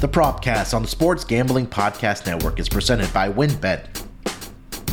The 0.00 0.08
Propcast 0.08 0.74
on 0.74 0.82
the 0.82 0.88
Sports 0.88 1.24
Gambling 1.24 1.66
Podcast 1.66 2.24
Network 2.24 2.60
is 2.60 2.68
presented 2.68 3.12
by 3.12 3.32
WynnBET. 3.32 3.88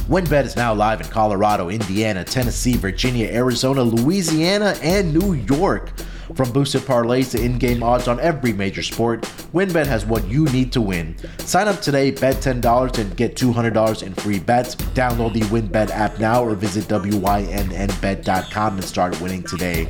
WynnBET 0.10 0.46
is 0.46 0.56
now 0.56 0.74
live 0.74 1.00
in 1.00 1.06
Colorado, 1.10 1.70
Indiana, 1.70 2.24
Tennessee, 2.24 2.76
Virginia, 2.76 3.28
Arizona, 3.28 3.84
Louisiana, 3.84 4.76
and 4.82 5.14
New 5.14 5.34
York. 5.34 5.92
From 6.34 6.52
boosted 6.52 6.82
parlays 6.82 7.32
to 7.32 7.44
in-game 7.44 7.84
odds 7.84 8.08
on 8.08 8.20
every 8.20 8.52
major 8.52 8.82
sport, 8.82 9.22
WynnBET 9.54 9.86
has 9.86 10.06
what 10.06 10.28
you 10.28 10.46
need 10.46 10.72
to 10.74 10.82
win. 10.82 11.16
Sign 11.40 11.68
up 11.68 11.82
today, 11.82 12.12
bet 12.12 12.38
$10 12.38 12.98
and 12.98 13.16
get 13.16 13.36
$200 13.36 14.04
in 14.04 14.14
free 14.16 14.40
bets. 14.40 14.76
Download 14.76 15.34
the 15.34 15.42
WynnBET 15.42 15.92
app 15.92 16.20
now 16.20 16.44
or 16.44 16.56
visit 16.56 16.86
wynnbet.com 16.86 18.74
and 18.74 18.84
start 18.84 19.22
winning 19.22 19.44
today. 19.44 19.88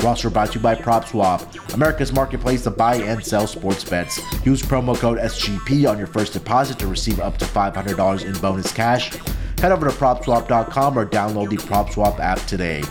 Roster 0.00 0.30
brought 0.30 0.52
to 0.52 0.58
you 0.58 0.62
by 0.62 0.74
PropSwap, 0.74 1.74
America's 1.74 2.12
marketplace 2.12 2.62
to 2.64 2.70
buy 2.70 2.96
and 2.96 3.24
sell 3.24 3.46
sports 3.46 3.82
bets. 3.82 4.20
Use 4.44 4.62
promo 4.62 4.96
code 4.96 5.18
SGP 5.18 5.90
on 5.90 5.98
your 5.98 6.06
first 6.06 6.34
deposit 6.34 6.78
to 6.78 6.86
receive 6.86 7.18
up 7.18 7.38
to 7.38 7.44
$500 7.44 8.24
in 8.24 8.40
bonus 8.40 8.72
cash. 8.72 9.10
Head 9.58 9.72
over 9.72 9.88
to 9.88 9.96
PropSwap.com 9.96 10.98
or 10.98 11.04
download 11.06 11.50
the 11.50 11.56
PropSwap 11.56 12.20
app 12.20 12.38
today. 12.46 12.82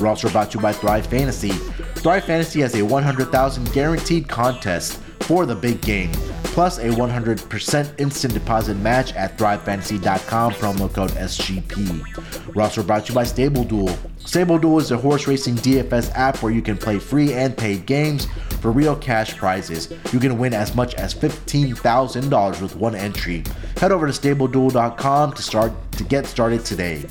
We're 0.00 0.08
also 0.08 0.28
brought 0.28 0.50
to 0.52 0.58
you 0.58 0.62
by 0.62 0.72
Thrive 0.72 1.06
Fantasy. 1.06 1.50
Thrive 1.96 2.24
Fantasy 2.24 2.60
has 2.60 2.74
a 2.74 2.82
100,000 2.82 3.72
guaranteed 3.72 4.28
contest 4.28 5.00
for 5.20 5.46
the 5.46 5.54
big 5.54 5.80
game, 5.80 6.12
plus 6.44 6.78
a 6.78 6.88
100% 6.90 8.00
instant 8.00 8.34
deposit 8.34 8.76
match 8.76 9.14
at 9.14 9.38
thrivefantasy.com, 9.38 10.52
promo 10.52 10.92
code 10.92 11.10
SGP. 11.12 12.54
We're 12.54 12.62
also 12.62 12.82
brought 12.82 13.06
to 13.06 13.12
you 13.12 13.14
by 13.14 13.24
Stable 13.24 13.64
Duel. 13.64 13.96
Stable 14.18 14.58
Duel 14.58 14.78
is 14.78 14.90
a 14.90 14.98
horse 14.98 15.26
racing 15.26 15.56
DFS 15.56 16.12
app 16.14 16.42
where 16.42 16.52
you 16.52 16.62
can 16.62 16.76
play 16.76 16.98
free 16.98 17.32
and 17.32 17.56
paid 17.56 17.86
games 17.86 18.26
for 18.60 18.70
real 18.70 18.96
cash 18.96 19.36
prizes. 19.36 19.92
You 20.12 20.20
can 20.20 20.38
win 20.38 20.54
as 20.54 20.74
much 20.74 20.94
as 20.94 21.14
$15,000 21.14 22.62
with 22.62 22.76
one 22.76 22.94
entry. 22.94 23.44
Head 23.78 23.92
over 23.92 24.06
to 24.06 24.12
StableDuel.com 24.12 25.32
to 25.32 25.42
start 25.42 25.72
to 25.92 26.04
get 26.04 26.26
started 26.26 26.64
today. 26.64 27.04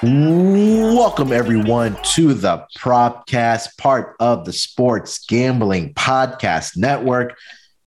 Welcome 0.03 1.31
everyone 1.31 1.97
to 2.14 2.33
the 2.33 2.66
Propcast, 2.78 3.78
part 3.78 4.16
of 4.19 4.45
the 4.45 4.53
Sports 4.53 5.25
Gambling 5.25 5.94
Podcast 5.94 6.78
Network. 6.78 7.38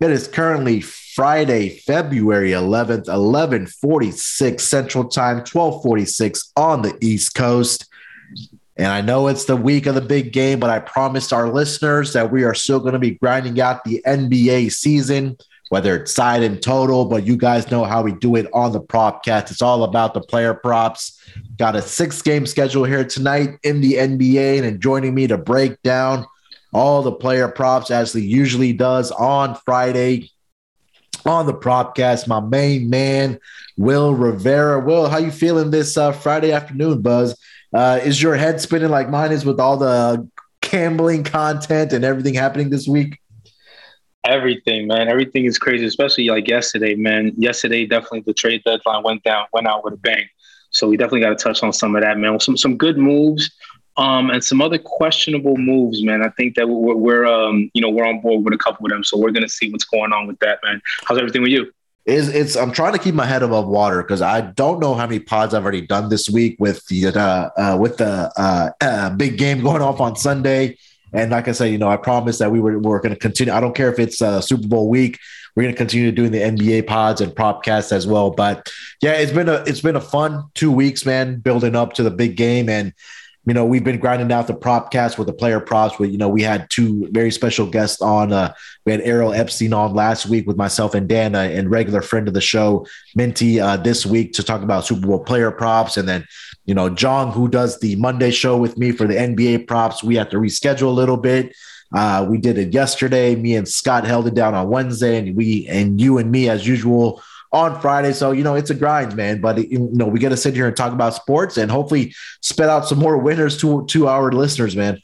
It 0.00 0.10
is 0.10 0.28
currently 0.28 0.80
Friday, 0.80 1.70
February 1.80 2.52
11th, 2.52 3.08
11:46 3.08 4.64
Central 4.64 5.04
Time, 5.04 5.42
12:46 5.42 6.52
on 6.56 6.82
the 6.82 6.96
East 7.00 7.34
Coast. 7.34 7.86
And 8.76 8.86
I 8.86 9.00
know 9.00 9.26
it's 9.26 9.46
the 9.46 9.56
week 9.56 9.86
of 9.86 9.96
the 9.96 10.00
big 10.00 10.32
game, 10.32 10.60
but 10.60 10.70
I 10.70 10.78
promised 10.78 11.32
our 11.32 11.48
listeners 11.52 12.12
that 12.12 12.30
we 12.30 12.44
are 12.44 12.54
still 12.54 12.78
going 12.78 12.92
to 12.92 13.00
be 13.00 13.12
grinding 13.12 13.60
out 13.60 13.82
the 13.84 14.00
NBA 14.06 14.70
season, 14.70 15.36
whether 15.69 15.97
it's 15.97 16.14
side 16.14 16.42
and 16.42 16.62
total, 16.62 17.05
but 17.05 17.27
you 17.27 17.36
guys 17.36 17.70
know 17.70 17.84
how 17.84 18.02
we 18.02 18.12
do 18.12 18.36
it 18.36 18.47
on 18.52 18.72
the 18.72 18.80
Propcast. 18.80 19.50
It's 19.50 19.62
all 19.62 19.84
about 19.84 20.15
the 20.15 20.20
player 20.20 20.54
props. 20.54 21.20
Got 21.59 21.76
a 21.76 21.82
six 21.82 22.22
game 22.22 22.47
schedule 22.47 22.84
here 22.84 23.04
tonight 23.04 23.59
in 23.62 23.81
the 23.81 23.94
NBA, 23.94 24.62
and 24.62 24.81
joining 24.81 25.15
me 25.15 25.26
to 25.26 25.37
break 25.38 25.81
down 25.82 26.26
all 26.72 27.03
the 27.03 27.12
player 27.12 27.48
props 27.48 27.91
as 27.91 28.12
he 28.12 28.22
usually 28.22 28.72
does 28.72 29.10
on 29.12 29.54
Friday 29.65 30.31
on 31.26 31.47
the 31.47 31.54
Propcast, 31.54 32.26
my 32.26 32.41
main 32.41 32.88
man, 32.88 33.38
Wil 33.76 34.14
Rivera. 34.14 34.81
Wil, 34.81 35.09
how 35.09 35.19
you 35.19 35.31
feeling 35.31 35.70
this 35.70 35.97
uh, 35.97 36.12
Friday 36.12 36.53
afternoon, 36.53 37.03
Buzz? 37.03 37.38
Uh, 37.72 38.00
is 38.03 38.22
your 38.22 38.34
head 38.34 38.60
spinning 38.60 38.91
like 38.91 39.10
mine 39.10 39.32
is 39.32 39.44
with 39.44 39.60
all 39.60 39.76
the 39.76 40.26
gambling 40.60 41.25
content 41.25 41.93
and 41.93 42.04
everything 42.04 42.34
happening 42.34 42.70
this 42.70 42.88
week? 42.88 43.20
Everything, 44.28 44.87
man. 44.87 45.09
Everything 45.09 45.47
is 45.47 45.56
crazy, 45.56 45.87
especially 45.87 46.28
like 46.28 46.47
yesterday, 46.47 46.94
man. 46.94 47.33
Yesterday, 47.39 47.87
definitely 47.87 48.21
the 48.21 48.34
trade 48.34 48.62
deadline 48.62 49.03
went 49.03 49.22
down, 49.22 49.47
went 49.55 49.66
out 49.66 49.83
with 49.83 49.94
a 49.94 49.97
bang. 49.97 50.28
So 50.71 50.87
we 50.87 50.99
definitely 50.99 51.21
got 51.21 51.31
to 51.31 51.43
touch 51.43 51.62
on 51.62 51.72
some 51.72 51.97
of 51.97 52.03
that, 52.03 52.19
man. 52.19 52.38
Some 52.38 52.59
some 52.59 52.77
good 52.77 52.99
moves, 52.99 53.50
um, 53.97 54.28
and 54.28 54.44
some 54.44 54.61
other 54.61 54.77
questionable 54.77 55.56
moves, 55.56 56.05
man. 56.05 56.22
I 56.22 56.28
think 56.37 56.56
that 56.56 56.69
we're, 56.69 56.94
we're 56.94 57.25
um, 57.25 57.71
you 57.72 57.81
know, 57.81 57.88
we're 57.88 58.05
on 58.05 58.21
board 58.21 58.44
with 58.44 58.53
a 58.53 58.59
couple 58.59 58.84
of 58.84 58.91
them. 58.91 59.03
So 59.03 59.17
we're 59.17 59.31
gonna 59.31 59.49
see 59.49 59.72
what's 59.72 59.84
going 59.84 60.12
on 60.12 60.27
with 60.27 60.38
that, 60.41 60.59
man. 60.62 60.83
How's 61.06 61.17
everything 61.17 61.41
with 61.41 61.53
you? 61.53 61.72
Is 62.05 62.28
it's 62.28 62.55
I'm 62.55 62.71
trying 62.71 62.93
to 62.93 62.99
keep 62.99 63.15
my 63.15 63.25
head 63.25 63.43
above 63.43 63.67
water 63.67 64.03
because 64.03 64.21
I 64.21 64.43
don't 64.43 64.78
know 64.78 64.94
how 64.94 65.06
many 65.06 65.21
pods 65.21 65.55
I've 65.55 65.62
already 65.62 65.87
done 65.87 66.11
this 66.11 66.28
week 66.28 66.56
with 66.59 66.87
the 66.88 67.06
uh, 67.09 67.50
uh, 67.56 67.78
with 67.78 67.97
the 67.97 68.31
uh, 68.37 68.71
uh, 68.78 69.11
big 69.11 69.38
game 69.38 69.62
going 69.62 69.81
off 69.81 70.00
on 70.00 70.17
Sunday. 70.17 70.77
And 71.12 71.30
like 71.30 71.48
I 71.48 71.52
said, 71.52 71.66
you 71.66 71.78
know, 71.78 71.88
I 71.88 71.96
promised 71.96 72.38
that 72.38 72.50
we 72.50 72.60
were, 72.60 72.78
we 72.78 72.92
are 72.92 73.00
going 73.00 73.14
to 73.14 73.19
continue. 73.19 73.52
I 73.52 73.60
don't 73.60 73.74
care 73.74 73.92
if 73.92 73.98
it's 73.98 74.20
uh, 74.20 74.41
Super 74.41 74.69
Bowl 74.69 74.88
week. 74.88 75.19
We're 75.54 75.64
going 75.64 75.74
to 75.74 75.78
continue 75.78 76.12
doing 76.12 76.30
the 76.30 76.38
NBA 76.38 76.86
pods 76.86 77.20
and 77.20 77.32
propcasts 77.32 77.91
as 77.91 78.06
well. 78.06 78.30
But 78.30 78.70
yeah, 79.02 79.12
it's 79.12 79.32
been 79.32 79.48
a 79.48 79.64
it's 79.66 79.80
been 79.80 79.96
a 79.96 80.00
fun 80.00 80.44
two 80.54 80.70
weeks, 80.70 81.04
man, 81.04 81.41
building 81.41 81.74
up 81.74 81.94
to 81.94 82.02
the 82.02 82.10
big 82.10 82.36
game. 82.36 82.69
And 82.69 82.92
you 83.48 83.54
know, 83.54 83.64
we've 83.64 83.82
been 83.82 83.98
grinding 83.98 84.30
out 84.30 84.46
the 84.46 84.52
propcast 84.52 85.16
with 85.16 85.26
the 85.26 85.32
player 85.32 85.58
props. 85.58 85.98
With 85.98 86.10
you 86.10 86.19
know, 86.19 86.28
we 86.28 86.42
had 86.42 86.69
two 86.69 87.08
very 87.12 87.30
special 87.30 87.66
guests 87.66 88.02
on. 88.02 88.30
Uh, 88.30 88.52
we 88.84 88.92
had 88.92 89.00
Errol 89.00 89.32
Epstein 89.32 89.72
on 89.72 89.94
last 89.94 90.26
week 90.26 90.46
with 90.46 90.58
myself 90.58 90.94
and 90.94 91.08
Dana, 91.08 91.38
and 91.38 91.70
regular 91.70 92.02
friend 92.02 92.28
of 92.28 92.34
the 92.34 92.42
show, 92.42 92.86
Minty, 93.16 93.58
uh, 93.58 93.78
this 93.78 94.04
week 94.04 94.34
to 94.34 94.42
talk 94.42 94.62
about 94.62 94.84
Super 94.84 95.06
Bowl 95.06 95.25
player 95.25 95.50
props. 95.50 95.96
And 95.96 96.06
then, 96.06 96.26
you 96.69 96.75
know, 96.75 96.91
John, 96.91 97.33
who 97.33 97.49
does 97.49 97.81
the 97.81 97.97
Monday 97.97 98.31
show 98.31 98.59
with 98.59 98.77
me 98.77 98.93
for 98.93 99.06
the 99.06 99.15
NBA 99.15 99.67
props, 99.67 100.05
we 100.05 100.17
have 100.17 100.29
to 100.29 100.37
reschedule 100.37 100.89
a 100.89 100.91
little 100.91 101.17
bit. 101.17 101.56
Uh, 101.97 102.27
we 102.29 102.37
did 102.37 102.59
it 102.59 102.75
yesterday. 102.75 103.34
Me 103.34 103.56
and 103.56 103.67
Scott 103.67 104.05
held 104.05 104.27
it 104.27 104.34
down 104.34 104.55
on 104.55 104.69
Wednesday, 104.69 105.17
and 105.17 105.34
we 105.34 105.67
and 105.67 105.99
you 105.99 106.19
and 106.19 106.31
me, 106.31 106.51
as 106.51 106.67
usual, 106.67 107.23
on 107.53 107.81
Friday. 107.81 108.12
So, 108.12 108.33
you 108.33 108.45
know, 108.45 108.55
it's 108.55 108.69
a 108.69 108.75
grind, 108.75 109.17
man. 109.17 109.41
But, 109.41 109.71
you 109.71 109.89
know, 109.95 110.05
we 110.05 110.19
got 110.21 110.29
to 110.29 110.37
sit 110.37 110.53
here 110.53 110.67
and 110.67 110.77
talk 110.77 110.93
about 110.93 111.15
sports 111.15 111.56
and 111.56 111.71
hopefully 111.71 112.15
spit 112.43 112.69
out 112.69 112.87
some 112.87 112.99
more 112.99 113.17
winners 113.17 113.59
to, 113.62 113.87
to 113.87 114.06
our 114.06 114.31
listeners, 114.31 114.77
man. 114.77 115.00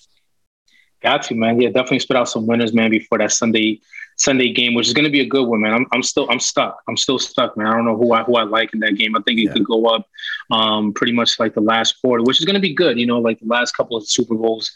Got 1.00 1.22
to, 1.24 1.34
man. 1.34 1.58
Yeah, 1.58 1.68
definitely 1.68 2.00
spit 2.00 2.18
out 2.18 2.28
some 2.28 2.46
winners, 2.46 2.74
man, 2.74 2.90
before 2.90 3.16
that 3.18 3.32
Sunday 3.32 3.80
Sunday 4.16 4.52
game, 4.52 4.74
which 4.74 4.86
is 4.86 4.92
going 4.92 5.04
to 5.04 5.10
be 5.10 5.20
a 5.20 5.26
good 5.26 5.46
one, 5.46 5.60
man. 5.60 5.72
I'm, 5.72 5.86
I'm 5.92 6.02
still 6.02 6.30
I'm 6.30 6.40
stuck. 6.40 6.80
I'm 6.88 6.96
still 6.96 7.18
stuck, 7.18 7.56
man. 7.56 7.66
I 7.66 7.72
don't 7.72 7.84
know 7.84 7.96
who 7.96 8.12
I 8.12 8.22
who 8.22 8.36
I 8.36 8.44
like 8.44 8.72
in 8.72 8.80
that 8.80 8.96
game. 8.96 9.16
I 9.16 9.20
think 9.22 9.38
it 9.38 9.44
yeah. 9.44 9.52
could 9.52 9.64
go 9.64 9.86
up, 9.86 10.06
um, 10.50 10.92
pretty 10.92 11.12
much 11.12 11.38
like 11.38 11.54
the 11.54 11.60
last 11.60 12.00
quarter, 12.00 12.22
which 12.22 12.38
is 12.40 12.44
going 12.44 12.54
to 12.54 12.60
be 12.60 12.74
good. 12.74 12.98
You 12.98 13.06
know, 13.06 13.18
like 13.18 13.40
the 13.40 13.46
last 13.46 13.72
couple 13.72 13.96
of 13.96 14.06
Super 14.08 14.34
Bowls 14.34 14.72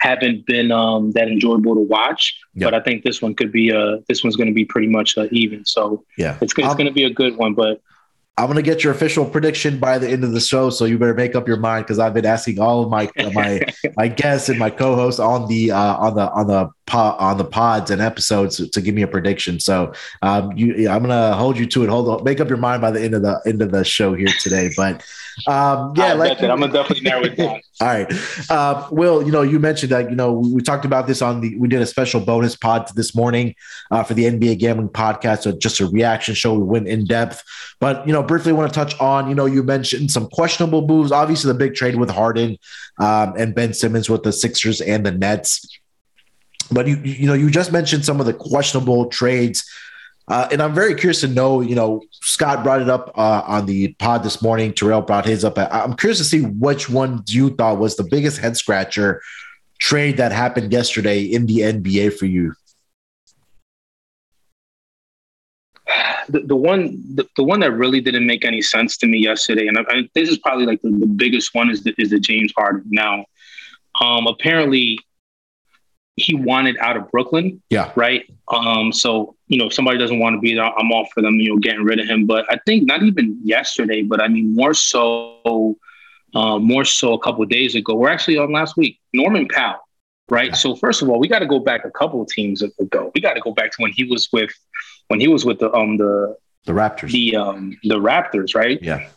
haven't 0.00 0.46
been 0.46 0.70
um, 0.70 1.12
that 1.12 1.28
enjoyable 1.28 1.74
to 1.74 1.80
watch, 1.80 2.38
but 2.54 2.74
I 2.74 2.80
think 2.80 3.04
this 3.04 3.20
one 3.20 3.34
could 3.34 3.52
be 3.52 3.72
uh 3.72 3.98
this 4.08 4.22
one's 4.22 4.36
going 4.36 4.48
to 4.48 4.54
be 4.54 4.64
pretty 4.64 4.88
much 4.88 5.16
uh, 5.18 5.28
even. 5.30 5.64
So 5.64 6.04
yeah, 6.16 6.38
it's 6.40 6.54
it's 6.56 6.74
going 6.74 6.86
to 6.86 6.92
be 6.92 7.04
a 7.04 7.10
good 7.10 7.36
one, 7.36 7.54
but 7.54 7.80
I'm 8.38 8.46
gonna 8.46 8.62
get 8.62 8.84
your 8.84 8.92
official 8.92 9.24
prediction 9.24 9.80
by 9.80 9.98
the 9.98 10.08
end 10.08 10.22
of 10.22 10.30
the 10.30 10.40
show, 10.40 10.70
so 10.70 10.84
you 10.84 10.96
better 10.96 11.12
make 11.12 11.34
up 11.34 11.48
your 11.48 11.56
mind 11.56 11.84
because 11.84 11.98
I've 11.98 12.14
been 12.14 12.24
asking 12.24 12.60
all 12.60 12.84
of 12.84 12.88
my 12.88 13.10
my 13.34 13.60
my 13.96 14.06
guests 14.06 14.48
and 14.48 14.60
my 14.60 14.70
co-hosts 14.70 15.18
on 15.18 15.48
the 15.48 15.72
uh, 15.72 15.96
on 15.96 16.14
the 16.14 16.30
on 16.30 16.46
the 16.46 16.70
pod, 16.86 17.16
on 17.18 17.36
the 17.36 17.44
pods 17.44 17.90
and 17.90 18.00
episodes 18.00 18.58
to, 18.58 18.68
to 18.68 18.80
give 18.80 18.94
me 18.94 19.02
a 19.02 19.08
prediction. 19.08 19.58
So 19.58 19.92
um, 20.22 20.52
you, 20.56 20.88
I'm 20.88 21.02
gonna 21.02 21.34
hold 21.34 21.58
you 21.58 21.66
to 21.66 21.82
it. 21.82 21.88
Hold 21.88 22.08
on, 22.08 22.22
make 22.22 22.38
up 22.38 22.48
your 22.48 22.58
mind 22.58 22.80
by 22.80 22.92
the 22.92 23.02
end 23.02 23.14
of 23.14 23.22
the 23.22 23.40
end 23.44 23.60
of 23.60 23.72
the 23.72 23.84
show 23.84 24.14
here 24.14 24.28
today. 24.40 24.70
But 24.76 25.04
um, 25.46 25.92
yeah, 25.96 26.14
like 26.14 26.42
I'm 26.42 26.60
gonna 26.60 26.72
definitely 26.72 27.02
narrow 27.02 27.24
it 27.24 27.36
down. 27.36 27.60
all 27.80 27.86
right, 27.86 28.12
uh, 28.50 28.88
Wil. 28.90 29.22
You 29.22 29.32
know, 29.32 29.42
you 29.42 29.58
mentioned 29.58 29.92
that. 29.92 30.10
You 30.10 30.16
know, 30.16 30.32
we, 30.32 30.54
we, 30.54 30.62
talked 30.62 30.84
about 30.84 31.06
this 31.06 31.22
on 31.22 31.40
the. 31.40 31.56
We 31.56 31.68
did 31.68 31.80
a 31.80 31.86
special 31.86 32.20
bonus 32.20 32.56
pod 32.56 32.90
this 32.94 33.14
morning 33.14 33.54
uh, 33.90 34.02
for 34.02 34.14
the 34.14 34.24
NBA 34.24 34.58
gambling 34.58 34.88
podcast. 34.88 35.42
So 35.42 35.52
just 35.52 35.80
a 35.80 35.86
reaction 35.86 36.34
show. 36.34 36.54
We 36.54 36.64
went 36.64 36.88
in 36.88 37.04
depth, 37.04 37.42
but 37.80 38.06
you 38.06 38.12
know, 38.12 38.22
briefly 38.22 38.52
want 38.52 38.72
to 38.72 38.74
touch 38.74 38.98
on. 39.00 39.28
You 39.28 39.34
know, 39.34 39.46
you 39.46 39.62
mentioned 39.62 40.10
some 40.10 40.28
questionable 40.28 40.86
moves. 40.86 41.12
Obviously, 41.12 41.52
the 41.52 41.58
big 41.58 41.74
trade 41.74 41.96
with 41.96 42.10
Harden 42.10 42.58
um, 42.98 43.34
and 43.36 43.54
Ben 43.54 43.72
Simmons 43.74 44.08
with 44.10 44.22
the 44.22 44.32
Sixers 44.32 44.80
and 44.80 45.04
the 45.04 45.12
Nets. 45.12 45.78
But 46.70 46.86
you 46.86 46.96
you 46.96 47.26
know 47.26 47.34
you 47.34 47.50
just 47.50 47.72
mentioned 47.72 48.04
some 48.04 48.20
of 48.20 48.26
the 48.26 48.34
questionable 48.34 49.06
trades, 49.06 49.68
uh, 50.28 50.48
and 50.52 50.62
I'm 50.62 50.74
very 50.74 50.94
curious 50.94 51.20
to 51.22 51.28
know. 51.28 51.60
You 51.60 51.74
know, 51.74 52.02
Scott 52.12 52.62
brought 52.62 52.82
it 52.82 52.88
up 52.88 53.12
uh, 53.16 53.42
on 53.46 53.66
the 53.66 53.94
pod 53.94 54.22
this 54.22 54.42
morning. 54.42 54.72
Terrell 54.72 55.02
brought 55.02 55.24
his 55.24 55.44
up. 55.44 55.58
I'm 55.58 55.94
curious 55.94 56.18
to 56.18 56.24
see 56.24 56.42
which 56.42 56.88
one 56.88 57.22
you 57.26 57.50
thought 57.50 57.78
was 57.78 57.96
the 57.96 58.04
biggest 58.04 58.38
head 58.38 58.56
scratcher 58.56 59.20
trade 59.78 60.16
that 60.16 60.32
happened 60.32 60.72
yesterday 60.72 61.22
in 61.22 61.46
the 61.46 61.60
NBA 61.60 62.18
for 62.18 62.26
you? 62.26 62.54
The, 66.28 66.40
the 66.40 66.56
one 66.56 67.02
the, 67.14 67.26
the 67.36 67.42
one 67.42 67.60
that 67.60 67.72
really 67.72 68.02
didn't 68.02 68.26
make 68.26 68.44
any 68.44 68.60
sense 68.60 68.98
to 68.98 69.06
me 69.06 69.18
yesterday, 69.18 69.66
and 69.66 69.78
I, 69.78 69.82
I, 69.88 70.08
this 70.14 70.28
is 70.28 70.36
probably 70.36 70.66
like 70.66 70.82
the, 70.82 70.90
the 70.90 71.06
biggest 71.06 71.54
one 71.54 71.70
is 71.70 71.84
the, 71.84 71.94
is 71.96 72.10
the 72.10 72.20
James 72.20 72.52
Harden. 72.54 72.84
Now, 72.90 73.24
um, 73.98 74.26
apparently, 74.26 74.98
he 76.16 76.34
wanted 76.34 76.76
out 76.78 76.98
of 76.98 77.10
Brooklyn. 77.10 77.62
Yeah. 77.70 77.92
Right. 77.96 78.30
Um, 78.50 78.92
so, 78.92 79.36
you 79.48 79.58
know, 79.58 79.66
if 79.66 79.74
somebody 79.74 79.98
doesn't 79.98 80.18
want 80.18 80.34
to 80.34 80.40
be 80.40 80.54
there, 80.54 80.64
I'm 80.64 80.90
all 80.92 81.06
for 81.12 81.22
them, 81.22 81.34
you 81.34 81.50
know, 81.50 81.58
getting 81.58 81.82
rid 81.82 82.00
of 82.00 82.06
him. 82.06 82.26
But 82.26 82.46
I 82.50 82.58
think 82.66 82.86
not 82.86 83.02
even 83.02 83.38
yesterday, 83.42 84.02
but 84.02 84.20
I 84.22 84.28
mean 84.28 84.54
more 84.54 84.74
so 84.74 85.76
uh, 86.34 86.58
more 86.58 86.84
so 86.84 87.14
a 87.14 87.18
couple 87.18 87.44
days 87.46 87.74
ago. 87.74 87.94
We're 87.94 88.10
actually 88.10 88.38
on 88.38 88.52
last 88.52 88.76
week. 88.76 89.00
Norman 89.12 89.48
Powell, 89.48 89.80
right? 90.28 90.54
So 90.54 90.74
first 90.76 91.02
of 91.02 91.08
all, 91.08 91.18
we 91.18 91.28
got 91.28 91.40
to 91.40 91.46
go 91.46 91.58
back 91.58 91.84
a 91.84 91.90
couple 91.90 92.20
of 92.22 92.28
teams 92.28 92.62
ago. 92.62 93.10
We 93.14 93.20
got 93.20 93.34
to 93.34 93.40
go 93.40 93.52
back 93.52 93.70
to 93.72 93.76
when 93.82 93.92
he 93.92 94.04
was 94.04 94.28
with 94.32 94.50
when 95.08 95.20
he 95.20 95.28
was 95.28 95.44
with 95.44 95.58
the 95.58 95.72
um 95.72 95.96
the 95.96 96.36
the 96.64 96.72
Raptors. 96.72 97.12
The 97.12 97.36
um 97.36 97.76
the 97.84 97.98
Raptors, 97.98 98.54
right? 98.54 98.78
Yeah. 98.82 99.08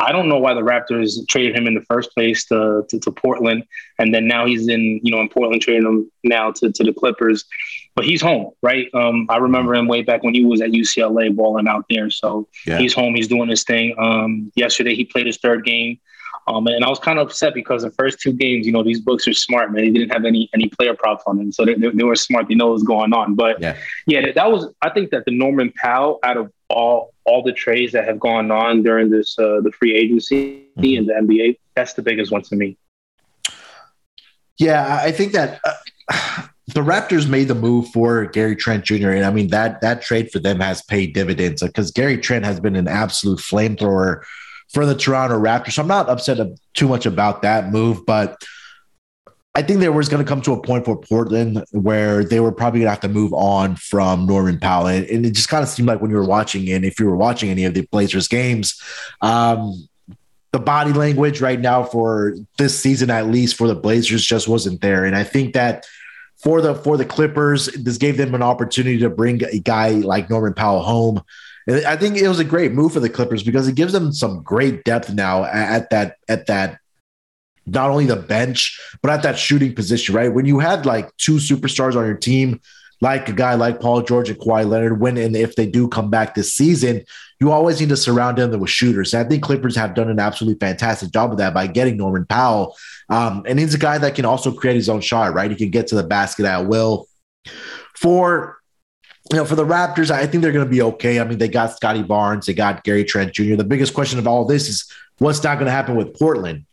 I 0.00 0.12
don't 0.12 0.28
know 0.28 0.38
why 0.38 0.54
the 0.54 0.60
Raptors 0.60 1.26
traded 1.26 1.56
him 1.56 1.66
in 1.66 1.74
the 1.74 1.80
first 1.80 2.14
place 2.14 2.44
to, 2.46 2.84
to, 2.88 3.00
to 3.00 3.10
Portland, 3.10 3.64
and 3.98 4.14
then 4.14 4.28
now 4.28 4.46
he's 4.46 4.68
in 4.68 5.00
you 5.02 5.10
know 5.10 5.20
in 5.20 5.28
Portland 5.28 5.60
trading 5.62 5.86
him 5.86 6.10
now 6.22 6.52
to, 6.52 6.70
to 6.70 6.84
the 6.84 6.92
Clippers, 6.92 7.44
but 7.98 8.04
he's 8.04 8.22
home, 8.22 8.52
right? 8.62 8.86
Um, 8.94 9.26
I 9.28 9.38
remember 9.38 9.74
him 9.74 9.88
way 9.88 10.02
back 10.02 10.22
when 10.22 10.32
he 10.32 10.44
was 10.44 10.60
at 10.60 10.70
UCLA 10.70 11.34
balling 11.34 11.66
out 11.66 11.84
there, 11.90 12.10
so 12.10 12.46
yeah. 12.64 12.78
he's 12.78 12.94
home. 12.94 13.16
He's 13.16 13.26
doing 13.26 13.48
his 13.48 13.64
thing. 13.64 13.92
Um, 13.98 14.52
yesterday 14.54 14.94
he 14.94 15.04
played 15.04 15.26
his 15.26 15.38
third 15.38 15.64
game. 15.64 15.98
Um, 16.46 16.68
and 16.68 16.84
I 16.84 16.88
was 16.88 17.00
kind 17.00 17.18
of 17.18 17.26
upset 17.26 17.54
because 17.54 17.82
the 17.82 17.90
first 17.90 18.20
two 18.20 18.32
games, 18.32 18.66
you 18.66 18.72
know, 18.72 18.84
these 18.84 19.00
books 19.00 19.26
are 19.26 19.32
smart, 19.32 19.72
man. 19.72 19.82
They 19.82 19.90
didn't 19.90 20.12
have 20.12 20.24
any 20.24 20.48
any 20.54 20.68
player 20.68 20.94
props 20.94 21.24
on 21.26 21.38
them, 21.38 21.50
so 21.50 21.64
they, 21.64 21.74
they, 21.74 21.88
they 21.88 22.04
were 22.04 22.14
smart. 22.14 22.46
They 22.46 22.54
know 22.54 22.68
what's 22.68 22.84
going 22.84 23.12
on. 23.12 23.34
But 23.34 23.60
yeah. 23.60 23.76
yeah, 24.06 24.30
that 24.30 24.48
was. 24.48 24.72
I 24.80 24.90
think 24.90 25.10
that 25.10 25.24
the 25.24 25.36
Norman 25.36 25.72
Powell, 25.82 26.20
out 26.22 26.36
of 26.36 26.52
all 26.70 27.12
all 27.24 27.42
the 27.42 27.52
trades 27.52 27.92
that 27.94 28.04
have 28.04 28.20
gone 28.20 28.52
on 28.52 28.84
during 28.84 29.10
this 29.10 29.36
uh, 29.40 29.60
the 29.60 29.72
free 29.72 29.96
agency 29.96 30.68
mm-hmm. 30.78 30.98
and 30.98 31.08
the 31.08 31.34
NBA, 31.34 31.58
that's 31.74 31.94
the 31.94 32.02
biggest 32.02 32.30
one 32.30 32.42
to 32.42 32.54
me. 32.54 32.78
Yeah, 34.56 35.00
I 35.02 35.10
think 35.10 35.32
that. 35.32 35.60
Uh, 35.64 36.42
the 36.68 36.82
Raptors 36.82 37.28
made 37.28 37.48
the 37.48 37.54
move 37.54 37.88
for 37.88 38.26
Gary 38.26 38.54
Trent 38.54 38.84
Jr. 38.84 39.10
and 39.10 39.24
I 39.24 39.30
mean 39.30 39.48
that 39.48 39.80
that 39.80 40.02
trade 40.02 40.30
for 40.30 40.38
them 40.38 40.60
has 40.60 40.82
paid 40.82 41.14
dividends 41.14 41.62
because 41.62 41.90
Gary 41.90 42.18
Trent 42.18 42.44
has 42.44 42.60
been 42.60 42.76
an 42.76 42.88
absolute 42.88 43.38
flamethrower 43.38 44.22
for 44.68 44.84
the 44.84 44.94
Toronto 44.94 45.40
Raptors. 45.40 45.72
So 45.72 45.82
I'm 45.82 45.88
not 45.88 46.10
upset 46.10 46.46
too 46.74 46.88
much 46.88 47.06
about 47.06 47.40
that 47.40 47.72
move, 47.72 48.04
but 48.04 48.36
I 49.54 49.62
think 49.62 49.80
there 49.80 49.92
was 49.92 50.10
going 50.10 50.22
to 50.22 50.28
come 50.28 50.42
to 50.42 50.52
a 50.52 50.60
point 50.60 50.84
for 50.84 51.00
Portland 51.00 51.64
where 51.72 52.22
they 52.22 52.38
were 52.38 52.52
probably 52.52 52.80
going 52.80 52.86
to 52.86 52.90
have 52.90 53.00
to 53.00 53.08
move 53.08 53.32
on 53.32 53.76
from 53.76 54.26
Norman 54.26 54.60
Powell. 54.60 54.88
And 54.88 55.06
it 55.26 55.30
just 55.30 55.48
kind 55.48 55.62
of 55.62 55.70
seemed 55.70 55.88
like 55.88 56.02
when 56.02 56.10
you 56.10 56.16
were 56.18 56.24
watching, 56.24 56.70
and 56.70 56.84
if 56.84 57.00
you 57.00 57.06
were 57.06 57.16
watching 57.16 57.48
any 57.48 57.64
of 57.64 57.72
the 57.72 57.86
Blazers 57.90 58.28
games, 58.28 58.80
um, 59.22 59.88
the 60.52 60.58
body 60.58 60.92
language 60.92 61.40
right 61.40 61.60
now 61.60 61.82
for 61.82 62.36
this 62.58 62.78
season, 62.78 63.10
at 63.10 63.26
least 63.26 63.56
for 63.56 63.66
the 63.66 63.74
Blazers, 63.74 64.24
just 64.24 64.48
wasn't 64.48 64.80
there. 64.80 65.04
And 65.04 65.16
I 65.16 65.24
think 65.24 65.54
that 65.54 65.86
for 66.42 66.60
the 66.60 66.74
for 66.74 66.96
the 66.96 67.04
Clippers, 67.04 67.66
this 67.66 67.98
gave 67.98 68.16
them 68.16 68.34
an 68.34 68.42
opportunity 68.42 68.98
to 68.98 69.10
bring 69.10 69.42
a 69.44 69.58
guy 69.58 69.90
like 69.90 70.30
Norman 70.30 70.54
Powell 70.54 70.82
home. 70.82 71.22
And 71.66 71.84
I 71.84 71.96
think 71.96 72.16
it 72.16 72.28
was 72.28 72.38
a 72.38 72.44
great 72.44 72.72
move 72.72 72.92
for 72.92 73.00
the 73.00 73.10
Clippers 73.10 73.42
because 73.42 73.68
it 73.68 73.74
gives 73.74 73.92
them 73.92 74.12
some 74.12 74.42
great 74.42 74.84
depth 74.84 75.12
now 75.12 75.44
at 75.44 75.90
that 75.90 76.16
at 76.28 76.46
that 76.46 76.78
not 77.66 77.90
only 77.90 78.06
the 78.06 78.16
bench 78.16 78.80
but 79.02 79.10
at 79.10 79.22
that 79.22 79.38
shooting 79.38 79.74
position. 79.74 80.14
Right 80.14 80.32
when 80.32 80.46
you 80.46 80.60
had 80.60 80.86
like 80.86 81.14
two 81.16 81.36
superstars 81.36 81.96
on 81.96 82.06
your 82.06 82.14
team, 82.14 82.60
like 83.00 83.28
a 83.28 83.32
guy 83.32 83.54
like 83.54 83.80
Paul 83.80 84.02
George 84.02 84.30
and 84.30 84.38
Kawhi 84.38 84.68
Leonard, 84.68 85.00
when 85.00 85.16
and 85.16 85.36
if 85.36 85.56
they 85.56 85.66
do 85.66 85.88
come 85.88 86.08
back 86.08 86.34
this 86.34 86.52
season, 86.52 87.04
you 87.40 87.52
always 87.52 87.80
need 87.80 87.88
to 87.90 87.96
surround 87.96 88.38
them 88.38 88.58
with 88.58 88.70
shooters. 88.70 89.12
And 89.12 89.24
I 89.24 89.28
think 89.28 89.42
Clippers 89.42 89.76
have 89.76 89.94
done 89.94 90.08
an 90.08 90.18
absolutely 90.18 90.58
fantastic 90.58 91.12
job 91.12 91.32
of 91.32 91.38
that 91.38 91.54
by 91.54 91.66
getting 91.66 91.96
Norman 91.96 92.26
Powell, 92.26 92.76
um, 93.08 93.44
and 93.46 93.58
he's 93.58 93.74
a 93.74 93.78
guy 93.78 93.98
that 93.98 94.14
can 94.14 94.24
also 94.24 94.52
create 94.52 94.76
his 94.76 94.88
own 94.88 95.00
shot. 95.00 95.34
Right, 95.34 95.50
he 95.50 95.56
can 95.56 95.70
get 95.70 95.88
to 95.88 95.94
the 95.94 96.02
basket 96.02 96.44
at 96.46 96.66
will. 96.66 97.06
For 97.96 98.58
you 99.30 99.36
know, 99.36 99.44
for 99.44 99.56
the 99.56 99.64
Raptors, 99.64 100.10
I 100.10 100.26
think 100.26 100.42
they're 100.42 100.52
going 100.52 100.64
to 100.64 100.70
be 100.70 100.82
okay. 100.82 101.20
I 101.20 101.24
mean, 101.24 101.38
they 101.38 101.48
got 101.48 101.76
Scottie 101.76 102.02
Barnes, 102.02 102.46
they 102.46 102.54
got 102.54 102.84
Gary 102.84 103.04
Trent 103.04 103.34
Jr. 103.34 103.56
The 103.56 103.64
biggest 103.64 103.94
question 103.94 104.18
of 104.18 104.26
all 104.26 104.44
this 104.44 104.68
is 104.68 104.90
what's 105.18 105.42
not 105.42 105.56
going 105.56 105.66
to 105.66 105.72
happen 105.72 105.96
with 105.96 106.18
Portland, 106.18 106.64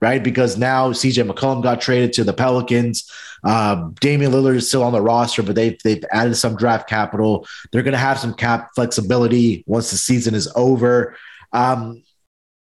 right? 0.00 0.22
Because 0.22 0.56
now 0.56 0.92
CJ 0.92 1.30
McCollum 1.30 1.62
got 1.62 1.80
traded 1.80 2.14
to 2.14 2.24
the 2.24 2.32
Pelicans. 2.32 3.10
Um, 3.44 3.94
Damian 4.00 4.32
Lillard 4.32 4.56
is 4.56 4.68
still 4.68 4.82
on 4.82 4.92
the 4.92 5.02
roster, 5.02 5.42
but 5.42 5.54
they've 5.54 5.78
they've 5.84 6.04
added 6.10 6.36
some 6.36 6.56
draft 6.56 6.88
capital. 6.88 7.46
They're 7.70 7.82
going 7.82 7.92
to 7.92 7.98
have 7.98 8.18
some 8.18 8.34
cap 8.34 8.70
flexibility 8.74 9.64
once 9.66 9.90
the 9.90 9.96
season 9.96 10.34
is 10.34 10.50
over. 10.56 11.16
Um, 11.52 12.02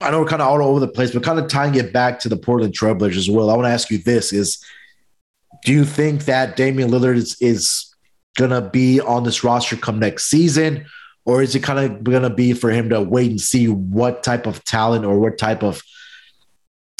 I 0.02 0.10
know 0.10 0.20
we're 0.20 0.26
kind 0.26 0.42
of 0.42 0.48
all 0.48 0.62
over 0.62 0.80
the 0.80 0.88
place, 0.88 1.12
but 1.12 1.22
kind 1.22 1.38
of 1.38 1.48
tying 1.48 1.74
it 1.74 1.92
back 1.92 2.18
to 2.20 2.28
the 2.28 2.36
Portland 2.36 2.74
Trailblazers 2.74 3.16
as 3.16 3.30
well. 3.30 3.50
I 3.50 3.54
want 3.54 3.66
to 3.66 3.70
ask 3.70 3.90
you 3.90 3.98
this: 3.98 4.32
Is 4.32 4.62
do 5.64 5.72
you 5.72 5.84
think 5.84 6.24
that 6.24 6.56
Damian 6.56 6.90
Lillard 6.90 7.16
is, 7.16 7.36
is 7.40 7.94
gonna 8.36 8.60
be 8.60 9.00
on 9.00 9.24
this 9.24 9.44
roster 9.44 9.76
come 9.76 9.98
next 9.98 10.26
season, 10.26 10.86
or 11.24 11.42
is 11.42 11.54
it 11.54 11.62
kind 11.62 11.78
of 11.78 12.02
gonna 12.04 12.34
be 12.34 12.52
for 12.52 12.70
him 12.70 12.88
to 12.90 13.00
wait 13.00 13.30
and 13.30 13.40
see 13.40 13.68
what 13.68 14.22
type 14.22 14.46
of 14.46 14.64
talent 14.64 15.04
or 15.04 15.18
what 15.18 15.38
type 15.38 15.62
of 15.62 15.82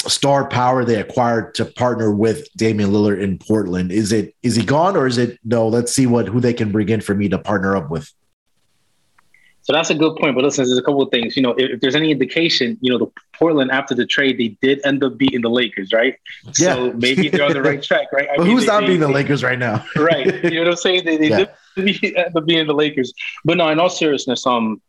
star 0.07 0.47
power 0.47 0.83
they 0.83 0.99
acquired 0.99 1.55
to 1.55 1.65
partner 1.65 2.11
with 2.11 2.47
Damian 2.55 2.91
Lillard 2.91 3.21
in 3.21 3.37
Portland? 3.37 3.91
Is 3.91 4.11
it 4.11 4.35
is 4.43 4.55
he 4.55 4.63
gone 4.63 4.95
or 4.95 5.07
is 5.07 5.17
it 5.17 5.39
no? 5.43 5.67
Let's 5.67 5.93
see 5.93 6.07
what 6.07 6.27
who 6.27 6.39
they 6.39 6.53
can 6.53 6.71
bring 6.71 6.89
in 6.89 7.01
for 7.01 7.13
me 7.13 7.29
to 7.29 7.37
partner 7.37 7.75
up 7.75 7.89
with. 7.89 8.11
So 9.63 9.71
that's 9.71 9.89
a 9.89 9.95
good 9.95 10.17
point. 10.17 10.35
But 10.35 10.43
listen, 10.43 10.65
there's 10.65 10.77
a 10.77 10.81
couple 10.81 11.01
of 11.01 11.09
things. 11.09 11.35
You 11.35 11.41
know, 11.41 11.51
if, 11.51 11.71
if, 11.71 11.81
there's 11.81 11.95
any 11.95 12.11
indication, 12.11 12.77
you 12.81 12.91
know, 12.91 12.97
the 12.97 13.11
Portland 13.33 13.71
after 13.71 13.95
the 13.95 14.05
trade, 14.05 14.37
they 14.37 14.49
did 14.61 14.81
end 14.85 15.03
up 15.03 15.17
beating 15.17 15.41
the 15.41 15.49
Lakers, 15.49 15.93
right? 15.93 16.15
Yeah. 16.57 16.75
So 16.75 16.93
maybe 16.93 17.29
they're 17.29 17.45
on 17.45 17.53
the 17.53 17.61
right 17.61 17.81
track, 17.81 18.11
right? 18.11 18.27
I 18.29 18.37
but 18.37 18.43
mean, 18.43 18.51
who's 18.51 18.65
they, 18.65 18.71
not 18.71 18.81
beating 18.81 18.99
the 18.99 19.07
Lakers 19.07 19.41
right 19.41 19.57
now? 19.57 19.85
right. 19.95 20.43
You 20.43 20.51
know 20.51 20.61
what 20.61 20.67
I'm 20.71 20.75
saying? 20.75 21.05
They, 21.05 21.17
they 21.17 21.29
yeah. 21.29 21.45
did 21.75 22.15
end 22.15 22.35
up 22.35 22.45
beating 22.45 22.67
the 22.67 22.73
Lakers. 22.73 23.13
But 23.45 23.57
no, 23.57 23.69
in 23.69 23.79
all 23.79 23.89
seriousness, 23.89 24.45
um, 24.45 24.81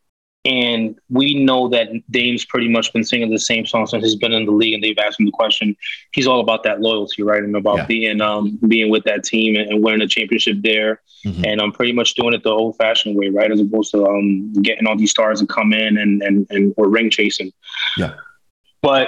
and 0.45 0.95
we 1.09 1.43
know 1.43 1.67
that 1.69 1.89
Dame's 2.11 2.45
pretty 2.45 2.67
much 2.67 2.93
been 2.93 3.03
singing 3.03 3.31
the 3.31 3.39
same 3.39 3.65
song 3.65 3.87
since 3.87 4.03
he's 4.03 4.15
been 4.15 4.31
in 4.31 4.45
the 4.45 4.51
league, 4.51 4.75
and 4.75 4.83
they've 4.83 4.97
asked 4.97 5.19
him 5.19 5.25
the 5.25 5.31
question. 5.31 5.75
He's 6.13 6.27
all 6.27 6.39
about 6.39 6.61
that 6.63 6.81
loyalty, 6.81 7.23
right? 7.23 7.43
And 7.43 7.55
about 7.55 7.77
yeah. 7.77 7.85
being 7.87 8.21
um, 8.21 8.59
being 8.67 8.91
with 8.91 9.03
that 9.05 9.23
team 9.23 9.55
and, 9.55 9.69
and 9.69 9.83
winning 9.83 10.01
a 10.01 10.07
championship 10.07 10.57
there. 10.61 11.01
Mm-hmm. 11.25 11.45
And 11.45 11.61
I'm 11.61 11.71
pretty 11.71 11.93
much 11.93 12.13
doing 12.13 12.35
it 12.35 12.43
the 12.43 12.51
old 12.51 12.77
fashioned 12.77 13.17
way, 13.17 13.29
right? 13.29 13.51
As 13.51 13.59
opposed 13.59 13.89
to 13.91 14.05
um, 14.05 14.53
getting 14.61 14.85
all 14.85 14.95
these 14.95 15.09
stars 15.11 15.39
to 15.39 15.47
come 15.47 15.73
in 15.73 15.97
and 15.97 16.21
and 16.21 16.45
and 16.51 16.73
or 16.77 16.89
ring 16.89 17.09
chasing. 17.09 17.51
Yeah. 17.97 18.13
But 18.83 19.07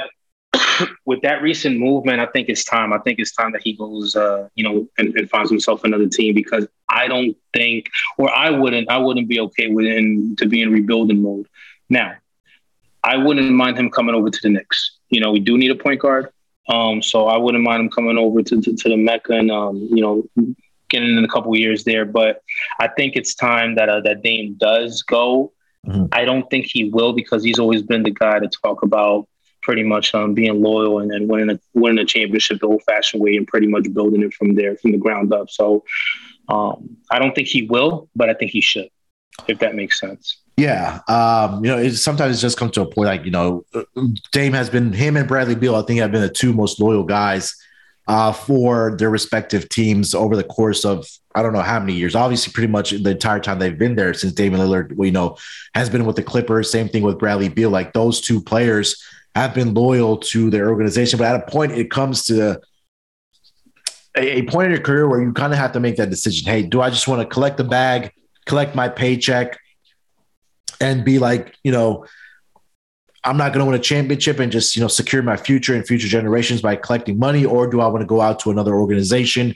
with 1.05 1.21
that 1.21 1.41
recent 1.41 1.79
movement, 1.79 2.19
I 2.19 2.25
think 2.27 2.49
it's 2.49 2.63
time. 2.63 2.93
I 2.93 2.99
think 2.99 3.19
it's 3.19 3.33
time 3.33 3.51
that 3.53 3.61
he 3.63 3.73
goes, 3.73 4.15
uh, 4.15 4.47
you 4.55 4.63
know, 4.63 4.87
and, 4.97 5.15
and, 5.15 5.29
finds 5.29 5.49
himself 5.49 5.83
another 5.83 6.07
team 6.07 6.33
because 6.33 6.67
I 6.89 7.07
don't 7.07 7.35
think, 7.53 7.87
or 8.17 8.29
I 8.31 8.49
wouldn't, 8.49 8.89
I 8.89 8.97
wouldn't 8.97 9.27
be 9.27 9.39
okay 9.41 9.67
with 9.67 9.85
him 9.85 10.35
to 10.37 10.45
be 10.45 10.61
in 10.61 10.71
rebuilding 10.71 11.21
mode. 11.21 11.47
Now, 11.89 12.13
I 13.03 13.17
wouldn't 13.17 13.51
mind 13.51 13.77
him 13.77 13.89
coming 13.89 14.15
over 14.15 14.29
to 14.29 14.39
the 14.41 14.49
Knicks. 14.49 14.97
You 15.09 15.21
know, 15.21 15.31
we 15.31 15.39
do 15.39 15.57
need 15.57 15.71
a 15.71 15.75
point 15.75 16.01
guard, 16.01 16.29
um, 16.67 17.01
so 17.01 17.27
I 17.27 17.37
wouldn't 17.37 17.63
mind 17.63 17.81
him 17.81 17.89
coming 17.89 18.17
over 18.17 18.43
to 18.43 18.61
to, 18.61 18.75
to 18.75 18.89
the 18.89 18.97
Mecca 18.97 19.33
and 19.33 19.49
um, 19.49 19.87
you 19.91 20.01
know, 20.01 20.23
getting 20.89 21.17
in 21.17 21.23
a 21.23 21.27
couple 21.27 21.55
years 21.55 21.83
there. 21.83 22.05
But 22.05 22.41
I 22.79 22.87
think 22.89 23.15
it's 23.15 23.33
time 23.33 23.75
that 23.75 23.87
uh, 23.87 24.01
that 24.01 24.23
Dame 24.23 24.55
does 24.59 25.03
go. 25.03 25.53
Mm-hmm. 25.85 26.07
I 26.11 26.25
don't 26.25 26.49
think 26.49 26.65
he 26.65 26.89
will 26.89 27.13
because 27.13 27.43
he's 27.43 27.59
always 27.59 27.81
been 27.81 28.03
the 28.03 28.11
guy 28.11 28.39
to 28.39 28.49
talk 28.49 28.83
about 28.83 29.27
pretty 29.67 29.83
much 29.83 30.15
um, 30.15 30.33
being 30.33 30.61
loyal 30.61 30.99
and, 30.99 31.11
and 31.11 31.27
winning 31.27 31.49
a 31.49 31.59
winning 31.73 31.99
a 31.99 32.05
championship 32.05 32.61
the 32.61 32.65
old 32.65 32.81
fashioned 32.83 33.21
way 33.21 33.35
and 33.35 33.45
pretty 33.45 33.67
much 33.67 33.83
building 33.93 34.23
it 34.23 34.33
from 34.33 34.55
there 34.55 34.77
from 34.77 34.93
the 34.93 34.97
ground 34.97 35.33
up. 35.33 35.49
So 35.49 35.83
um, 36.47 36.95
I 37.11 37.19
don't 37.19 37.35
think 37.35 37.49
he 37.49 37.63
will, 37.63 38.09
but 38.15 38.29
I 38.29 38.33
think 38.33 38.51
he 38.51 38.61
should, 38.61 38.89
if 39.49 39.59
that 39.59 39.75
makes 39.75 39.99
sense. 39.99 40.37
Yeah, 40.55 41.01
um, 41.09 41.65
you 41.65 41.69
know, 41.69 41.77
it 41.77 41.97
sometimes 41.97 42.37
it 42.37 42.41
just 42.41 42.57
comes 42.57 42.71
to 42.71 42.81
a 42.81 42.85
point 42.85 43.07
like 43.07 43.25
you 43.25 43.31
know, 43.31 43.65
Dame 44.31 44.53
has 44.53 44.69
been 44.69 44.93
him 44.93 45.17
and 45.17 45.27
Bradley 45.27 45.55
Beal. 45.55 45.75
I 45.75 45.81
think 45.81 45.99
have 45.99 46.13
been 46.13 46.21
the 46.21 46.29
two 46.29 46.53
most 46.53 46.79
loyal 46.79 47.03
guys 47.03 47.53
uh, 48.07 48.31
for 48.31 48.95
their 48.95 49.09
respective 49.09 49.67
teams 49.67 50.15
over 50.15 50.37
the 50.37 50.45
course 50.45 50.85
of 50.85 51.05
I 51.35 51.43
don't 51.43 51.51
know 51.51 51.61
how 51.61 51.79
many 51.81 51.93
years. 51.93 52.15
Obviously, 52.15 52.53
pretty 52.53 52.71
much 52.71 52.91
the 52.91 53.11
entire 53.11 53.41
time 53.41 53.59
they've 53.59 53.77
been 53.77 53.97
there 53.97 54.13
since 54.13 54.31
Damian 54.31 54.61
Lillard, 54.61 54.95
you 55.05 55.11
know, 55.11 55.37
has 55.75 55.89
been 55.89 56.05
with 56.05 56.15
the 56.15 56.23
Clippers. 56.23 56.71
Same 56.71 56.87
thing 56.87 57.03
with 57.03 57.19
Bradley 57.19 57.49
Beal. 57.49 57.69
Like 57.69 57.91
those 57.91 58.21
two 58.21 58.41
players 58.41 59.03
have 59.37 59.53
been 59.53 59.73
loyal 59.73 60.17
to 60.17 60.49
their 60.49 60.69
organization. 60.69 61.19
But 61.19 61.27
at 61.33 61.47
a 61.47 61.51
point, 61.51 61.71
it 61.71 61.89
comes 61.91 62.23
to 62.25 62.59
a, 64.15 64.39
a 64.39 64.43
point 64.43 64.67
in 64.67 64.71
your 64.71 64.81
career 64.81 65.07
where 65.07 65.21
you 65.21 65.33
kind 65.33 65.53
of 65.53 65.59
have 65.59 65.71
to 65.73 65.79
make 65.79 65.97
that 65.97 66.09
decision. 66.09 66.51
Hey, 66.51 66.63
do 66.63 66.81
I 66.81 66.89
just 66.89 67.07
want 67.07 67.21
to 67.21 67.27
collect 67.27 67.57
the 67.57 67.63
bag, 67.63 68.11
collect 68.45 68.75
my 68.75 68.89
paycheck, 68.89 69.57
and 70.79 71.03
be 71.03 71.19
like, 71.19 71.55
you 71.63 71.71
know, 71.71 72.05
I'm 73.23 73.37
not 73.37 73.51
going 73.51 73.59
to 73.59 73.65
win 73.65 73.79
a 73.79 73.83
championship 73.83 74.39
and 74.39 74.51
just 74.51 74.75
you 74.75 74.81
know 74.81 74.87
secure 74.87 75.21
my 75.21 75.35
future 75.35 75.75
and 75.75 75.85
future 75.85 76.07
generations 76.07 76.61
by 76.61 76.75
collecting 76.75 77.19
money, 77.19 77.45
or 77.45 77.67
do 77.67 77.81
I 77.81 77.87
want 77.87 78.01
to 78.01 78.05
go 78.05 78.21
out 78.21 78.39
to 78.41 78.51
another 78.51 78.75
organization, 78.75 79.53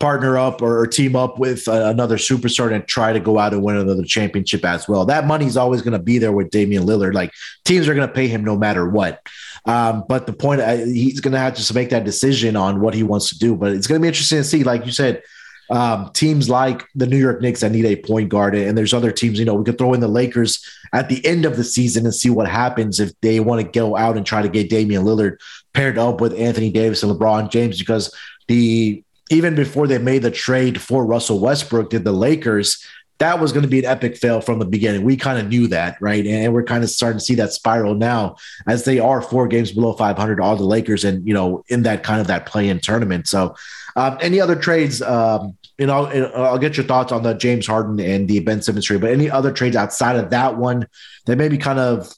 partner 0.00 0.38
up 0.38 0.62
or, 0.62 0.86
team 0.86 1.14
up 1.14 1.38
with 1.38 1.68
uh, 1.68 1.84
another 1.86 2.16
superstar 2.16 2.74
and 2.74 2.86
try 2.88 3.12
to 3.12 3.20
go 3.20 3.38
out 3.38 3.52
and 3.52 3.62
win 3.62 3.76
another 3.76 4.02
championship 4.02 4.64
as 4.64 4.88
well? 4.88 5.04
That 5.04 5.26
money 5.26 5.46
is 5.46 5.56
always 5.56 5.82
going 5.82 5.92
to 5.92 5.98
be 5.98 6.18
there 6.18 6.32
with 6.32 6.50
Damian 6.50 6.84
Lillard. 6.84 7.14
Like 7.14 7.32
teams 7.64 7.86
are 7.86 7.94
going 7.94 8.08
to 8.08 8.12
pay 8.12 8.26
him 8.26 8.42
no 8.42 8.56
matter 8.56 8.88
what. 8.88 9.24
Um, 9.66 10.04
but 10.08 10.26
the 10.26 10.32
point 10.32 10.62
uh, 10.62 10.76
he's 10.78 11.20
going 11.20 11.32
to 11.32 11.38
have 11.38 11.54
to 11.54 11.74
make 11.74 11.90
that 11.90 12.04
decision 12.04 12.56
on 12.56 12.80
what 12.80 12.94
he 12.94 13.02
wants 13.02 13.28
to 13.28 13.38
do. 13.38 13.54
But 13.54 13.72
it's 13.72 13.86
going 13.86 14.00
to 14.00 14.02
be 14.02 14.08
interesting 14.08 14.38
to 14.38 14.44
see, 14.44 14.64
like 14.64 14.86
you 14.86 14.92
said 14.92 15.22
um, 15.70 16.10
teams 16.12 16.50
like 16.50 16.84
the 16.96 17.06
New 17.06 17.16
York 17.16 17.40
Knicks 17.40 17.60
that 17.60 17.70
need 17.70 17.84
a 17.84 17.96
point 17.96 18.28
guard, 18.28 18.56
and 18.56 18.76
there's 18.76 18.92
other 18.92 19.12
teams. 19.12 19.38
You 19.38 19.44
know, 19.44 19.54
we 19.54 19.64
could 19.64 19.78
throw 19.78 19.94
in 19.94 20.00
the 20.00 20.08
Lakers 20.08 20.64
at 20.92 21.08
the 21.08 21.24
end 21.24 21.44
of 21.44 21.56
the 21.56 21.64
season 21.64 22.04
and 22.04 22.14
see 22.14 22.28
what 22.28 22.48
happens 22.48 22.98
if 22.98 23.12
they 23.20 23.38
want 23.38 23.60
to 23.60 23.70
go 23.70 23.96
out 23.96 24.16
and 24.16 24.26
try 24.26 24.42
to 24.42 24.48
get 24.48 24.68
Damian 24.68 25.04
Lillard 25.04 25.38
paired 25.72 25.96
up 25.96 26.20
with 26.20 26.34
Anthony 26.34 26.70
Davis 26.70 27.04
and 27.04 27.12
LeBron 27.12 27.50
James, 27.50 27.78
because 27.78 28.12
the 28.48 29.04
even 29.30 29.54
before 29.54 29.86
they 29.86 29.98
made 29.98 30.22
the 30.22 30.30
trade 30.30 30.80
for 30.80 31.04
Russell 31.06 31.40
Westbrook, 31.40 31.90
did 31.90 32.04
the 32.04 32.12
Lakers 32.12 32.84
that 33.20 33.38
was 33.38 33.52
going 33.52 33.62
to 33.62 33.68
be 33.68 33.80
an 33.80 33.84
epic 33.84 34.16
fail 34.16 34.40
from 34.40 34.58
the 34.58 34.64
beginning. 34.64 35.02
We 35.02 35.14
kind 35.14 35.38
of 35.38 35.46
knew 35.48 35.68
that, 35.68 35.98
right? 36.00 36.26
And 36.26 36.54
we're 36.54 36.64
kind 36.64 36.82
of 36.82 36.88
starting 36.88 37.18
to 37.18 37.24
see 37.24 37.34
that 37.34 37.52
spiral 37.52 37.94
now 37.94 38.36
as 38.66 38.84
they 38.84 38.98
are 38.98 39.20
four 39.20 39.46
games 39.46 39.72
below 39.72 39.92
500, 39.92 40.40
all 40.40 40.56
the 40.56 40.64
Lakers, 40.64 41.04
and 41.04 41.26
you 41.28 41.34
know, 41.34 41.62
in 41.68 41.82
that 41.82 42.02
kind 42.02 42.20
of 42.20 42.26
that 42.28 42.46
play-in 42.46 42.80
tournament. 42.80 43.28
So, 43.28 43.54
um, 43.94 44.16
any 44.22 44.40
other 44.40 44.56
trades? 44.56 45.02
Um, 45.02 45.56
you 45.76 45.86
know, 45.86 46.06
I'll 46.34 46.58
get 46.58 46.76
your 46.76 46.86
thoughts 46.86 47.12
on 47.12 47.22
the 47.22 47.34
James 47.34 47.66
Harden 47.66 48.00
and 48.00 48.26
the 48.26 48.40
Ben 48.40 48.62
Simmons 48.62 48.86
trade, 48.86 49.02
but 49.02 49.10
any 49.10 49.30
other 49.30 49.52
trades 49.52 49.76
outside 49.76 50.16
of 50.16 50.30
that 50.30 50.56
one 50.56 50.86
that 51.26 51.36
maybe 51.36 51.58
kind 51.58 51.78
of 51.78 52.12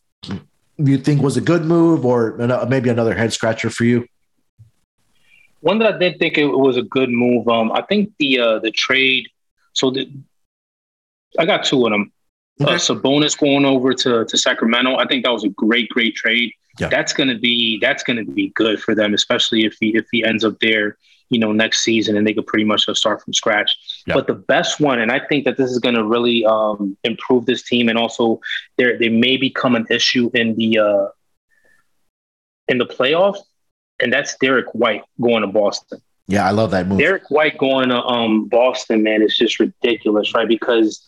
you 0.78 0.98
think 0.98 1.20
was 1.22 1.36
a 1.36 1.40
good 1.40 1.64
move 1.64 2.04
or 2.06 2.36
maybe 2.68 2.90
another 2.90 3.14
head 3.14 3.32
scratcher 3.32 3.70
for 3.70 3.84
you? 3.84 4.06
One 5.62 5.78
that 5.78 5.94
I 5.94 5.98
did 5.98 6.18
think 6.18 6.38
it 6.38 6.46
was 6.46 6.76
a 6.76 6.82
good 6.82 7.10
move. 7.10 7.48
Um, 7.48 7.72
I 7.72 7.82
think 7.82 8.12
the 8.18 8.38
uh, 8.38 8.58
the 8.58 8.70
trade. 8.70 9.28
So 9.72 9.90
the, 9.90 10.10
I 11.38 11.46
got 11.46 11.64
two 11.64 11.86
of 11.86 11.92
them. 11.92 12.12
Uh, 12.60 12.64
okay. 12.64 12.74
Uh, 12.74 12.78
Sabonis 12.78 13.38
going 13.38 13.64
over 13.64 13.94
to 13.94 14.24
to 14.24 14.38
Sacramento. 14.38 14.96
I 14.96 15.06
think 15.06 15.24
that 15.24 15.32
was 15.32 15.44
a 15.44 15.48
great, 15.48 15.88
great 15.88 16.14
trade. 16.14 16.52
Yeah. 16.78 16.88
That's 16.88 17.12
gonna 17.12 17.38
be 17.38 17.78
that's 17.80 18.02
gonna 18.02 18.24
be 18.24 18.50
good 18.50 18.80
for 18.80 18.94
them, 18.94 19.14
especially 19.14 19.64
if 19.64 19.76
he 19.80 19.96
if 19.96 20.06
he 20.12 20.24
ends 20.24 20.44
up 20.44 20.58
there 20.60 20.98
you 21.32 21.38
know, 21.38 21.50
next 21.50 21.82
season 21.82 22.16
and 22.16 22.26
they 22.26 22.34
could 22.34 22.46
pretty 22.46 22.64
much 22.64 22.84
start 22.92 23.22
from 23.22 23.32
scratch. 23.32 23.74
Yep. 24.06 24.14
But 24.14 24.26
the 24.26 24.34
best 24.34 24.80
one, 24.80 25.00
and 25.00 25.10
I 25.10 25.18
think 25.18 25.46
that 25.46 25.56
this 25.56 25.70
is 25.70 25.78
going 25.78 25.94
to 25.94 26.04
really 26.04 26.44
um, 26.44 26.96
improve 27.04 27.46
this 27.46 27.62
team, 27.62 27.88
and 27.88 27.98
also 27.98 28.40
there 28.76 28.98
they 28.98 29.08
may 29.08 29.38
become 29.38 29.74
an 29.74 29.86
issue 29.88 30.30
in 30.34 30.54
the 30.56 30.78
uh, 30.78 31.06
in 32.68 32.76
the 32.76 32.86
playoffs, 32.86 33.38
and 34.02 34.12
that's 34.12 34.36
Derrick 34.38 34.66
White 34.74 35.02
going 35.20 35.42
to 35.42 35.48
Boston. 35.48 36.00
Yeah, 36.28 36.46
I 36.46 36.50
love 36.50 36.70
that 36.70 36.86
move. 36.86 36.98
Derrick 36.98 37.30
White 37.30 37.58
going 37.58 37.88
to 37.88 38.02
um, 38.02 38.48
Boston, 38.48 39.02
man, 39.02 39.22
is 39.22 39.36
just 39.36 39.58
ridiculous, 39.58 40.34
right? 40.34 40.48
Because 40.48 41.04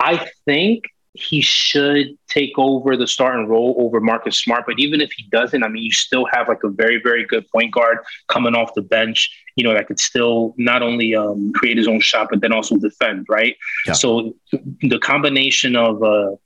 I 0.00 0.28
think 0.44 0.84
he 1.12 1.40
should 1.40 2.16
take 2.28 2.52
over 2.56 2.96
the 2.96 3.06
starting 3.06 3.46
role 3.46 3.74
over 3.78 4.00
Marcus 4.00 4.38
Smart. 4.38 4.64
But 4.66 4.78
even 4.78 5.00
if 5.00 5.10
he 5.12 5.24
doesn't, 5.30 5.62
I 5.62 5.68
mean, 5.68 5.82
you 5.82 5.90
still 5.90 6.26
have 6.32 6.48
like 6.48 6.62
a 6.64 6.68
very, 6.68 7.00
very 7.02 7.26
good 7.26 7.48
point 7.50 7.72
guard 7.72 7.98
coming 8.28 8.54
off 8.54 8.74
the 8.74 8.82
bench, 8.82 9.30
you 9.56 9.64
know, 9.64 9.74
that 9.74 9.86
could 9.86 9.98
still 9.98 10.54
not 10.56 10.82
only 10.82 11.14
um, 11.14 11.52
create 11.54 11.76
his 11.76 11.88
own 11.88 12.00
shot, 12.00 12.28
but 12.30 12.40
then 12.40 12.52
also 12.52 12.76
defend, 12.76 13.26
right? 13.28 13.56
Yeah. 13.86 13.94
So 13.94 14.36
the 14.80 14.98
combination 14.98 15.76
of 15.76 16.02
uh, 16.02 16.36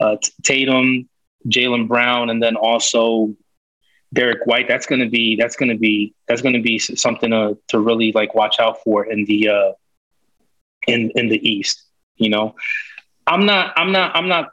uh, 0.00 0.16
Tatum, 0.42 1.08
Jaylen 1.48 1.88
Brown, 1.88 2.28
and 2.28 2.42
then 2.42 2.56
also 2.56 3.34
Derrick 4.12 4.44
White, 4.46 4.68
that's 4.68 4.86
going 4.86 5.00
to 5.00 5.08
be, 5.08 5.36
that's 5.36 5.56
to 5.56 5.76
be, 5.76 6.14
that's 6.28 6.42
to 6.54 6.62
be 6.62 6.78
something 6.78 7.30
to, 7.30 7.58
to 7.68 7.80
really 7.80 8.12
like 8.12 8.34
watch 8.34 8.60
out 8.60 8.82
for 8.82 9.06
in 9.06 9.24
the, 9.24 9.48
uh, 9.48 9.72
in, 10.86 11.10
in 11.14 11.28
the 11.28 11.38
East, 11.48 11.84
you 12.16 12.28
know? 12.28 12.54
I'm 13.26 13.46
not. 13.46 13.72
I'm 13.76 13.92
not. 13.92 14.16
I'm 14.16 14.28
not 14.28 14.50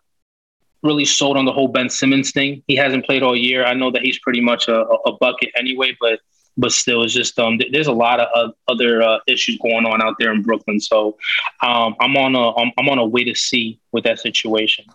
really 0.84 1.06
sold 1.06 1.38
on 1.38 1.46
the 1.46 1.52
whole 1.52 1.68
Ben 1.68 1.90
Simmons 1.90 2.32
thing. 2.32 2.64
He 2.68 2.76
hasn't 2.76 3.06
played 3.06 3.24
all 3.24 3.36
year. 3.36 3.66
I 3.66 3.74
know 3.74 3.92
that 3.92 4.02
he's 4.02 4.20
pretty 4.20 4.42
much 4.42 4.68
a, 4.68 4.82
a 4.82 5.18
bucket 5.18 5.50
anyway, 5.56 5.98
but 6.00 6.20
but 6.58 6.72
still, 6.72 7.04
it's 7.04 7.14
just 7.14 7.40
um. 7.40 7.60
There's 7.72 7.88
a 7.88 7.94
lot 7.94 8.20
of 8.20 8.28
uh, 8.36 8.52
other 8.72 9.02
uh, 9.02 9.20
issues 9.28 9.58
going 9.58 9.86
on 9.86 10.02
out 10.02 10.16
there 10.20 10.32
in 10.32 10.44
Brooklyn. 10.44 10.80
So 10.80 11.18
um, 11.62 11.96
I'm 12.00 12.16
on 12.16 12.36
a 12.36 12.56
I'm, 12.56 12.72
I'm 12.78 12.90
on 12.90 13.00
a 13.00 13.06
way 13.06 13.24
to 13.24 13.36
see 13.36 13.80
with 13.92 14.04
that 14.04 14.20
situation. 14.20 14.86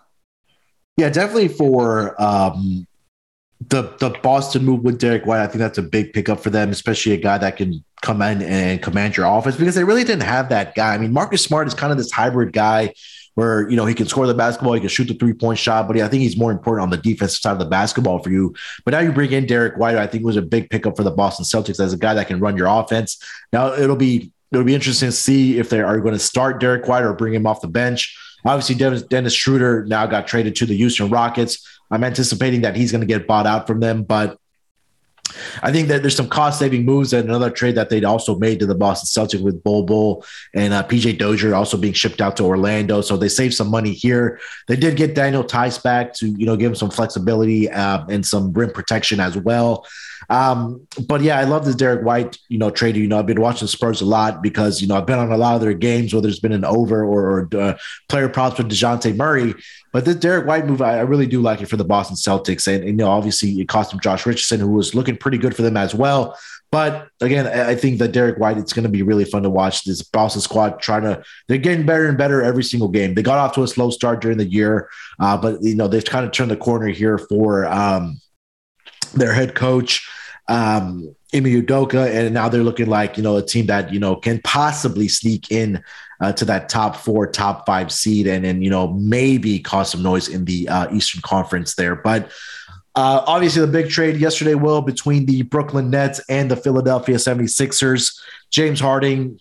Yeah, 0.96 1.10
definitely 1.10 1.48
for 1.48 2.20
um, 2.22 2.86
the 3.60 3.82
the 3.98 4.10
Boston 4.22 4.64
move 4.64 4.82
with 4.82 4.98
Derrick 4.98 5.26
White. 5.26 5.42
I 5.42 5.46
think 5.46 5.58
that's 5.58 5.78
a 5.78 5.82
big 5.82 6.12
pickup 6.12 6.40
for 6.40 6.50
them, 6.50 6.70
especially 6.70 7.12
a 7.12 7.16
guy 7.16 7.38
that 7.38 7.56
can 7.56 7.84
come 8.02 8.20
in 8.20 8.42
and 8.42 8.82
command 8.82 9.16
your 9.16 9.26
offense 9.26 9.56
because 9.56 9.74
they 9.74 9.84
really 9.84 10.04
didn't 10.04 10.24
have 10.24 10.50
that 10.50 10.74
guy. 10.74 10.94
I 10.94 10.98
mean, 10.98 11.12
Marcus 11.12 11.42
Smart 11.42 11.66
is 11.66 11.74
kind 11.74 11.90
of 11.90 11.98
this 11.98 12.10
hybrid 12.10 12.52
guy 12.52 12.92
where 13.34 13.68
you 13.68 13.76
know 13.76 13.86
he 13.86 13.94
can 13.94 14.06
score 14.06 14.26
the 14.26 14.34
basketball, 14.34 14.74
he 14.74 14.80
can 14.80 14.88
shoot 14.88 15.08
the 15.08 15.14
three 15.14 15.32
point 15.32 15.58
shot, 15.58 15.86
but 15.88 15.98
I 15.98 16.08
think 16.08 16.22
he's 16.22 16.36
more 16.36 16.52
important 16.52 16.82
on 16.82 16.90
the 16.90 16.96
defensive 16.96 17.40
side 17.40 17.52
of 17.52 17.58
the 17.58 17.64
basketball 17.64 18.22
for 18.22 18.30
you. 18.30 18.54
But 18.84 18.92
now 18.92 19.00
you 19.00 19.12
bring 19.12 19.32
in 19.32 19.46
Derrick 19.46 19.76
White, 19.76 19.96
I 19.96 20.06
think 20.06 20.24
was 20.24 20.36
a 20.36 20.42
big 20.42 20.70
pickup 20.70 20.96
for 20.96 21.02
the 21.02 21.10
Boston 21.10 21.44
Celtics 21.44 21.80
as 21.80 21.92
a 21.92 21.98
guy 21.98 22.14
that 22.14 22.26
can 22.26 22.40
run 22.40 22.56
your 22.56 22.68
offense. 22.68 23.22
Now 23.52 23.72
it'll 23.72 23.96
be 23.96 24.32
it'll 24.52 24.64
be 24.64 24.74
interesting 24.74 25.08
to 25.08 25.12
see 25.12 25.58
if 25.58 25.68
they 25.70 25.80
are 25.80 25.98
going 26.00 26.14
to 26.14 26.20
start 26.20 26.60
Derrick 26.60 26.86
White 26.86 27.04
or 27.04 27.12
bring 27.12 27.34
him 27.34 27.46
off 27.46 27.60
the 27.60 27.68
bench. 27.68 28.16
Obviously, 28.44 28.74
Dennis, 28.74 29.02
Dennis 29.02 29.32
Schroeder 29.32 29.84
now 29.86 30.06
got 30.06 30.26
traded 30.26 30.54
to 30.56 30.66
the 30.66 30.76
Houston 30.76 31.08
Rockets. 31.08 31.66
I'm 31.94 32.02
anticipating 32.02 32.62
that 32.62 32.74
he's 32.74 32.90
going 32.90 33.02
to 33.02 33.06
get 33.06 33.26
bought 33.26 33.46
out 33.46 33.68
from 33.68 33.78
them, 33.78 34.02
but 34.02 34.36
I 35.62 35.72
think 35.72 35.88
that 35.88 36.02
there's 36.02 36.16
some 36.16 36.28
cost 36.28 36.58
saving 36.58 36.84
moves 36.84 37.12
and 37.12 37.28
another 37.28 37.50
trade 37.50 37.76
that 37.76 37.88
they'd 37.88 38.04
also 38.04 38.36
made 38.36 38.60
to 38.60 38.66
the 38.66 38.74
Boston 38.74 39.06
Celtics 39.06 39.42
with 39.42 39.62
Bol 39.62 39.84
Bol 39.84 40.24
and 40.54 40.74
uh, 40.74 40.82
PJ 40.82 41.18
Dozier 41.18 41.54
also 41.54 41.76
being 41.76 41.92
shipped 41.92 42.20
out 42.20 42.36
to 42.36 42.44
Orlando. 42.44 43.00
So 43.00 43.16
they 43.16 43.28
saved 43.28 43.54
some 43.54 43.70
money 43.70 43.92
here. 43.92 44.40
They 44.68 44.76
did 44.76 44.96
get 44.96 45.14
Daniel 45.14 45.44
Theis 45.44 45.78
back 45.78 46.12
to, 46.14 46.26
you 46.26 46.46
know, 46.46 46.56
give 46.56 46.72
him 46.72 46.76
some 46.76 46.90
flexibility 46.90 47.70
uh, 47.70 48.04
and 48.08 48.26
some 48.26 48.52
rim 48.52 48.70
protection 48.70 49.20
as 49.20 49.36
well. 49.36 49.86
Um, 50.30 50.86
but 51.06 51.20
yeah, 51.20 51.38
I 51.38 51.44
love 51.44 51.64
this 51.64 51.74
Derrick 51.74 52.04
White, 52.04 52.38
you 52.48 52.58
know, 52.58 52.70
trade. 52.70 52.96
You 52.96 53.06
know, 53.06 53.18
I've 53.18 53.26
been 53.26 53.40
watching 53.40 53.64
the 53.64 53.68
Spurs 53.68 54.00
a 54.00 54.06
lot 54.06 54.42
because, 54.42 54.80
you 54.80 54.88
know, 54.88 54.96
I've 54.96 55.06
been 55.06 55.18
on 55.18 55.32
a 55.32 55.36
lot 55.36 55.54
of 55.54 55.60
their 55.60 55.74
games, 55.74 56.14
whether 56.14 56.28
it's 56.28 56.38
been 56.38 56.52
an 56.52 56.64
over 56.64 57.04
or, 57.04 57.30
or 57.30 57.48
uh, 57.58 57.78
player 58.08 58.28
props 58.28 58.58
with 58.58 58.70
Dejounte 58.70 59.16
Murray. 59.16 59.54
But 59.92 60.04
this 60.04 60.16
Derrick 60.16 60.46
White 60.46 60.66
move, 60.66 60.82
I, 60.82 60.98
I, 60.98 61.02
really 61.02 61.26
do 61.26 61.40
like 61.40 61.62
it 61.62 61.66
for 61.66 61.76
the 61.76 61.84
Boston 61.84 62.16
Celtics. 62.16 62.66
And, 62.66 62.82
and, 62.82 62.98
you 62.98 63.04
know, 63.04 63.10
obviously 63.10 63.60
it 63.60 63.68
cost 63.68 63.92
him 63.92 64.00
Josh 64.00 64.26
Richardson, 64.26 64.60
who 64.60 64.72
was 64.72 64.94
looking 64.94 65.16
pretty 65.16 65.38
good 65.38 65.54
for 65.54 65.62
them 65.62 65.76
as 65.76 65.94
well. 65.94 66.36
But 66.74 67.06
again, 67.20 67.46
I 67.46 67.76
think 67.76 68.00
that 68.00 68.10
Derrick 68.10 68.38
White, 68.38 68.58
it's 68.58 68.72
going 68.72 68.82
to 68.82 68.88
be 68.88 69.02
really 69.02 69.24
fun 69.24 69.44
to 69.44 69.50
watch 69.50 69.84
this 69.84 70.02
Boston 70.02 70.40
squad 70.40 70.80
trying 70.80 71.02
to, 71.02 71.22
they're 71.46 71.58
getting 71.58 71.86
better 71.86 72.08
and 72.08 72.18
better 72.18 72.42
every 72.42 72.64
single 72.64 72.88
game. 72.88 73.14
They 73.14 73.22
got 73.22 73.38
off 73.38 73.54
to 73.54 73.62
a 73.62 73.68
slow 73.68 73.90
start 73.90 74.20
during 74.20 74.38
the 74.38 74.44
year, 74.44 74.88
uh, 75.20 75.36
but, 75.36 75.62
you 75.62 75.76
know, 75.76 75.86
they've 75.86 76.04
kind 76.04 76.26
of 76.26 76.32
turned 76.32 76.50
the 76.50 76.56
corner 76.56 76.88
here 76.88 77.16
for 77.16 77.66
um, 77.66 78.20
their 79.12 79.32
head 79.32 79.54
coach 79.54 80.04
um, 80.48 81.14
Ime 81.34 81.44
Udoka, 81.44 82.08
and 82.08 82.32
now 82.34 82.48
they're 82.48 82.62
looking 82.62 82.86
like 82.86 83.16
you 83.16 83.22
know 83.22 83.36
a 83.36 83.42
team 83.42 83.66
that 83.66 83.92
you 83.92 83.98
know 83.98 84.16
can 84.16 84.40
possibly 84.42 85.08
sneak 85.08 85.50
in 85.50 85.82
uh, 86.20 86.32
to 86.32 86.44
that 86.44 86.68
top 86.68 86.96
four, 86.96 87.26
top 87.26 87.66
five 87.66 87.90
seed, 87.90 88.26
and 88.26 88.44
then 88.44 88.62
you 88.62 88.70
know 88.70 88.88
maybe 88.88 89.58
cause 89.58 89.90
some 89.90 90.02
noise 90.02 90.28
in 90.28 90.44
the 90.44 90.68
uh, 90.68 90.92
Eastern 90.94 91.22
Conference 91.22 91.74
there. 91.74 91.96
But 91.96 92.30
uh, 92.94 93.24
obviously, 93.26 93.60
the 93.60 93.66
big 93.66 93.90
trade 93.90 94.16
yesterday, 94.16 94.54
will 94.54 94.80
between 94.80 95.26
the 95.26 95.42
Brooklyn 95.42 95.90
Nets 95.90 96.20
and 96.28 96.50
the 96.50 96.56
Philadelphia 96.56 97.16
76ers. 97.16 98.20
James 98.50 98.78
Harden, 98.78 99.40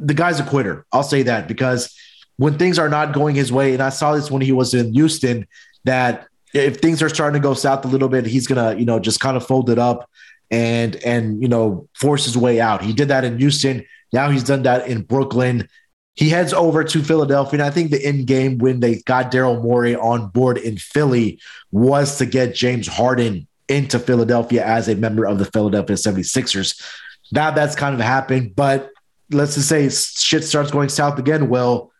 the 0.00 0.14
guy's 0.14 0.40
a 0.40 0.44
quitter. 0.44 0.84
I'll 0.92 1.04
say 1.04 1.22
that 1.24 1.46
because 1.46 1.96
when 2.36 2.58
things 2.58 2.78
are 2.78 2.88
not 2.88 3.12
going 3.12 3.36
his 3.36 3.52
way, 3.52 3.72
and 3.72 3.82
I 3.82 3.90
saw 3.90 4.14
this 4.14 4.30
when 4.30 4.42
he 4.42 4.50
was 4.50 4.74
in 4.74 4.92
Houston, 4.94 5.46
that 5.84 6.26
if 6.54 6.76
things 6.78 7.02
are 7.02 7.08
starting 7.08 7.40
to 7.40 7.46
go 7.46 7.52
south 7.52 7.84
a 7.84 7.88
little 7.88 8.08
bit, 8.08 8.24
he's 8.24 8.46
gonna, 8.46 8.76
you 8.76 8.84
know, 8.84 8.98
just 8.98 9.20
kind 9.20 9.36
of 9.36 9.46
fold 9.46 9.68
it 9.68 9.78
up 9.78 10.08
and 10.50 10.96
and 11.04 11.42
you 11.42 11.48
know 11.48 11.88
force 11.94 12.24
his 12.24 12.38
way 12.38 12.60
out. 12.60 12.82
He 12.82 12.92
did 12.92 13.08
that 13.08 13.24
in 13.24 13.38
Houston. 13.38 13.84
Now 14.12 14.30
he's 14.30 14.44
done 14.44 14.62
that 14.62 14.86
in 14.86 15.02
Brooklyn. 15.02 15.68
He 16.14 16.28
heads 16.28 16.52
over 16.52 16.84
to 16.84 17.02
Philadelphia, 17.02 17.60
and 17.60 17.66
I 17.66 17.70
think 17.70 17.90
the 17.90 18.04
end 18.04 18.28
game 18.28 18.58
when 18.58 18.78
they 18.78 19.00
got 19.00 19.32
Daryl 19.32 19.60
Morey 19.60 19.96
on 19.96 20.28
board 20.28 20.58
in 20.58 20.78
Philly 20.78 21.40
was 21.72 22.18
to 22.18 22.26
get 22.26 22.54
James 22.54 22.86
Harden 22.86 23.48
into 23.68 23.98
Philadelphia 23.98 24.64
as 24.64 24.88
a 24.88 24.94
member 24.94 25.26
of 25.26 25.38
the 25.38 25.46
Philadelphia 25.46 25.96
76ers. 25.96 26.80
Now 27.32 27.50
that's 27.50 27.74
kind 27.74 27.94
of 27.94 28.00
happened, 28.00 28.54
but 28.54 28.90
let's 29.30 29.56
just 29.56 29.68
say 29.68 29.88
shit 29.88 30.44
starts 30.44 30.70
going 30.70 30.88
south 30.88 31.18
again. 31.18 31.48
Well, 31.48 31.90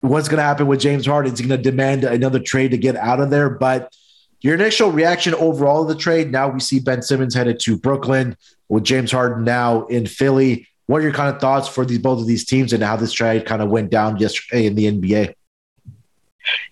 what's 0.00 0.28
going 0.28 0.38
to 0.38 0.44
happen 0.44 0.66
with 0.66 0.80
James 0.80 1.06
Harden? 1.06 1.32
Is 1.32 1.38
he 1.38 1.46
going 1.46 1.62
to 1.62 1.70
demand 1.70 2.04
another 2.04 2.38
trade 2.38 2.70
to 2.70 2.78
get 2.78 2.96
out 2.96 3.20
of 3.20 3.30
there? 3.30 3.50
But 3.50 3.94
your 4.40 4.54
initial 4.54 4.90
reaction 4.90 5.34
overall 5.34 5.82
of 5.82 5.88
the 5.88 5.96
trade, 5.96 6.30
now 6.30 6.48
we 6.48 6.60
see 6.60 6.80
Ben 6.80 7.02
Simmons 7.02 7.34
headed 7.34 7.58
to 7.60 7.76
Brooklyn 7.76 8.36
with 8.68 8.84
James 8.84 9.10
Harden 9.10 9.44
now 9.44 9.86
in 9.86 10.06
Philly. 10.06 10.68
What 10.86 10.98
are 10.98 11.02
your 11.02 11.12
kind 11.12 11.34
of 11.34 11.40
thoughts 11.40 11.68
for 11.68 11.84
these 11.84 11.98
both 11.98 12.20
of 12.20 12.26
these 12.26 12.44
teams 12.44 12.72
and 12.72 12.82
how 12.82 12.96
this 12.96 13.12
trade 13.12 13.44
kind 13.44 13.60
of 13.60 13.68
went 13.68 13.90
down 13.90 14.18
yesterday 14.18 14.66
in 14.66 14.74
the 14.74 14.84
NBA? 14.86 15.34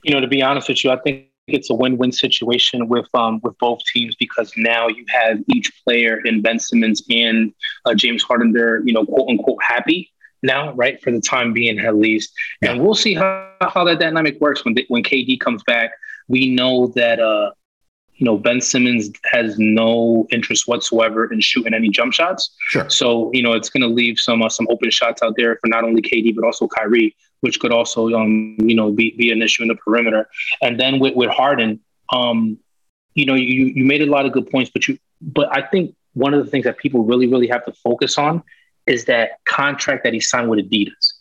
You 0.05 0.15
know, 0.15 0.21
to 0.21 0.29
be 0.29 0.43
honest 0.43 0.69
with 0.69 0.85
you, 0.85 0.91
I 0.91 0.99
think 1.01 1.27
it's 1.49 1.69
a 1.71 1.75
win-win 1.75 2.13
situation 2.13 2.89
with 2.89 3.07
um, 3.15 3.41
with 3.43 3.59
both 3.59 3.81
teams 3.93 4.17
because 4.17 4.53
now 4.57 4.89
you 4.89 5.05
have 5.09 5.39
each 5.49 5.71
player 5.85 6.21
in 6.25 6.41
Ben 6.43 6.59
Simmons 6.59 7.03
and 7.11 7.53
uh, 7.85 7.95
James 7.95 8.23
Harden. 8.23 8.53
They're 8.53 8.81
you 8.87 8.93
know 8.93 9.05
quote 9.05 9.29
unquote 9.29 9.59
happy 9.63 10.11
now, 10.43 10.73
right, 10.75 11.01
for 11.03 11.11
the 11.11 11.21
time 11.21 11.53
being 11.53 11.79
at 11.79 11.97
least. 11.97 12.33
Yeah. 12.63 12.73
And 12.73 12.85
we'll 12.85 12.95
see 12.95 13.15
how, 13.15 13.51
how 13.61 13.85
that 13.85 13.99
dynamic 13.99 14.41
works 14.41 14.65
when 14.65 14.77
when 14.89 15.03
KD 15.03 15.41
comes 15.41 15.63
back. 15.65 15.91
We 16.29 16.51
know 16.51 16.89
that 16.89 17.21
uh, 17.21 17.53
you 18.15 18.25
know 18.25 18.37
Ben 18.37 18.61
Simmons 18.61 19.11
has 19.31 19.59
no 19.59 20.27
interest 20.31 20.67
whatsoever 20.67 21.33
in 21.33 21.41
shooting 21.41 21.75
any 21.75 21.89
jump 21.89 22.13
shots. 22.13 22.55
Sure. 22.69 22.89
So 22.91 23.31
you 23.33 23.43
know 23.43 23.53
it's 23.53 23.71
going 23.71 23.83
to 23.83 23.89
leave 23.89 24.19
some 24.19 24.43
uh, 24.43 24.49
some 24.49 24.67
open 24.71 24.91
shots 24.91 25.23
out 25.23 25.35
there 25.37 25.57
for 25.57 25.69
not 25.69 25.85
only 25.85 26.03
KD 26.03 26.35
but 26.35 26.45
also 26.45 26.67
Kyrie, 26.67 27.15
which 27.41 27.61
could 27.61 27.73
also 27.73 28.13
um 28.15 28.57
you 28.59 28.75
know 28.75 28.91
be, 28.93 29.13
be 29.17 29.31
an 29.31 29.43
issue 29.43 29.63
in 29.63 29.69
the 29.69 29.77
perimeter. 29.77 30.29
And 30.63 30.79
then 30.79 30.99
with 30.99 31.15
with 31.15 31.31
Harden, 31.31 31.81
um, 32.13 32.59
you 33.15 33.27
know 33.27 33.35
you 33.35 33.67
you 33.67 33.85
made 33.85 34.03
a 34.03 34.07
lot 34.07 34.27
of 34.27 34.33
good 34.33 34.51
points, 34.51 34.71
but 34.73 34.89
you 34.89 34.99
but 35.21 35.49
I 35.57 35.63
think 35.63 35.95
one 36.15 36.33
of 36.35 36.45
the 36.45 36.51
things 36.51 36.65
that 36.65 36.79
people 36.79 37.05
really 37.05 37.27
really 37.27 37.49
have 37.49 37.65
to 37.67 37.73
focus 37.73 38.19
on 38.19 38.43
is 38.87 39.05
that 39.07 39.45
contract 39.45 40.05
that 40.05 40.13
he 40.13 40.21
signed 40.21 40.49
with 40.49 40.59
Adidas, 40.61 41.13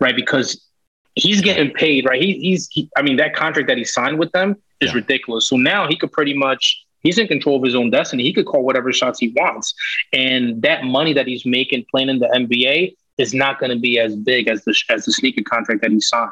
right? 0.00 0.14
Because 0.14 0.66
he's 1.14 1.40
getting 1.40 1.72
paid, 1.72 2.06
right? 2.06 2.20
He, 2.20 2.38
he's, 2.38 2.68
he, 2.70 2.88
I 2.96 3.02
mean, 3.02 3.16
that 3.16 3.34
contract 3.34 3.68
that 3.68 3.78
he 3.78 3.84
signed 3.84 4.18
with 4.18 4.30
them 4.32 4.56
is 4.80 4.90
yeah. 4.90 4.96
ridiculous. 4.96 5.48
So 5.48 5.56
now 5.56 5.88
he 5.88 5.96
could 5.96 6.12
pretty 6.12 6.34
much, 6.34 6.84
he's 7.00 7.18
in 7.18 7.26
control 7.26 7.56
of 7.56 7.62
his 7.64 7.74
own 7.74 7.90
destiny. 7.90 8.22
He 8.22 8.32
could 8.32 8.46
call 8.46 8.62
whatever 8.62 8.92
shots 8.92 9.18
he 9.18 9.32
wants. 9.36 9.74
And 10.12 10.60
that 10.62 10.84
money 10.84 11.12
that 11.14 11.26
he's 11.26 11.46
making 11.46 11.86
playing 11.90 12.10
in 12.10 12.18
the 12.18 12.28
NBA 12.28 12.96
is 13.18 13.32
not 13.32 13.58
going 13.58 13.70
to 13.70 13.78
be 13.78 13.98
as 13.98 14.14
big 14.14 14.48
as 14.48 14.64
the, 14.64 14.76
as 14.90 15.06
the 15.06 15.12
sneaker 15.12 15.42
contract 15.42 15.80
that 15.80 15.90
he 15.90 16.00
signed, 16.00 16.30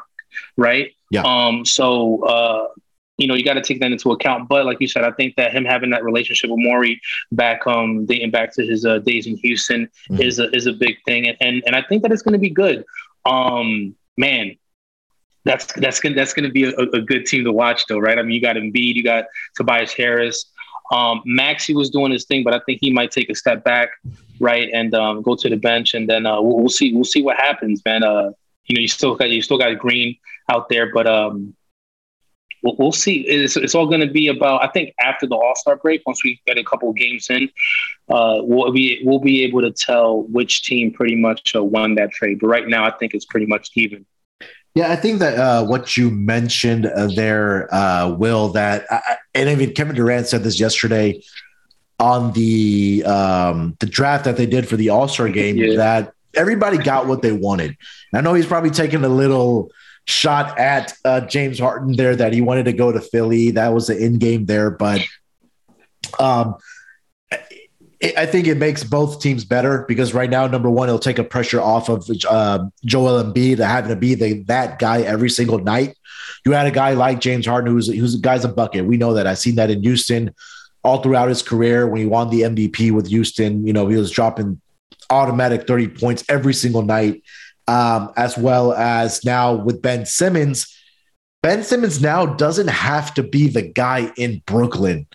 right? 0.55 0.91
Yeah. 1.09 1.23
Um, 1.23 1.65
so, 1.65 2.23
uh, 2.25 2.67
you 3.17 3.27
know, 3.27 3.35
you 3.35 3.43
got 3.43 3.53
to 3.53 3.61
take 3.61 3.79
that 3.79 3.91
into 3.91 4.11
account. 4.11 4.49
But 4.49 4.65
like 4.65 4.81
you 4.81 4.87
said, 4.87 5.03
I 5.03 5.11
think 5.11 5.35
that 5.35 5.53
him 5.53 5.65
having 5.65 5.89
that 5.91 6.03
relationship 6.03 6.49
with 6.49 6.59
Morey 6.59 7.01
back, 7.31 7.65
um, 7.65 8.05
dating 8.05 8.31
back 8.31 8.53
to 8.55 8.65
his 8.65 8.85
uh, 8.85 8.99
days 8.99 9.27
in 9.27 9.37
Houston, 9.37 9.89
mm-hmm. 10.09 10.21
is 10.21 10.39
a 10.39 10.53
is 10.55 10.67
a 10.67 10.73
big 10.73 10.97
thing, 11.05 11.27
and 11.27 11.37
and, 11.41 11.63
and 11.65 11.75
I 11.75 11.81
think 11.81 12.01
that 12.03 12.11
it's 12.11 12.21
going 12.21 12.33
to 12.33 12.39
be 12.39 12.49
good. 12.49 12.83
Um, 13.25 13.95
man, 14.17 14.55
that's 15.45 15.71
that's 15.73 15.99
gonna 15.99 16.15
that's 16.15 16.33
gonna 16.33 16.49
be 16.49 16.65
a, 16.65 16.75
a, 16.75 17.01
good 17.01 17.25
team 17.25 17.43
to 17.45 17.51
watch, 17.51 17.85
though, 17.87 17.99
right? 17.99 18.17
I 18.17 18.21
mean, 18.21 18.31
you 18.31 18.41
got 18.41 18.55
Embiid, 18.55 18.95
you 18.95 19.03
got 19.03 19.25
Tobias 19.55 19.93
Harris. 19.93 20.45
Um, 20.91 21.21
Maxey 21.25 21.73
was 21.73 21.89
doing 21.89 22.11
his 22.11 22.25
thing, 22.25 22.43
but 22.43 22.53
I 22.53 22.59
think 22.65 22.79
he 22.81 22.91
might 22.91 23.11
take 23.11 23.29
a 23.29 23.35
step 23.35 23.63
back, 23.63 23.89
right, 24.39 24.69
and 24.73 24.93
um, 24.93 25.21
go 25.21 25.35
to 25.35 25.49
the 25.49 25.55
bench, 25.55 25.93
and 25.93 26.07
then 26.09 26.25
uh, 26.25 26.41
we'll, 26.41 26.57
we'll 26.57 26.69
see 26.69 26.93
we'll 26.93 27.05
see 27.05 27.21
what 27.21 27.37
happens, 27.37 27.81
man. 27.85 28.03
Uh, 28.03 28.31
you 28.65 28.75
know, 28.75 28.81
you 28.81 28.87
still 28.87 29.15
got 29.15 29.29
you 29.29 29.41
still 29.41 29.57
got 29.57 29.77
Green 29.77 30.17
out 30.49 30.69
there, 30.69 30.91
but 30.91 31.07
um, 31.07 31.55
we'll, 32.65 32.75
we'll 32.77 32.91
see. 32.91 33.21
It's, 33.21 33.55
it's 33.55 33.75
all 33.75 33.85
going 33.85 34.01
to 34.01 34.11
be 34.11 34.27
about. 34.27 34.63
I 34.63 34.67
think 34.67 34.93
after 34.99 35.27
the 35.27 35.35
All 35.35 35.55
Star 35.55 35.75
break, 35.77 36.01
once 36.05 36.23
we 36.23 36.41
get 36.45 36.57
a 36.57 36.63
couple 36.63 36.91
games 36.91 37.29
in, 37.29 37.49
uh, 38.09 38.39
we'll 38.41 38.71
be 38.71 39.01
we'll 39.03 39.19
be 39.19 39.43
able 39.43 39.61
to 39.61 39.71
tell 39.71 40.23
which 40.23 40.63
team 40.63 40.91
pretty 40.91 41.15
much 41.15 41.55
uh, 41.55 41.63
won 41.63 41.95
that 41.95 42.11
trade. 42.11 42.39
But 42.41 42.47
right 42.47 42.67
now, 42.67 42.85
I 42.85 42.91
think 42.91 43.13
it's 43.13 43.25
pretty 43.25 43.45
much 43.45 43.69
even. 43.75 44.05
Yeah, 44.73 44.91
I 44.91 44.97
think 44.97 45.19
that 45.19 45.37
uh, 45.37 45.65
what 45.65 45.95
you 45.95 46.11
mentioned 46.11 46.87
uh, 46.87 47.07
there, 47.07 47.73
uh, 47.73 48.09
Wil, 48.09 48.49
that 48.49 48.85
and 49.33 49.49
even 49.49 49.73
Kevin 49.73 49.95
Durant 49.95 50.27
said 50.27 50.43
this 50.43 50.59
yesterday 50.59 51.23
on 51.97 52.33
the 52.33 53.05
um, 53.05 53.77
the 53.79 53.85
draft 53.85 54.25
that 54.25 54.35
they 54.35 54.45
did 54.45 54.67
for 54.67 54.75
the 54.75 54.89
All 54.89 55.07
Star 55.07 55.29
game 55.29 55.55
yeah. 55.55 55.77
that 55.77 56.13
everybody 56.33 56.77
got 56.77 57.07
what 57.07 57.21
they 57.21 57.31
wanted. 57.31 57.77
I 58.13 58.19
know 58.19 58.33
he's 58.33 58.45
probably 58.45 58.69
taking 58.69 59.03
a 59.05 59.09
little 59.09 59.71
shot 60.05 60.57
at 60.59 60.93
uh, 61.03 61.21
James 61.21 61.59
Harden 61.59 61.95
there 61.95 62.15
that 62.15 62.33
he 62.33 62.41
wanted 62.41 62.65
to 62.65 62.73
go 62.73 62.91
to 62.91 63.01
Philly. 63.01 63.51
That 63.51 63.73
was 63.73 63.87
the 63.87 63.97
in 63.97 64.19
game 64.19 64.45
there, 64.45 64.69
but 64.69 65.01
um, 66.19 66.55
I 68.17 68.25
think 68.25 68.47
it 68.47 68.57
makes 68.57 68.83
both 68.83 69.21
teams 69.21 69.45
better 69.45 69.85
because 69.87 70.13
right 70.13 70.29
now, 70.29 70.45
number 70.47 70.69
one, 70.69 70.89
it'll 70.89 70.99
take 70.99 71.17
a 71.17 71.23
pressure 71.23 71.61
off 71.61 71.89
of 71.89 72.07
uh, 72.29 72.65
Joel 72.83 73.23
Embiid 73.23 73.57
to 73.57 73.65
having 73.65 73.89
to 73.89 73.95
be 73.95 74.15
the, 74.15 74.43
that 74.43 74.79
guy 74.79 75.01
every 75.01 75.29
single 75.29 75.59
night. 75.59 75.97
You 76.45 76.51
had 76.51 76.67
a 76.67 76.71
guy 76.71 76.91
like 76.91 77.19
James 77.19 77.45
Harden 77.45 77.71
who's 77.71 77.87
who's 77.87 78.15
a 78.15 78.19
guy's 78.19 78.45
a 78.45 78.49
bucket. 78.49 78.85
We 78.85 78.97
know 78.97 79.13
that. 79.13 79.25
I've 79.25 79.39
seen 79.39 79.55
that 79.55 79.71
in 79.71 79.81
Houston 79.81 80.35
all 80.83 81.01
throughout 81.01 81.29
his 81.29 81.41
career 81.41 81.87
when 81.87 81.99
he 82.01 82.05
won 82.05 82.29
the 82.29 82.41
MVP 82.41 82.91
with 82.91 83.07
Houston. 83.07 83.65
You 83.65 83.73
know, 83.73 83.87
he 83.87 83.95
was 83.95 84.11
dropping 84.11 84.61
automatic 85.09 85.65
30 85.65 85.87
points 85.89 86.23
every 86.29 86.53
single 86.53 86.81
night 86.81 87.23
um, 87.67 88.11
as 88.15 88.37
well 88.37 88.73
as 88.73 89.23
now 89.23 89.53
with 89.53 89.81
Ben 89.81 90.05
Simmons. 90.05 90.71
Ben 91.41 91.63
Simmons 91.63 92.01
now 92.01 92.25
doesn't 92.25 92.69
have 92.69 93.13
to 93.15 93.23
be 93.23 93.47
the 93.47 93.61
guy 93.61 94.11
in 94.17 94.41
Brooklyn. 94.45 95.07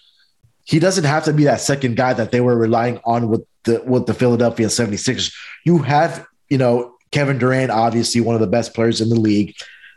He 0.65 0.79
doesn't 0.79 1.05
have 1.05 1.25
to 1.25 1.33
be 1.33 1.45
that 1.45 1.61
second 1.61 1.97
guy 1.97 2.13
that 2.13 2.31
they 2.31 2.41
were 2.41 2.57
relying 2.57 3.01
on 3.05 3.29
with 3.29 3.45
the 3.65 3.83
with 3.85 4.07
the 4.07 4.15
Philadelphia 4.15 4.69
76ers. 4.69 5.35
You 5.65 5.79
have, 5.79 6.27
you 6.49 6.59
know, 6.59 6.95
Kevin 7.11 7.39
Durant, 7.39 7.71
obviously 7.71 8.21
one 8.21 8.35
of 8.35 8.41
the 8.41 8.47
best 8.47 8.75
players 8.75 9.01
in 9.01 9.09
the 9.09 9.19
league. 9.19 9.55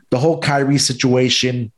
The 0.09 0.19
whole 0.19 0.39
Kyrie 0.39 0.77
situation 0.77 1.71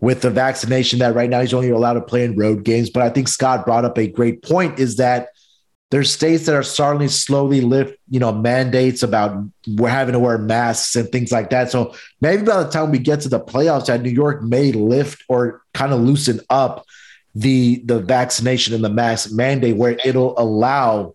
with 0.00 0.20
the 0.20 0.30
vaccination 0.30 0.98
that 0.98 1.14
right 1.14 1.30
now 1.30 1.40
he's 1.40 1.54
only 1.54 1.70
allowed 1.70 1.94
to 1.94 2.00
play 2.00 2.24
in 2.24 2.36
road 2.36 2.64
games. 2.64 2.90
But 2.90 3.02
I 3.02 3.10
think 3.10 3.28
Scott 3.28 3.64
brought 3.64 3.84
up 3.84 3.98
a 3.98 4.06
great 4.06 4.42
point 4.42 4.78
is 4.78 4.96
that 4.96 5.28
there's 5.94 6.10
states 6.10 6.46
that 6.46 6.56
are 6.56 6.64
starting 6.64 7.06
to 7.06 7.08
slowly 7.08 7.60
lift, 7.60 7.96
you 8.10 8.18
know, 8.18 8.32
mandates 8.32 9.04
about 9.04 9.48
we're 9.76 9.88
having 9.88 10.12
to 10.12 10.18
wear 10.18 10.38
masks 10.38 10.96
and 10.96 11.08
things 11.10 11.30
like 11.30 11.50
that. 11.50 11.70
So 11.70 11.94
maybe 12.20 12.42
by 12.42 12.64
the 12.64 12.68
time 12.68 12.90
we 12.90 12.98
get 12.98 13.20
to 13.20 13.28
the 13.28 13.38
playoffs, 13.38 13.86
that 13.86 14.02
New 14.02 14.10
York 14.10 14.42
may 14.42 14.72
lift 14.72 15.22
or 15.28 15.62
kind 15.72 15.92
of 15.92 16.00
loosen 16.00 16.40
up 16.50 16.84
the 17.36 17.80
the 17.84 18.00
vaccination 18.00 18.74
and 18.74 18.82
the 18.82 18.88
mask 18.88 19.30
mandate, 19.30 19.76
where 19.76 19.96
it'll 20.04 20.36
allow 20.36 21.14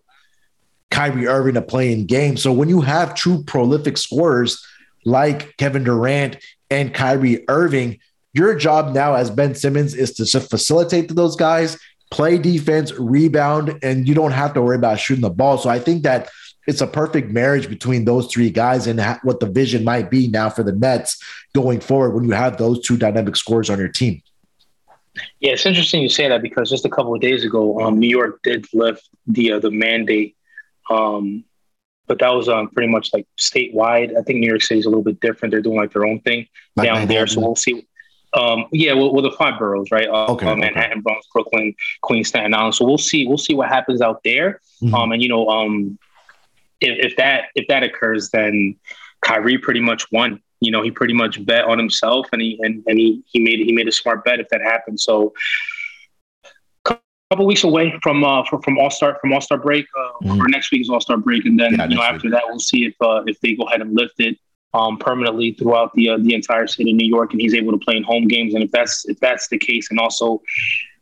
Kyrie 0.90 1.26
Irving 1.26 1.56
to 1.56 1.62
play 1.62 1.92
in 1.92 2.06
games. 2.06 2.42
So 2.42 2.50
when 2.50 2.70
you 2.70 2.80
have 2.80 3.14
true 3.14 3.44
prolific 3.44 3.98
scorers 3.98 4.66
like 5.04 5.58
Kevin 5.58 5.84
Durant 5.84 6.38
and 6.70 6.94
Kyrie 6.94 7.44
Irving, 7.48 7.98
your 8.32 8.54
job 8.54 8.94
now 8.94 9.12
as 9.12 9.30
Ben 9.30 9.54
Simmons 9.54 9.92
is 9.92 10.14
to 10.14 10.40
facilitate 10.40 11.08
to 11.08 11.14
those 11.14 11.36
guys 11.36 11.78
play 12.10 12.38
defense, 12.38 12.92
rebound, 12.92 13.78
and 13.82 14.06
you 14.06 14.14
don't 14.14 14.32
have 14.32 14.54
to 14.54 14.62
worry 14.62 14.76
about 14.76 14.98
shooting 14.98 15.22
the 15.22 15.30
ball. 15.30 15.58
So 15.58 15.70
I 15.70 15.78
think 15.78 16.02
that 16.02 16.28
it's 16.66 16.80
a 16.80 16.86
perfect 16.86 17.30
marriage 17.30 17.68
between 17.68 18.04
those 18.04 18.26
three 18.32 18.50
guys 18.50 18.86
and 18.86 19.00
ha- 19.00 19.20
what 19.22 19.40
the 19.40 19.46
vision 19.46 19.84
might 19.84 20.10
be 20.10 20.28
now 20.28 20.50
for 20.50 20.62
the 20.62 20.72
Nets 20.72 21.22
going 21.54 21.80
forward 21.80 22.10
when 22.10 22.24
you 22.24 22.32
have 22.32 22.58
those 22.58 22.84
two 22.86 22.96
dynamic 22.96 23.36
scores 23.36 23.70
on 23.70 23.78
your 23.78 23.88
team. 23.88 24.22
Yeah, 25.40 25.52
it's 25.52 25.66
interesting 25.66 26.02
you 26.02 26.08
say 26.08 26.28
that 26.28 26.42
because 26.42 26.70
just 26.70 26.84
a 26.84 26.88
couple 26.88 27.14
of 27.14 27.20
days 27.20 27.44
ago, 27.44 27.80
um, 27.80 27.98
New 27.98 28.08
York 28.08 28.40
did 28.42 28.66
lift 28.72 29.08
the 29.26 29.52
uh, 29.52 29.58
the 29.58 29.70
mandate, 29.70 30.36
um, 30.88 31.44
but 32.06 32.20
that 32.20 32.28
was 32.28 32.48
um, 32.48 32.68
pretty 32.70 32.88
much 32.88 33.12
like 33.12 33.26
statewide. 33.38 34.16
I 34.16 34.22
think 34.22 34.38
New 34.38 34.46
York 34.46 34.62
City 34.62 34.78
is 34.78 34.86
a 34.86 34.88
little 34.88 35.02
bit 35.02 35.20
different; 35.20 35.50
they're 35.50 35.62
doing 35.62 35.76
like 35.76 35.92
their 35.92 36.06
own 36.06 36.20
thing 36.20 36.46
like 36.76 36.86
down 36.86 37.08
there. 37.08 37.26
So 37.26 37.40
we'll 37.40 37.56
see. 37.56 37.86
Um, 38.32 38.66
yeah, 38.72 38.92
well, 38.92 39.12
well, 39.12 39.22
the 39.22 39.32
five 39.32 39.58
boroughs, 39.58 39.90
right? 39.90 40.08
Uh, 40.08 40.26
okay, 40.32 40.46
uh, 40.46 40.56
Manhattan, 40.56 40.92
okay. 40.92 41.00
Bronx, 41.00 41.26
Brooklyn, 41.32 41.74
Queens, 42.02 42.28
Staten 42.28 42.54
Island. 42.54 42.74
So 42.74 42.84
we'll 42.84 42.98
see. 42.98 43.26
We'll 43.26 43.38
see 43.38 43.54
what 43.54 43.68
happens 43.68 44.00
out 44.00 44.22
there. 44.24 44.60
Mm-hmm. 44.82 44.94
Um, 44.94 45.12
and 45.12 45.22
you 45.22 45.28
know, 45.28 45.48
um, 45.48 45.98
if, 46.80 47.12
if 47.12 47.16
that 47.16 47.46
if 47.54 47.66
that 47.68 47.82
occurs, 47.82 48.30
then 48.30 48.76
Kyrie 49.20 49.58
pretty 49.58 49.80
much 49.80 50.10
won. 50.12 50.40
You 50.60 50.70
know, 50.70 50.82
he 50.82 50.90
pretty 50.90 51.14
much 51.14 51.44
bet 51.44 51.64
on 51.64 51.78
himself, 51.78 52.26
and 52.32 52.40
he 52.40 52.58
and, 52.62 52.84
and 52.86 52.98
he 52.98 53.22
he 53.26 53.40
made 53.40 53.58
he 53.60 53.72
made 53.72 53.88
a 53.88 53.92
smart 53.92 54.24
bet 54.24 54.40
if 54.40 54.48
that 54.50 54.60
happened. 54.60 55.00
So 55.00 55.32
a 56.86 56.96
couple 57.30 57.46
weeks 57.46 57.64
away 57.64 57.94
from 58.02 58.22
uh 58.24 58.44
from, 58.44 58.62
from 58.62 58.78
all 58.78 58.90
star 58.90 59.18
from 59.20 59.32
all 59.32 59.40
star 59.40 59.58
break 59.58 59.86
uh, 59.98 60.24
mm-hmm. 60.24 60.40
or 60.40 60.48
next 60.48 60.70
week's 60.72 60.88
all 60.88 61.00
star 61.00 61.16
break 61.16 61.44
and 61.44 61.58
then 61.58 61.74
yeah, 61.74 61.86
you 61.86 61.96
know 61.96 62.02
after 62.02 62.26
week. 62.26 62.32
that 62.32 62.42
we'll 62.46 62.58
see 62.58 62.86
if 62.86 62.94
uh, 63.00 63.22
if 63.26 63.38
they 63.40 63.54
go 63.54 63.64
ahead 63.64 63.80
and 63.80 63.94
lift 63.94 64.18
it 64.18 64.36
um, 64.72 64.98
permanently 64.98 65.52
throughout 65.52 65.92
the 65.94 66.10
uh, 66.10 66.18
the 66.20 66.34
entire 66.34 66.66
state 66.66 66.88
of 66.88 66.94
New 66.94 67.06
York, 67.06 67.32
and 67.32 67.40
he's 67.40 67.54
able 67.54 67.72
to 67.72 67.78
play 67.78 67.96
in 67.96 68.02
home 68.02 68.26
games. 68.26 68.54
And 68.54 68.62
if 68.62 68.70
that's 68.70 69.08
if 69.08 69.18
that's 69.20 69.48
the 69.48 69.58
case, 69.58 69.90
and 69.90 69.98
also 69.98 70.42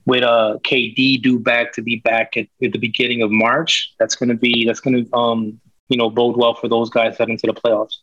with 0.06 0.22
uh, 0.22 0.58
KD 0.64 1.22
due 1.22 1.38
back 1.38 1.72
to 1.74 1.82
be 1.82 1.96
back 1.96 2.36
at, 2.36 2.46
at 2.62 2.72
the 2.72 2.78
beginning 2.78 3.22
of 3.22 3.30
March, 3.30 3.92
that's 3.98 4.16
going 4.16 4.30
to 4.30 4.34
be 4.34 4.64
that's 4.64 4.80
going 4.80 5.04
to 5.04 5.16
um, 5.16 5.60
you 5.88 5.96
know 5.96 6.10
bode 6.10 6.36
well 6.36 6.54
for 6.54 6.68
those 6.68 6.90
guys 6.90 7.18
heading 7.18 7.36
to 7.38 7.46
the 7.46 7.54
playoffs. 7.54 7.96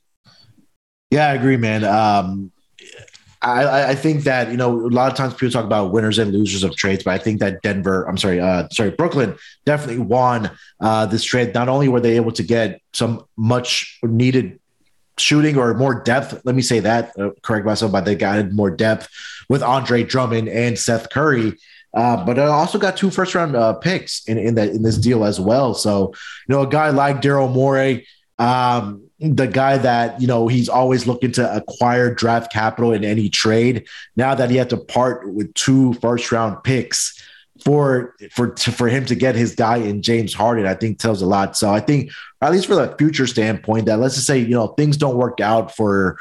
Yeah, 1.12 1.28
I 1.28 1.34
agree, 1.34 1.58
man. 1.58 1.84
Um, 1.84 2.51
I, 3.41 3.91
I 3.91 3.95
think 3.95 4.23
that 4.23 4.49
you 4.49 4.58
know 4.58 4.88
a 4.88 4.89
lot 4.89 5.12
of 5.12 5.17
times 5.17 5.34
people 5.34 5.51
talk 5.51 5.65
about 5.65 5.91
winners 5.91 6.17
and 6.17 6.32
losers 6.32 6.63
of 6.63 6.75
trades, 6.75 7.04
but 7.04 7.13
I 7.13 7.17
think 7.17 7.39
that 7.39 7.62
Denver, 7.62 8.04
I'm 8.08 8.17
sorry, 8.17 8.39
uh, 8.39 8.67
sorry, 8.71 8.91
Brooklyn 8.91 9.36
definitely 9.65 9.99
won 9.99 10.49
uh, 10.80 11.06
this 11.06 11.23
trade. 11.23 11.54
Not 11.54 11.69
only 11.69 11.88
were 11.88 11.99
they 11.99 12.15
able 12.15 12.32
to 12.34 12.43
get 12.43 12.82
some 12.93 13.23
much 13.38 13.99
needed 14.04 14.60
shooting 15.17 15.58
or 15.58 15.73
more 15.73 16.01
depth. 16.01 16.41
Let 16.43 16.56
me 16.56 16.62
say 16.62 16.80
that, 16.82 17.17
uh, 17.19 17.32
correct 17.41 17.65
myself, 17.65 17.91
but 17.91 18.06
they 18.06 18.15
got 18.15 18.51
more 18.51 18.71
depth 18.71 19.10
with 19.49 19.63
Andre 19.63 20.04
Drummond 20.04 20.49
and 20.49 20.78
Seth 20.78 21.10
Curry. 21.10 21.58
Uh, 21.93 22.25
but 22.25 22.38
I 22.38 22.47
also 22.47 22.78
got 22.78 22.97
two 22.97 23.10
first 23.10 23.34
round 23.36 23.56
uh, 23.56 23.73
picks 23.73 24.25
in, 24.28 24.38
in 24.38 24.56
that 24.56 24.69
in 24.69 24.84
this 24.84 24.97
deal 24.97 25.23
as 25.23 25.39
well. 25.39 25.73
So, 25.73 26.13
you 26.47 26.56
know, 26.56 26.62
a 26.63 26.67
guy 26.67 26.89
like 26.89 27.21
Daryl 27.21 27.51
Morey, 27.51 28.06
um, 28.38 29.06
the 29.19 29.47
guy 29.47 29.78
that 29.78 30.19
you 30.19 30.28
know 30.28 30.49
he's 30.49 30.67
always 30.67 31.08
looking 31.08 31.32
to 31.34 31.56
acquire 31.56 32.13
draft 32.13 32.51
capital 32.51 32.91
in 32.91 33.06
any 33.06 33.30
trade. 33.30 33.88
Now 34.17 34.36
that 34.36 34.49
he 34.49 34.58
had 34.58 34.69
to 34.71 34.78
part 34.78 35.34
with 35.34 35.54
two 35.54 35.93
first 35.95 36.32
round 36.34 36.63
picks 36.63 37.24
for 37.65 38.13
for 38.32 38.56
for 38.56 38.88
him 38.88 39.06
to 39.08 39.15
get 39.15 39.36
his 39.36 39.56
guy 39.56 39.78
in 39.78 40.04
James 40.04 40.34
Harden, 40.34 40.67
I 40.67 40.75
think 40.75 40.99
tells 40.99 41.21
a 41.21 41.25
lot. 41.25 41.58
So 41.58 41.71
I 41.71 41.80
think 41.80 42.12
at 42.41 42.51
least 42.51 42.67
for 42.67 42.75
the 42.75 42.95
future 42.97 43.28
standpoint, 43.28 43.88
that 43.88 43.99
let's 43.99 44.15
just 44.15 44.28
say 44.28 44.38
you 44.38 44.49
know 44.49 44.67
things 44.67 44.97
don't 44.97 45.17
work 45.17 45.41
out 45.41 45.75
for 45.75 46.17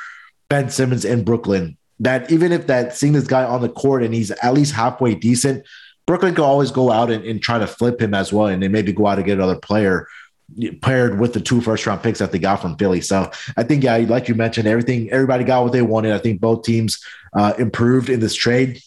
Ben 0.48 0.70
Simmons 0.70 1.04
in 1.04 1.22
Brooklyn. 1.22 1.76
That 2.00 2.30
even 2.32 2.50
if 2.50 2.66
that 2.66 2.96
seeing 2.96 3.12
this 3.12 3.26
guy 3.26 3.44
on 3.44 3.60
the 3.60 3.68
court 3.68 4.02
and 4.02 4.14
he's 4.14 4.30
at 4.30 4.54
least 4.54 4.72
halfway 4.72 5.14
decent, 5.14 5.64
Brooklyn 6.06 6.34
could 6.34 6.44
always 6.44 6.70
go 6.70 6.90
out 6.90 7.10
and, 7.10 7.24
and 7.24 7.42
try 7.42 7.58
to 7.58 7.66
flip 7.66 8.00
him 8.00 8.14
as 8.14 8.32
well, 8.32 8.46
and 8.46 8.62
then 8.62 8.72
maybe 8.72 8.92
go 8.92 9.06
out 9.06 9.18
and 9.18 9.26
get 9.26 9.38
another 9.38 9.58
player 9.58 10.08
paired 10.82 11.18
with 11.18 11.32
the 11.32 11.40
two 11.40 11.60
first 11.60 11.86
round 11.86 12.02
picks 12.02 12.18
that 12.18 12.32
they 12.32 12.38
got 12.38 12.60
from 12.60 12.76
Philly. 12.76 13.00
So 13.00 13.30
I 13.56 13.62
think, 13.62 13.82
yeah, 13.82 13.96
like 13.96 14.28
you 14.28 14.34
mentioned, 14.34 14.66
everything, 14.66 15.10
everybody 15.10 15.44
got 15.44 15.62
what 15.62 15.72
they 15.72 15.82
wanted. 15.82 16.12
I 16.12 16.18
think 16.18 16.40
both 16.40 16.64
teams 16.64 17.02
uh, 17.34 17.54
improved 17.58 18.08
in 18.08 18.20
this 18.20 18.34
trade. 18.34 18.82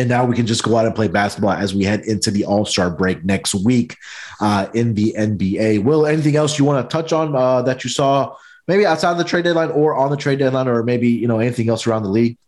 And 0.00 0.08
now 0.08 0.24
we 0.24 0.34
can 0.34 0.46
just 0.46 0.62
go 0.62 0.78
out 0.78 0.86
and 0.86 0.94
play 0.94 1.08
basketball 1.08 1.50
as 1.50 1.74
we 1.74 1.84
head 1.84 2.00
into 2.06 2.30
the 2.30 2.46
All 2.46 2.64
Star 2.64 2.88
break 2.90 3.22
next 3.22 3.54
week 3.54 3.98
uh, 4.40 4.68
in 4.72 4.94
the 4.94 5.14
NBA. 5.16 5.84
Wil, 5.84 6.06
anything 6.06 6.36
else 6.36 6.58
you 6.58 6.64
want 6.64 6.88
to 6.88 6.90
touch 6.90 7.12
on 7.12 7.36
uh, 7.36 7.60
that 7.62 7.84
you 7.84 7.90
saw 7.90 8.34
maybe 8.66 8.86
outside 8.86 9.12
of 9.12 9.18
the 9.18 9.24
trade 9.24 9.44
deadline 9.44 9.70
or 9.70 9.94
on 9.94 10.10
the 10.10 10.16
trade 10.16 10.38
deadline 10.38 10.68
or 10.68 10.82
maybe, 10.82 11.08
you 11.08 11.28
know, 11.28 11.38
anything 11.38 11.68
else 11.68 11.86
around 11.86 12.04
the 12.04 12.08
league? 12.08 12.38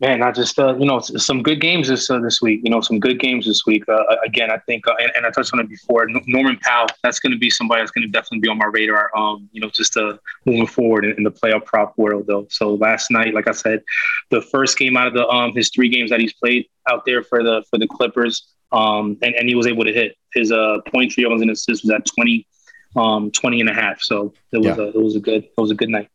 Man, 0.00 0.22
I 0.22 0.30
just 0.30 0.56
uh, 0.60 0.76
you 0.76 0.86
know 0.86 1.00
some 1.00 1.42
good 1.42 1.60
games 1.60 1.88
this 1.88 2.08
uh, 2.08 2.20
this 2.20 2.40
week. 2.40 2.60
You 2.62 2.70
know 2.70 2.80
some 2.80 3.00
good 3.00 3.18
games 3.18 3.46
this 3.46 3.66
week. 3.66 3.82
Uh, 3.88 4.04
again, 4.24 4.48
I 4.48 4.58
think, 4.58 4.86
uh, 4.86 4.94
and, 5.00 5.10
and, 5.16 5.26
I 5.26 5.30
touched 5.30 5.52
on 5.52 5.58
it 5.58 5.68
before. 5.68 6.06
Norman 6.26 6.56
Powell, 6.62 6.86
that's 7.02 7.18
going 7.18 7.32
to 7.32 7.38
be 7.38 7.50
somebody 7.50 7.82
that's 7.82 7.90
going 7.90 8.06
to 8.06 8.08
definitely 8.08 8.38
be 8.38 8.48
on 8.48 8.58
my 8.58 8.66
radar. 8.66 9.10
Um, 9.16 9.48
you 9.50 9.60
know, 9.60 9.68
just 9.70 9.96
uh, 9.96 10.16
moving 10.46 10.68
forward 10.68 11.04
in, 11.04 11.16
in, 11.16 11.24
the 11.24 11.32
playoff 11.32 11.64
prop 11.64 11.98
world, 11.98 12.26
though. 12.28 12.46
So 12.48 12.74
last 12.74 13.10
night, 13.10 13.34
like 13.34 13.48
I 13.48 13.52
said, 13.52 13.82
the 14.30 14.40
first 14.40 14.78
game 14.78 14.96
out 14.96 15.08
of 15.08 15.14
the 15.14 15.26
um 15.26 15.52
his 15.52 15.70
three 15.70 15.88
games 15.88 16.10
that 16.10 16.20
he's 16.20 16.32
played 16.32 16.66
out 16.88 17.04
there 17.04 17.24
for 17.24 17.42
the 17.42 17.64
for 17.68 17.76
the 17.76 17.88
Clippers, 17.88 18.54
um, 18.70 19.18
and, 19.20 19.34
and 19.34 19.48
he 19.48 19.56
was 19.56 19.66
able 19.66 19.82
to 19.82 19.92
hit 19.92 20.16
his 20.32 20.52
uh 20.52 20.78
point 20.92 21.12
three 21.12 21.24
and 21.24 21.50
assists 21.50 21.84
was 21.84 21.90
at 21.90 22.06
20, 22.06 22.46
um, 22.94 23.32
20 23.32 23.62
and 23.62 23.68
a 23.68 23.74
half. 23.74 24.00
So 24.00 24.32
it 24.52 24.58
was 24.58 24.66
yeah. 24.66 24.76
a, 24.76 24.88
it 24.90 25.02
was 25.02 25.16
a 25.16 25.20
good 25.20 25.42
it 25.42 25.60
was 25.60 25.72
a 25.72 25.74
good 25.74 25.88
night. 25.88 26.08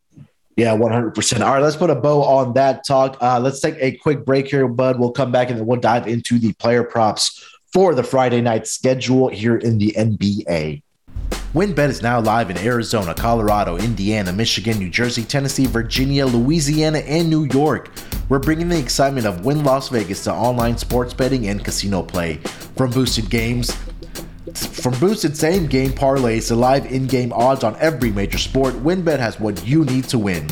Yeah, 0.56 0.78
100%. 0.78 1.42
All 1.42 1.54
right, 1.54 1.62
let's 1.62 1.76
put 1.76 1.89
a 1.89 1.96
bow 1.96 2.24
on 2.24 2.54
that 2.54 2.86
talk. 2.86 3.18
Uh, 3.22 3.39
let's 3.39 3.60
take 3.60 3.76
a 3.80 3.94
quick 3.98 4.24
break 4.24 4.48
here, 4.48 4.68
bud. 4.68 5.00
We'll 5.00 5.12
come 5.12 5.32
back 5.32 5.50
and 5.50 5.58
then 5.58 5.66
we'll 5.66 5.80
dive 5.80 6.08
into 6.08 6.38
the 6.38 6.54
player 6.54 6.84
props 6.84 7.44
for 7.72 7.96
the 7.96 8.04
Friday 8.04 8.39
night 8.39 8.68
schedule 8.68 9.30
here 9.30 9.58
in 9.58 9.80
the 9.80 9.94
NBA. 9.98 10.84
WynnBET 11.54 11.89
is 11.89 12.02
now 12.02 12.20
live 12.20 12.50
in 12.50 12.58
Arizona, 12.58 13.13
Colorado, 13.13 13.78
Indiana, 13.78 14.34
Michigan, 14.34 14.80
New 14.80 14.89
Jersey, 14.89 15.24
Tennessee, 15.24 15.68
Virginia, 15.68 16.26
Louisiana, 16.26 17.00
and 17.00 17.30
New 17.30 17.46
York. 17.46 17.92
We're 18.28 18.39
bringing 18.39 18.70
the 18.70 18.80
excitement 18.80 19.28
of 19.28 19.46
Wynn 19.46 19.63
Las 19.63 19.89
Vegas 19.89 20.24
to 20.24 20.34
online 20.34 20.78
sports 20.78 21.13
betting 21.13 21.48
and 21.48 21.63
casino 21.63 22.02
play. 22.02 22.38
From 22.76 22.89
boosted 22.89 23.30
games, 23.30 23.76
from 24.56 24.98
boosted 25.00 25.38
same 25.38 25.68
game 25.68 25.92
parlays 25.92 26.48
to 26.48 26.56
live 26.56 26.86
in 26.92 27.08
game 27.08 27.34
odds 27.34 27.63
on 27.63 27.76
every 27.80 28.12
major 28.12 28.38
sport, 28.38 28.74
WynnBET 28.76 29.20
has 29.20 29.39
what 29.39 29.66
you 29.66 29.86
need 29.86 30.06
to 30.06 30.20
win. 30.20 30.48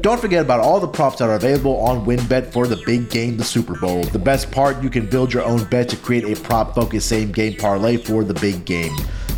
Don't 0.00 0.20
forget 0.20 0.42
about 0.42 0.58
all 0.58 0.80
the 0.80 0.88
props 0.88 1.18
that 1.18 1.28
are 1.28 1.36
available 1.36 1.76
on 1.76 2.04
WynnBET 2.04 2.52
for 2.52 2.66
the 2.66 2.82
big 2.84 3.08
game, 3.08 3.36
the 3.36 3.44
Super 3.44 3.78
Bowl. 3.78 4.02
The 4.02 4.18
best 4.18 4.50
part, 4.50 4.82
you 4.82 4.90
can 4.90 5.06
build 5.06 5.32
your 5.32 5.44
own 5.44 5.64
bet 5.64 5.88
to 5.90 5.96
create 5.96 6.24
a 6.24 6.40
prop 6.42 6.74
focused 6.74 7.08
same 7.08 7.30
game 7.30 7.56
parlay 7.56 7.96
for 7.96 8.24
the 8.24 8.34
big 8.34 8.64
game. 8.64 8.92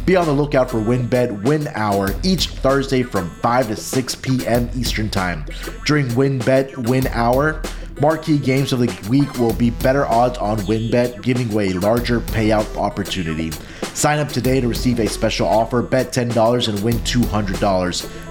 Be 0.07 0.17
on 0.17 0.27
the 0.27 0.33
lookout 0.33 0.71
for 0.71 0.79
WynnBET 0.79 1.45
Win 1.45 1.69
Hour 1.75 2.15
each 2.23 2.49
Thursday 2.49 3.03
from 3.03 3.31
5 3.41 3.69
to 3.69 3.77
6 3.77 4.15
p.m. 4.17 4.71
Eastern 4.75 5.09
Time. 5.09 5.45
During 5.87 6.09
WynnBET 6.09 6.89
Win 6.89 7.07
Hour, 7.09 7.63
Marquee 8.01 8.39
games 8.39 8.73
of 8.73 8.81
the 8.81 9.09
week 9.09 9.33
will 9.39 9.53
be 9.53 9.71
better 9.71 10.07
odds 10.07 10.37
on 10.39 10.59
WynnBET, 10.61 11.23
giving 11.23 11.53
away 11.53 11.71
a 11.71 11.79
larger 11.79 12.21
payout 12.21 12.77
opportunity. 12.77 13.53
Sign 13.95 14.19
up 14.19 14.29
today 14.29 14.61
to 14.61 14.67
receive 14.67 14.99
a 14.99 15.07
special 15.07 15.47
offer. 15.47 15.81
Bet 15.81 16.13
$10 16.13 16.69
and 16.69 16.83
win 16.83 16.97
$200. 16.97 17.57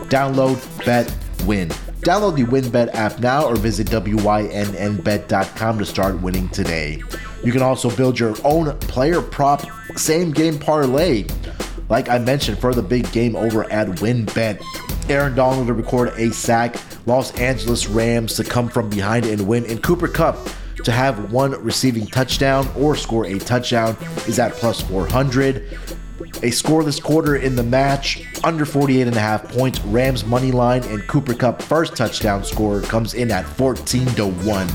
Download, 0.10 0.86
bet, 0.86 1.16
win. 1.46 1.70
Download 2.02 2.36
the 2.36 2.44
WynnBET 2.44 2.94
app 2.94 3.20
now 3.20 3.46
or 3.46 3.56
visit 3.56 3.88
WYNNBet.com 3.88 5.80
to 5.80 5.86
start 5.86 6.22
winning 6.22 6.50
today. 6.50 7.02
You 7.44 7.54
can 7.54 7.62
also 7.62 7.90
build 7.96 8.20
your 8.20 8.36
own 8.44 8.78
player 8.80 9.22
prop 9.22 9.66
same 9.96 10.32
game 10.32 10.60
parlay. 10.60 11.26
Like 11.90 12.10
I 12.10 12.18
mentioned, 12.18 12.60
for 12.60 12.74
the 12.74 12.82
big 12.82 13.10
game 13.12 13.36
over 13.36 13.64
at 13.72 13.88
WynnBET. 13.88 14.62
Aaron 15.10 15.36
Donald 15.36 15.68
to 15.68 15.74
record 15.74 16.10
a 16.18 16.32
sack, 16.32 16.76
Los 17.06 17.32
Angeles 17.40 17.88
Rams 17.88 18.36
to 18.36 18.44
come 18.44 18.70
from 18.70 18.90
behind 18.90 19.26
and 19.26 19.48
win, 19.48 19.66
and 19.66 19.82
Cooper 19.82 20.08
Kupp 20.08 20.38
to 20.84 20.92
have 20.92 21.32
one 21.32 21.52
receiving 21.64 22.06
touchdown 22.08 22.68
or 22.78 22.96
score 22.96 23.26
a 23.26 23.40
touchdown 23.40 23.96
is 24.28 24.40
at 24.40 24.54
plus 24.54 24.82
400. 24.82 25.78
A 26.20 26.52
scoreless 26.52 27.02
quarter 27.02 27.38
in 27.38 27.56
the 27.56 27.64
match, 27.64 28.24
under 28.44 28.66
48 28.66 29.08
and 29.08 29.16
a 29.16 29.20
half 29.20 29.48
points. 29.50 29.80
Rams 29.82 30.26
money 30.26 30.52
line 30.52 30.84
and 30.86 31.06
Cooper 31.08 31.34
Kupp 31.34 31.62
first 31.62 31.96
touchdown 31.96 32.44
score 32.44 32.82
comes 32.82 33.14
in 33.14 33.32
at 33.32 33.46
14 33.46 34.06
to 34.16 34.28
1. 34.28 34.70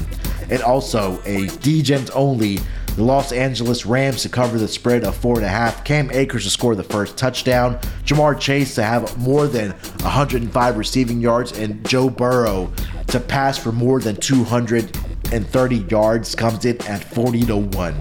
And 0.51 0.63
also 0.63 1.21
a 1.25 1.47
Dgens 1.47 2.11
only 2.15 2.59
the 2.99 3.05
Los 3.05 3.31
Angeles 3.31 3.87
Rams 3.87 4.23
to 4.23 4.29
cover 4.29 4.59
the 4.59 4.67
spread 4.67 5.05
of 5.05 5.17
four 5.17 5.37
and 5.37 5.45
a 5.45 5.49
half. 5.49 5.85
Cam 5.85 6.11
Akers 6.11 6.43
to 6.43 6.51
score 6.51 6.75
the 6.75 6.83
first 6.83 7.17
touchdown. 7.17 7.79
Ja'Marr 8.05 8.39
Chase 8.41 8.75
to 8.75 8.83
have 8.83 9.17
more 9.17 9.47
than 9.47 9.71
105 9.71 10.77
receiving 10.77 11.21
yards, 11.21 11.57
and 11.57 11.89
Joe 11.89 12.11
Burrow 12.11 12.73
to 13.07 13.21
pass 13.21 13.57
for 13.57 13.71
more 13.71 14.01
than 14.01 14.17
230 14.17 15.77
yards 15.77 16.35
comes 16.35 16.65
in 16.65 16.77
at 16.89 17.05
40 17.05 17.43
to 17.45 17.57
1. 17.57 18.01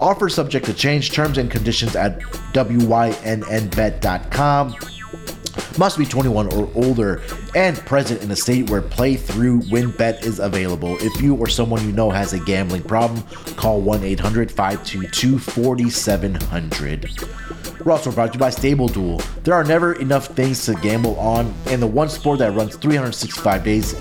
Offer 0.00 0.28
subject 0.28 0.66
to 0.66 0.74
change. 0.74 1.12
Terms 1.12 1.38
and 1.38 1.48
conditions 1.48 1.94
at 1.94 2.18
wynnbet.com 2.54 3.14
must 5.78 5.98
be 5.98 6.04
21 6.04 6.52
or 6.52 6.70
older 6.74 7.22
and 7.54 7.76
present 7.78 8.22
in 8.22 8.30
a 8.30 8.36
state 8.36 8.70
where 8.70 8.82
play 8.82 9.16
through 9.16 9.62
bet 9.98 10.24
is 10.24 10.38
available. 10.38 10.96
If 11.00 11.20
you 11.20 11.34
or 11.34 11.48
someone 11.48 11.84
you 11.84 11.92
know 11.92 12.10
has 12.10 12.32
a 12.32 12.40
gambling 12.40 12.82
problem, 12.82 13.22
call 13.56 13.80
1 13.80 14.02
800 14.04 14.50
522 14.50 15.38
4700. 15.38 17.10
We're 17.84 17.92
also 17.92 18.10
brought 18.12 18.28
to 18.28 18.34
you 18.34 18.40
by 18.40 18.50
Stable 18.50 18.88
Duel. 18.88 19.20
There 19.42 19.54
are 19.54 19.64
never 19.64 19.94
enough 19.94 20.28
things 20.28 20.64
to 20.66 20.74
gamble 20.74 21.18
on, 21.18 21.52
and 21.66 21.82
the 21.82 21.86
one 21.86 22.08
sport 22.08 22.38
that 22.38 22.52
runs 22.54 22.76
365 22.76 23.62
days 23.64 23.94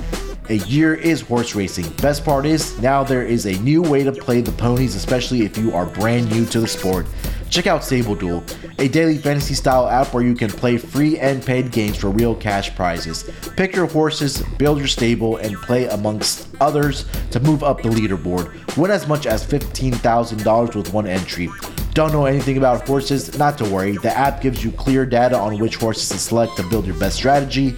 a 0.50 0.56
year 0.56 0.94
is 0.94 1.22
horse 1.22 1.56
racing. 1.56 1.90
Best 2.02 2.26
part 2.26 2.46
is, 2.46 2.78
now 2.82 3.04
there 3.04 3.26
is 3.26 3.46
a 3.46 3.58
new 3.60 3.82
way 3.82 4.04
to 4.04 4.12
play 4.12 4.42
the 4.42 4.52
ponies, 4.52 4.96
especially 4.96 5.44
if 5.44 5.58
you 5.58 5.74
are 5.74 5.86
brand 5.86 6.30
new 6.30 6.46
to 6.48 6.60
the 6.60 6.68
sport. 6.68 7.08
Check 7.54 7.68
out 7.68 7.84
Stable 7.84 8.16
Duel, 8.16 8.44
a 8.80 8.88
daily 8.88 9.20
fantasy 9.20 9.54
style 9.54 9.88
app 9.88 10.12
where 10.12 10.24
you 10.24 10.34
can 10.34 10.50
play 10.50 10.76
free 10.76 11.20
and 11.20 11.46
paid 11.46 11.72
games 11.72 11.96
for 11.98 12.10
real 12.10 12.34
cash 12.34 12.76
prizes. 12.76 13.30
Pick 13.56 13.76
your 13.76 13.86
horses, 13.86 14.42
build 14.58 14.80
your 14.80 14.88
stable, 14.88 15.38
and 15.38 15.56
play 15.58 15.86
amongst 15.86 16.48
others 16.60 17.06
to 17.30 17.40
move 17.40 17.62
up 17.64 17.84
the 17.84 17.90
leaderboard. 17.90 18.76
Win 18.76 18.90
as 18.90 19.08
much 19.08 19.28
as 19.28 19.46
$15,000 19.46 20.76
with 20.76 20.92
one 20.94 21.06
entry. 21.06 21.48
Don't 21.94 22.12
know 22.12 22.26
anything 22.26 22.58
about 22.58 22.88
horses? 22.88 23.38
Not 23.38 23.60
to 23.60 23.70
worry, 23.70 23.98
the 23.98 24.18
app 24.18 24.42
gives 24.42 24.64
you 24.64 24.72
clear 24.72 25.06
data 25.06 25.38
on 25.38 25.60
which 25.60 25.76
horses 25.76 26.10
to 26.10 26.18
select 26.18 26.58
to 26.58 26.64
build 26.64 26.88
your 26.88 26.98
best 26.98 27.18
strategy. 27.18 27.78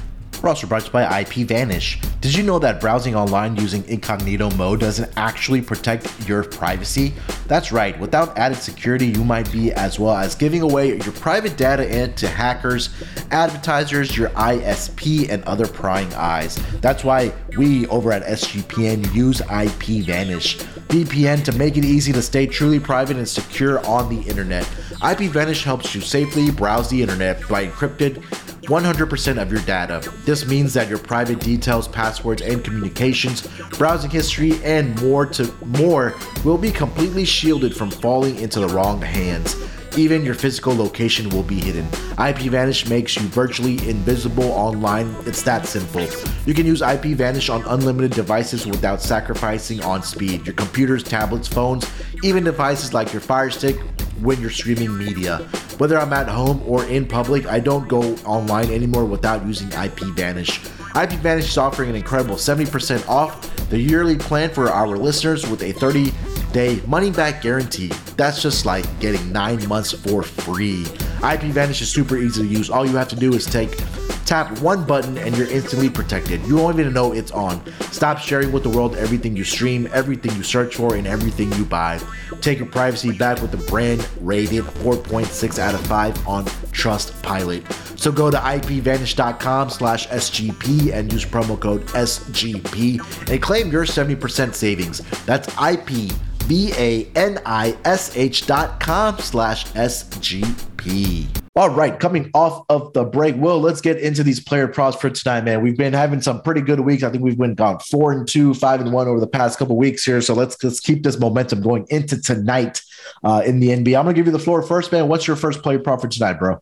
We're 0.41 0.49
also 0.49 0.65
brought 0.65 0.81
to 0.81 0.87
you 0.87 0.91
by 0.91 1.23
IPVanish. 1.23 2.19
Did 2.19 2.35
you 2.35 2.41
know 2.41 2.57
that 2.59 2.81
browsing 2.81 3.15
online 3.15 3.55
using 3.57 3.87
incognito 3.87 4.49
mode 4.51 4.79
doesn't 4.79 5.11
actually 5.15 5.61
protect 5.61 6.27
your 6.27 6.43
privacy? 6.43 7.13
That's 7.47 7.71
right, 7.71 7.99
without 7.99 8.35
added 8.39 8.57
security, 8.57 9.05
you 9.05 9.23
might 9.23 9.51
be 9.51 9.71
as 9.73 9.99
well 9.99 10.15
as 10.15 10.33
giving 10.33 10.63
away 10.63 10.97
your 10.97 11.11
private 11.13 11.57
data 11.57 12.07
to 12.07 12.27
hackers, 12.27 12.89
advertisers, 13.29 14.17
your 14.17 14.29
ISP, 14.29 15.29
and 15.29 15.43
other 15.43 15.67
prying 15.67 16.11
eyes. 16.15 16.55
That's 16.79 17.03
why 17.03 17.33
we 17.55 17.85
over 17.87 18.11
at 18.11 18.23
SGPN 18.23 19.13
use 19.13 19.41
IPVanish 19.41 20.81
VPN 20.91 21.41
to 21.45 21.53
make 21.53 21.77
it 21.77 21.85
easy 21.85 22.11
to 22.11 22.21
stay 22.21 22.45
truly 22.45 22.77
private 22.77 23.15
and 23.15 23.27
secure 23.27 23.79
on 23.85 24.13
the 24.13 24.27
internet. 24.29 24.63
IPVanish 25.01 25.63
helps 25.63 25.95
you 25.95 26.01
safely 26.01 26.51
browse 26.51 26.89
the 26.89 27.01
internet 27.01 27.47
by 27.47 27.67
encrypted 27.67 28.21
100% 28.63 29.41
of 29.41 29.51
your 29.51 29.61
data. 29.61 30.01
This 30.23 30.45
means 30.45 30.73
that 30.73 30.87
your 30.87 30.99
private 30.99 31.39
details, 31.39 31.87
passwords, 31.87 32.41
and 32.41 32.63
communications, 32.63 33.47
browsing 33.77 34.11
history, 34.11 34.63
and 34.63 34.99
more 35.01 35.25
to 35.27 35.51
more 35.65 36.15
will 36.43 36.57
be 36.57 36.71
completely 36.71 37.25
shielded 37.25 37.75
from 37.75 37.89
falling 37.89 38.37
into 38.39 38.59
the 38.59 38.67
wrong 38.69 39.01
hands. 39.01 39.55
Even 39.97 40.23
your 40.23 40.35
physical 40.35 40.73
location 40.73 41.27
will 41.29 41.43
be 41.43 41.59
hidden. 41.59 41.85
IPVanish 42.15 42.89
makes 42.89 43.17
you 43.17 43.23
virtually 43.23 43.73
invisible 43.89 44.49
online. 44.51 45.13
It's 45.25 45.41
that 45.43 45.65
simple. 45.65 46.07
You 46.45 46.53
can 46.53 46.65
use 46.65 46.79
IPVanish 46.81 47.53
on 47.53 47.65
unlimited 47.65 48.11
devices 48.11 48.65
without 48.65 49.01
sacrificing 49.01 49.83
on 49.83 50.01
speed. 50.01 50.45
Your 50.45 50.55
computers, 50.55 51.03
tablets, 51.03 51.49
phones, 51.49 51.85
even 52.23 52.45
devices 52.45 52.93
like 52.93 53.11
your 53.11 53.21
Fire 53.21 53.49
Stick 53.49 53.75
when 54.21 54.39
you're 54.39 54.49
streaming 54.49 54.97
media. 54.97 55.37
Whether 55.77 55.97
I'm 55.97 56.13
at 56.13 56.27
home 56.27 56.61
or 56.65 56.85
in 56.85 57.07
public, 57.07 57.47
I 57.47 57.59
don't 57.59 57.87
go 57.87 58.15
online 58.25 58.69
anymore 58.71 59.05
without 59.05 59.45
using 59.45 59.69
IPVanish. 59.69 60.67
IPVanish 60.93 61.39
is 61.39 61.57
offering 61.57 61.89
an 61.89 61.95
incredible 61.95 62.35
70% 62.35 63.07
off 63.07 63.69
the 63.69 63.79
yearly 63.79 64.17
plan 64.17 64.49
for 64.49 64.69
our 64.69 64.97
listeners 64.97 65.49
with 65.49 65.63
a 65.63 65.71
30 65.71 66.11
day 66.51 66.81
money 66.85 67.09
back 67.09 67.41
guarantee. 67.41 67.87
That's 68.17 68.41
just 68.41 68.65
like 68.65 68.85
getting 68.99 69.31
nine 69.31 69.67
months 69.67 69.93
for 69.93 70.21
free. 70.21 70.85
IPVanish 71.21 71.81
is 71.81 71.89
super 71.89 72.17
easy 72.17 72.41
to 72.41 72.47
use. 72.47 72.69
All 72.69 72.85
you 72.85 72.95
have 72.97 73.09
to 73.09 73.15
do 73.15 73.33
is 73.33 73.45
take 73.45 73.77
tap 74.25 74.59
one 74.61 74.85
button 74.85 75.17
and 75.17 75.37
you're 75.37 75.49
instantly 75.49 75.89
protected. 75.89 76.41
You 76.45 76.55
won't 76.55 76.79
even 76.79 76.93
know 76.93 77.11
it's 77.11 77.31
on. 77.31 77.61
Stop 77.91 78.17
sharing 78.17 78.51
with 78.51 78.63
the 78.63 78.69
world 78.69 78.95
everything 78.95 79.35
you 79.35 79.43
stream, 79.43 79.89
everything 79.91 80.35
you 80.35 80.41
search 80.41 80.75
for, 80.75 80.95
and 80.95 81.05
everything 81.05 81.51
you 81.53 81.65
buy. 81.65 81.99
Take 82.39 82.57
your 82.59 82.67
privacy 82.67 83.11
back 83.11 83.41
with 83.41 83.51
the 83.51 83.57
brand 83.57 84.07
rated 84.21 84.63
4.6 84.63 85.59
out 85.59 85.75
of 85.75 85.85
5 85.85 86.27
on 86.27 86.45
Trustpilot. 86.45 87.99
So 87.99 88.11
go 88.11 88.31
to 88.31 88.37
ipvanish.com 88.37 89.69
slash 89.69 90.07
SGP 90.07 90.93
and 90.93 91.11
use 91.11 91.25
promo 91.25 91.59
code 91.59 91.85
SGP 91.87 93.29
and 93.29 93.41
claim 93.41 93.71
your 93.71 93.85
70% 93.85 94.53
savings. 94.53 94.99
That's 95.25 95.49
IP 95.61 96.11
V-A-N-I-S-H 96.43 98.47
dot 98.47 98.79
com 98.79 99.19
slash 99.19 99.65
S-G-P. 99.75 101.27
All 101.53 101.69
right, 101.69 101.99
coming 101.99 102.31
off 102.33 102.63
of 102.69 102.93
the 102.93 103.03
break, 103.03 103.35
Wil, 103.35 103.59
let's 103.59 103.81
get 103.81 103.97
into 103.97 104.23
these 104.23 104.39
player 104.39 104.69
props 104.69 104.95
for 104.95 105.09
tonight, 105.09 105.43
man. 105.43 105.61
We've 105.61 105.77
been 105.77 105.91
having 105.91 106.21
some 106.21 106.41
pretty 106.41 106.61
good 106.61 106.79
weeks. 106.79 107.03
I 107.03 107.09
think 107.09 107.23
we've 107.23 107.37
been 107.37 107.55
gone 107.55 107.79
four 107.79 108.13
and 108.13 108.25
two, 108.25 108.53
five 108.53 108.79
and 108.79 108.93
one 108.93 109.09
over 109.09 109.19
the 109.19 109.27
past 109.27 109.59
couple 109.59 109.75
weeks 109.75 110.05
here. 110.05 110.21
So 110.21 110.33
let's 110.33 110.55
let's 110.63 110.79
keep 110.79 111.03
this 111.03 111.19
momentum 111.19 111.61
going 111.61 111.85
into 111.89 112.21
tonight 112.21 112.81
uh, 113.25 113.43
in 113.45 113.59
the 113.59 113.67
NBA. 113.67 113.99
I'm 113.99 114.05
gonna 114.05 114.13
give 114.13 114.27
you 114.27 114.31
the 114.31 114.39
floor 114.39 114.63
first, 114.63 114.93
man. 114.93 115.09
What's 115.09 115.27
your 115.27 115.35
first 115.35 115.61
player 115.61 115.79
prop 115.79 115.99
for 115.99 116.07
tonight, 116.07 116.39
bro? 116.39 116.61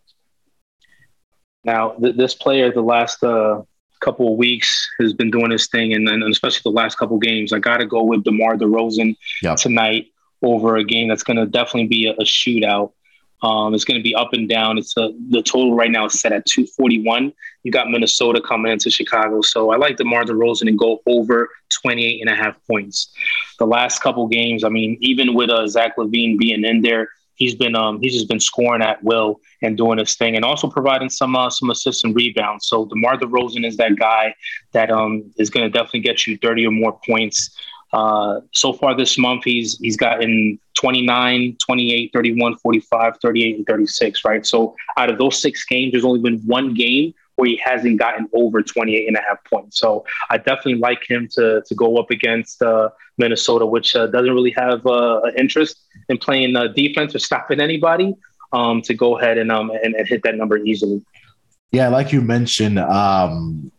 Now, 1.63 1.91
th- 1.91 2.15
this 2.15 2.33
player, 2.33 2.71
the 2.71 2.81
last 2.81 3.23
uh, 3.23 3.61
couple 3.99 4.31
of 4.31 4.37
weeks, 4.37 4.89
has 4.99 5.13
been 5.13 5.31
doing 5.31 5.51
his 5.51 5.67
thing, 5.67 5.93
and, 5.93 6.07
and 6.07 6.23
especially 6.23 6.61
the 6.63 6.75
last 6.75 6.97
couple 6.97 7.17
games, 7.17 7.53
I 7.53 7.59
got 7.59 7.77
to 7.77 7.85
go 7.85 8.03
with 8.03 8.23
DeMar 8.23 8.55
DeRozan 8.55 9.15
Yep. 9.43 9.57
tonight 9.57 10.07
over 10.41 10.77
a 10.77 10.83
game 10.83 11.07
that's 11.09 11.23
going 11.23 11.37
to 11.37 11.45
definitely 11.45 11.87
be 11.87 12.07
a, 12.07 12.13
a 12.13 12.23
shootout. 12.23 12.93
Um, 13.41 13.73
it's 13.73 13.85
going 13.85 13.97
to 13.97 14.03
be 14.03 14.13
up 14.15 14.33
and 14.33 14.49
down. 14.49 14.77
It's 14.77 14.97
a, 14.97 15.11
the 15.29 15.41
total 15.41 15.73
right 15.73 15.91
now 15.91 16.05
is 16.05 16.19
set 16.19 16.33
at 16.33 16.45
241. 16.45 17.31
You 17.63 17.71
got 17.71 17.89
Minnesota 17.89 18.41
coming 18.41 18.71
into 18.71 18.89
Chicago. 18.89 19.41
So 19.41 19.71
I 19.71 19.77
like 19.77 19.95
DeMar 19.97 20.25
DeRozan 20.25 20.67
and 20.67 20.77
go 20.77 20.99
over 21.05 21.49
28 21.81 22.19
and 22.19 22.29
a 22.29 22.35
half 22.35 22.55
points. 22.67 23.09
The 23.57 23.65
last 23.65 23.99
couple 23.99 24.27
games, 24.27 24.63
I 24.63 24.69
mean, 24.69 24.97
even 24.99 25.33
with 25.33 25.49
uh, 25.49 25.67
Zach 25.67 25.95
LaVine 25.97 26.37
being 26.37 26.65
in 26.65 26.81
there, 26.81 27.09
he's 27.39 27.55
been 27.55 27.75
um, 27.75 27.99
he's 28.01 28.13
just 28.13 28.29
been 28.29 28.39
scoring 28.39 28.83
at 28.83 29.03
will 29.03 29.41
and 29.63 29.75
doing 29.75 29.97
his 29.97 30.15
thing, 30.15 30.35
and 30.35 30.45
also 30.45 30.69
providing 30.69 31.09
some 31.09 31.35
uh, 31.35 31.49
some 31.49 31.71
assists 31.71 32.03
and 32.03 32.15
rebounds. 32.15 32.67
So 32.67 32.85
DeMar 32.85 33.17
DeRozan 33.17 33.65
is 33.65 33.77
that 33.77 33.97
guy 33.97 34.35
that 34.73 34.91
um, 34.91 35.31
is 35.37 35.49
going 35.49 35.65
to 35.65 35.69
definitely 35.69 36.01
get 36.01 36.27
you 36.27 36.37
30 36.37 36.67
or 36.67 36.71
more 36.71 36.99
points. 37.07 37.49
Uh, 37.91 38.41
so 38.53 38.71
far 38.71 38.95
this 38.95 39.17
month, 39.17 39.43
he's 39.45 39.79
he's 39.79 39.97
gotten 39.97 40.59
29, 40.75 41.57
28, 41.65 42.11
31, 42.13 42.57
45, 42.57 43.13
38, 43.21 43.55
and 43.57 43.65
36, 43.65 44.25
right? 44.25 44.45
So 44.45 44.75
out 44.97 45.09
of 45.09 45.17
those 45.17 45.41
six 45.41 45.65
games, 45.65 45.91
there's 45.91 46.05
only 46.05 46.21
been 46.21 46.39
one 46.45 46.75
game 46.75 47.13
where 47.39 47.47
he 47.47 47.55
hasn't 47.63 47.97
gotten 47.97 48.27
over 48.33 48.61
28 48.61 49.07
and 49.07 49.15
a 49.15 49.21
half 49.21 49.41
points. 49.45 49.79
So 49.79 50.05
I 50.29 50.37
definitely 50.37 50.75
like 50.75 51.09
him 51.09 51.29
to, 51.35 51.63
to 51.65 51.75
go 51.75 51.95
up 51.97 52.11
against 52.11 52.61
uh, 52.61 52.89
Minnesota, 53.17 53.65
which 53.65 53.95
uh, 53.95 54.07
doesn't 54.07 54.33
really 54.33 54.51
have 54.57 54.85
uh, 54.85 55.21
an 55.21 55.35
interest 55.37 55.79
in 56.09 56.17
playing 56.17 56.57
uh, 56.57 56.67
defense 56.67 57.15
or 57.15 57.19
stopping 57.19 57.61
anybody, 57.61 58.13
um, 58.51 58.81
to 58.81 58.93
go 58.93 59.17
ahead 59.17 59.37
and, 59.37 59.53
um, 59.53 59.71
and, 59.71 59.95
and 59.95 60.05
hit 60.05 60.21
that 60.23 60.35
number 60.35 60.57
easily. 60.57 61.01
Yeah, 61.71 61.87
like 61.87 62.11
you 62.11 62.19
mentioned, 62.19 62.77
um, 62.77 63.71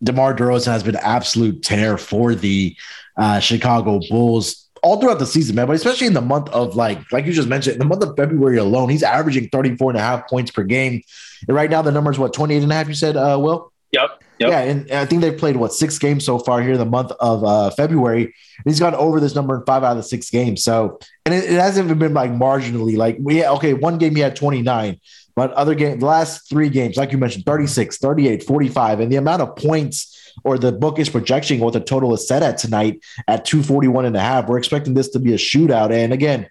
DeMar 0.00 0.36
DeRozan 0.36 0.68
has 0.68 0.84
been 0.84 0.96
absolute 0.96 1.64
tear 1.64 1.98
for 1.98 2.36
the 2.36 2.76
uh, 3.16 3.40
Chicago 3.40 4.00
Bulls 4.08 4.59
all 4.82 5.00
throughout 5.00 5.18
the 5.18 5.26
season, 5.26 5.56
man, 5.56 5.66
but 5.66 5.76
especially 5.76 6.06
in 6.06 6.14
the 6.14 6.20
month 6.20 6.48
of 6.50 6.76
like, 6.76 7.10
like 7.12 7.26
you 7.26 7.32
just 7.32 7.48
mentioned, 7.48 7.74
in 7.74 7.78
the 7.78 7.84
month 7.84 8.02
of 8.02 8.16
February 8.16 8.56
alone, 8.56 8.88
he's 8.88 9.02
averaging 9.02 9.48
34 9.48 9.90
and 9.90 9.98
a 9.98 10.02
half 10.02 10.28
points 10.28 10.50
per 10.50 10.62
game. 10.62 11.02
And 11.46 11.56
right 11.56 11.70
now 11.70 11.82
the 11.82 11.92
number 11.92 12.10
is 12.10 12.18
what, 12.18 12.32
28 12.32 12.62
and 12.62 12.72
a 12.72 12.74
half, 12.74 12.88
you 12.88 12.94
said, 12.94 13.16
uh, 13.16 13.38
Wil? 13.40 13.69
Yep. 13.92 14.22
Yep. 14.38 14.50
Yeah, 14.50 14.60
and 14.60 14.90
I 14.90 15.04
think 15.04 15.20
they've 15.20 15.36
played 15.36 15.56
what 15.56 15.74
six 15.74 15.98
games 15.98 16.24
so 16.24 16.38
far 16.38 16.62
here 16.62 16.72
in 16.72 16.78
the 16.78 16.86
month 16.86 17.12
of 17.20 17.44
uh, 17.44 17.70
February. 17.70 18.24
And 18.24 18.64
he's 18.64 18.80
gone 18.80 18.94
over 18.94 19.20
this 19.20 19.34
number 19.34 19.56
in 19.56 19.64
five 19.66 19.84
out 19.84 19.92
of 19.92 19.96
the 19.98 20.02
six 20.02 20.30
games. 20.30 20.64
So, 20.64 20.98
and 21.26 21.34
it, 21.34 21.44
it 21.44 21.60
hasn't 21.60 21.86
even 21.86 21.98
been 21.98 22.14
like 22.14 22.30
marginally. 22.30 22.96
Like 22.96 23.18
we 23.20 23.44
okay, 23.44 23.74
one 23.74 23.98
game 23.98 24.14
he 24.14 24.22
had 24.22 24.36
29, 24.36 24.98
but 25.34 25.52
other 25.52 25.74
game, 25.74 25.98
the 25.98 26.06
last 26.06 26.48
three 26.48 26.70
games, 26.70 26.96
like 26.96 27.12
you 27.12 27.18
mentioned, 27.18 27.44
36, 27.44 27.98
38, 27.98 28.42
45, 28.44 29.00
and 29.00 29.12
the 29.12 29.16
amount 29.16 29.42
of 29.42 29.56
points 29.56 30.16
or 30.44 30.58
the 30.58 30.72
bookish 30.72 31.10
projection 31.10 31.58
what 31.58 31.72
the 31.72 31.80
total 31.80 32.14
is 32.14 32.26
set 32.26 32.42
at 32.42 32.56
tonight 32.56 33.02
at 33.28 33.44
241 33.44 34.06
and 34.06 34.16
a 34.16 34.20
half. 34.20 34.48
We're 34.48 34.58
expecting 34.58 34.94
this 34.94 35.08
to 35.10 35.18
be 35.18 35.34
a 35.34 35.36
shootout. 35.36 35.90
And 35.90 36.12
again, 36.12 36.48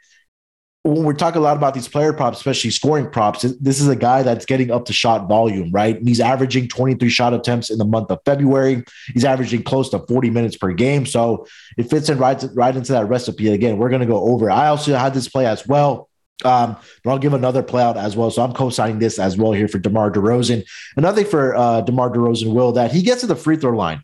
when 0.84 1.04
we're 1.04 1.13
talking 1.13 1.39
a 1.39 1.44
lot 1.44 1.58
about 1.58 1.74
these 1.74 1.89
player 1.89 2.13
props, 2.13 2.38
especially 2.38 2.70
scoring 2.70 3.10
props, 3.10 3.42
this 3.60 3.82
is 3.82 3.88
a 3.89 3.96
guy 3.96 4.24
that's 4.24 4.46
getting 4.46 4.72
up 4.72 4.86
to 4.86 4.94
shot 4.94 5.28
volume, 5.28 5.72
right? 5.72 5.98
And 5.98 6.08
he's 6.08 6.22
averaging 6.22 6.70
23 6.70 7.10
shot 7.10 7.34
attempts 7.34 7.70
in 7.70 7.78
the 7.78 7.86
month 7.86 8.10
of 8.12 8.20
February. 8.26 8.84
He's 9.13 9.26
averaging 9.26 9.63
close 9.63 9.89
to 9.89 10.00
40 10.00 10.30
minutes 10.30 10.56
per 10.56 10.72
game. 10.72 11.06
So 11.06 11.48
it 11.78 11.89
fits 11.89 12.08
in 12.08 12.18
right, 12.18 12.42
right 12.54 12.76
into 12.76 12.94
that 12.94 13.10
recipe. 13.10 13.50
Again, 13.50 13.78
we're 13.78 13.89
going 13.89 14.02
to 14.02 14.08
go 14.08 14.22
over. 14.24 14.50
I 14.50 14.68
also 14.68 14.96
had 14.96 15.13
this 15.13 15.28
play 15.28 15.46
as 15.46 15.68
well. 15.68 16.08
Um, 16.46 16.78
but 17.04 17.12
I'll 17.12 17.20
give 17.20 17.34
another 17.34 17.62
play 17.62 17.84
out 17.84 17.98
as 17.98 18.15
well. 18.15 18.32
So 18.32 18.42
I'm 18.42 18.54
co-signing 18.54 19.00
this 19.00 19.20
as 19.20 19.36
well 19.36 19.52
here 19.52 19.68
for 19.68 19.78
DeMar 19.78 20.12
DeRozan. 20.12 20.63
Another 20.96 21.22
thing 21.22 21.30
for 21.30 21.54
uh, 21.54 21.82
DeMar 21.82 22.12
DeRozan 22.12 22.54
will 22.54 22.72
that 22.74 22.94
he 22.94 23.02
gets 23.02 23.22
to 23.22 23.28
the 23.28 23.36
free 23.36 23.58
throw 23.58 23.76
line. 23.76 24.04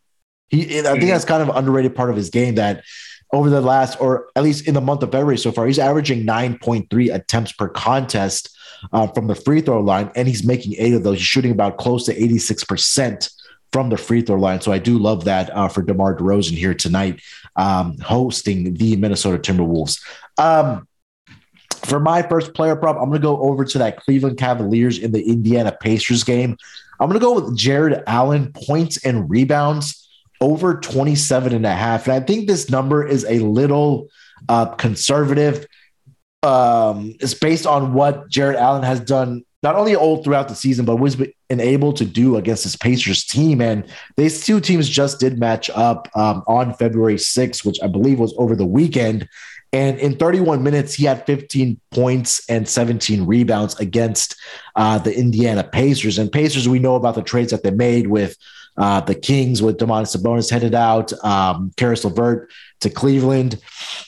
He, 0.49 0.79
I 0.79 0.83
think 0.83 1.05
that's 1.05 1.25
kind 1.25 1.41
of 1.41 1.49
an 1.49 1.55
underrated 1.55 1.95
part 1.95 2.09
of 2.09 2.17
his 2.17 2.29
game 2.29 2.55
that 2.55 2.83
over 3.35 3.49
the 3.49 3.59
last, 3.59 3.99
or 3.99 4.29
at 4.35 4.43
least 4.43 4.65
in 4.65 4.73
the 4.73 4.81
month 4.81 5.03
of 5.03 5.11
February 5.11 5.37
so 5.37 5.51
far, 5.51 5.67
he's 5.67 5.77
averaging 5.77 6.25
9.3 6.25 7.13
attempts 7.13 7.51
per 7.51 7.67
contest 7.67 8.55
uh, 8.93 9.07
from 9.07 9.27
the 9.27 9.35
free 9.35 9.59
throw 9.59 9.81
line, 9.81 10.09
and 10.15 10.27
he's 10.27 10.45
making 10.45 10.75
eight 10.77 10.93
of 10.93 11.03
those. 11.03 11.17
He's 11.17 11.27
shooting 11.27 11.51
about 11.51 11.77
close 11.77 12.05
to 12.05 12.15
86% 12.15 13.29
from 13.73 13.89
the 13.89 13.97
free 13.97 14.21
throw 14.21 14.37
line. 14.37 14.61
So 14.61 14.71
I 14.71 14.79
do 14.79 14.97
love 14.97 15.25
that 15.25 15.49
uh, 15.55 15.67
for 15.67 15.81
DeMar 15.81 16.15
DeRozan 16.15 16.57
here 16.57 16.73
tonight, 16.73 17.21
um, 17.57 17.97
hosting 17.99 18.73
the 18.75 18.95
Minnesota 18.95 19.37
Timberwolves. 19.37 20.01
Um, 20.37 20.87
for 21.83 21.99
my 21.99 22.21
first 22.21 22.53
player 22.53 22.77
prop, 22.77 22.95
I'm 22.95 23.09
going 23.09 23.21
to 23.21 23.27
go 23.27 23.41
over 23.41 23.65
to 23.65 23.77
that 23.79 23.97
Cleveland 23.97 24.37
Cavaliers 24.37 24.97
in 24.97 25.11
the 25.11 25.21
Indiana 25.21 25.75
Pacers 25.77 26.23
game. 26.23 26.57
I'm 27.01 27.09
going 27.09 27.19
to 27.19 27.25
go 27.25 27.33
with 27.33 27.57
Jarrett 27.57 28.01
Allen 28.07 28.53
points 28.53 29.03
and 29.05 29.29
rebounds 29.29 30.04
over 30.41 30.79
27 30.79 31.53
and 31.53 31.65
a 31.65 31.73
half. 31.73 32.07
And 32.07 32.13
I 32.13 32.25
think 32.25 32.47
this 32.47 32.69
number 32.69 33.05
is 33.05 33.25
a 33.25 33.39
little 33.39 34.09
uh, 34.49 34.67
conservative. 34.75 35.65
Um, 36.43 37.15
it's 37.19 37.33
based 37.33 37.65
on 37.65 37.93
what 37.93 38.29
Jarrett 38.29 38.57
Allen 38.57 38.83
has 38.83 38.99
done, 38.99 39.43
not 39.63 39.75
only 39.75 39.95
all 39.95 40.23
throughout 40.23 40.47
the 40.47 40.55
season, 40.55 40.85
but 40.85 40.97
was 40.97 41.15
been 41.15 41.59
able 41.59 41.93
to 41.93 42.05
do 42.05 42.37
against 42.37 42.63
his 42.63 42.75
Pacers 42.75 43.25
team. 43.25 43.61
And 43.61 43.85
these 44.17 44.45
two 44.45 44.59
teams 44.59 44.87
just 44.87 45.19
did 45.19 45.39
match 45.39 45.69
up 45.71 46.07
um, 46.15 46.43
on 46.47 46.73
February 46.73 47.15
6th, 47.15 47.65
which 47.65 47.79
I 47.81 47.87
believe 47.87 48.19
was 48.19 48.33
over 48.37 48.55
the 48.55 48.65
weekend. 48.65 49.27
And 49.75 49.99
in 49.99 50.15
31 50.15 50.63
minutes, 50.63 50.93
he 50.93 51.03
had 51.03 51.25
15 51.25 51.77
points 51.91 52.41
and 52.47 52.65
17 52.65 53.25
rebounds 53.25 53.77
against 53.77 54.37
uh, 54.77 54.99
the 54.99 55.13
Indiana 55.13 55.65
Pacers. 55.65 56.17
And 56.17 56.31
Pacers, 56.31 56.69
we 56.69 56.79
know 56.79 56.95
about 56.95 57.15
the 57.15 57.21
trades 57.21 57.51
that 57.51 57.61
they 57.61 57.71
made 57.71 58.07
with 58.07 58.37
uh, 58.77 59.01
the 59.01 59.15
Kings, 59.15 59.61
with 59.61 59.77
Domantas 59.77 60.15
Sabonis 60.15 60.49
headed 60.49 60.75
out, 60.75 61.11
um, 61.25 61.73
Caris 61.75 62.05
LeVert 62.05 62.49
to 62.79 62.89
Cleveland. 62.89 63.59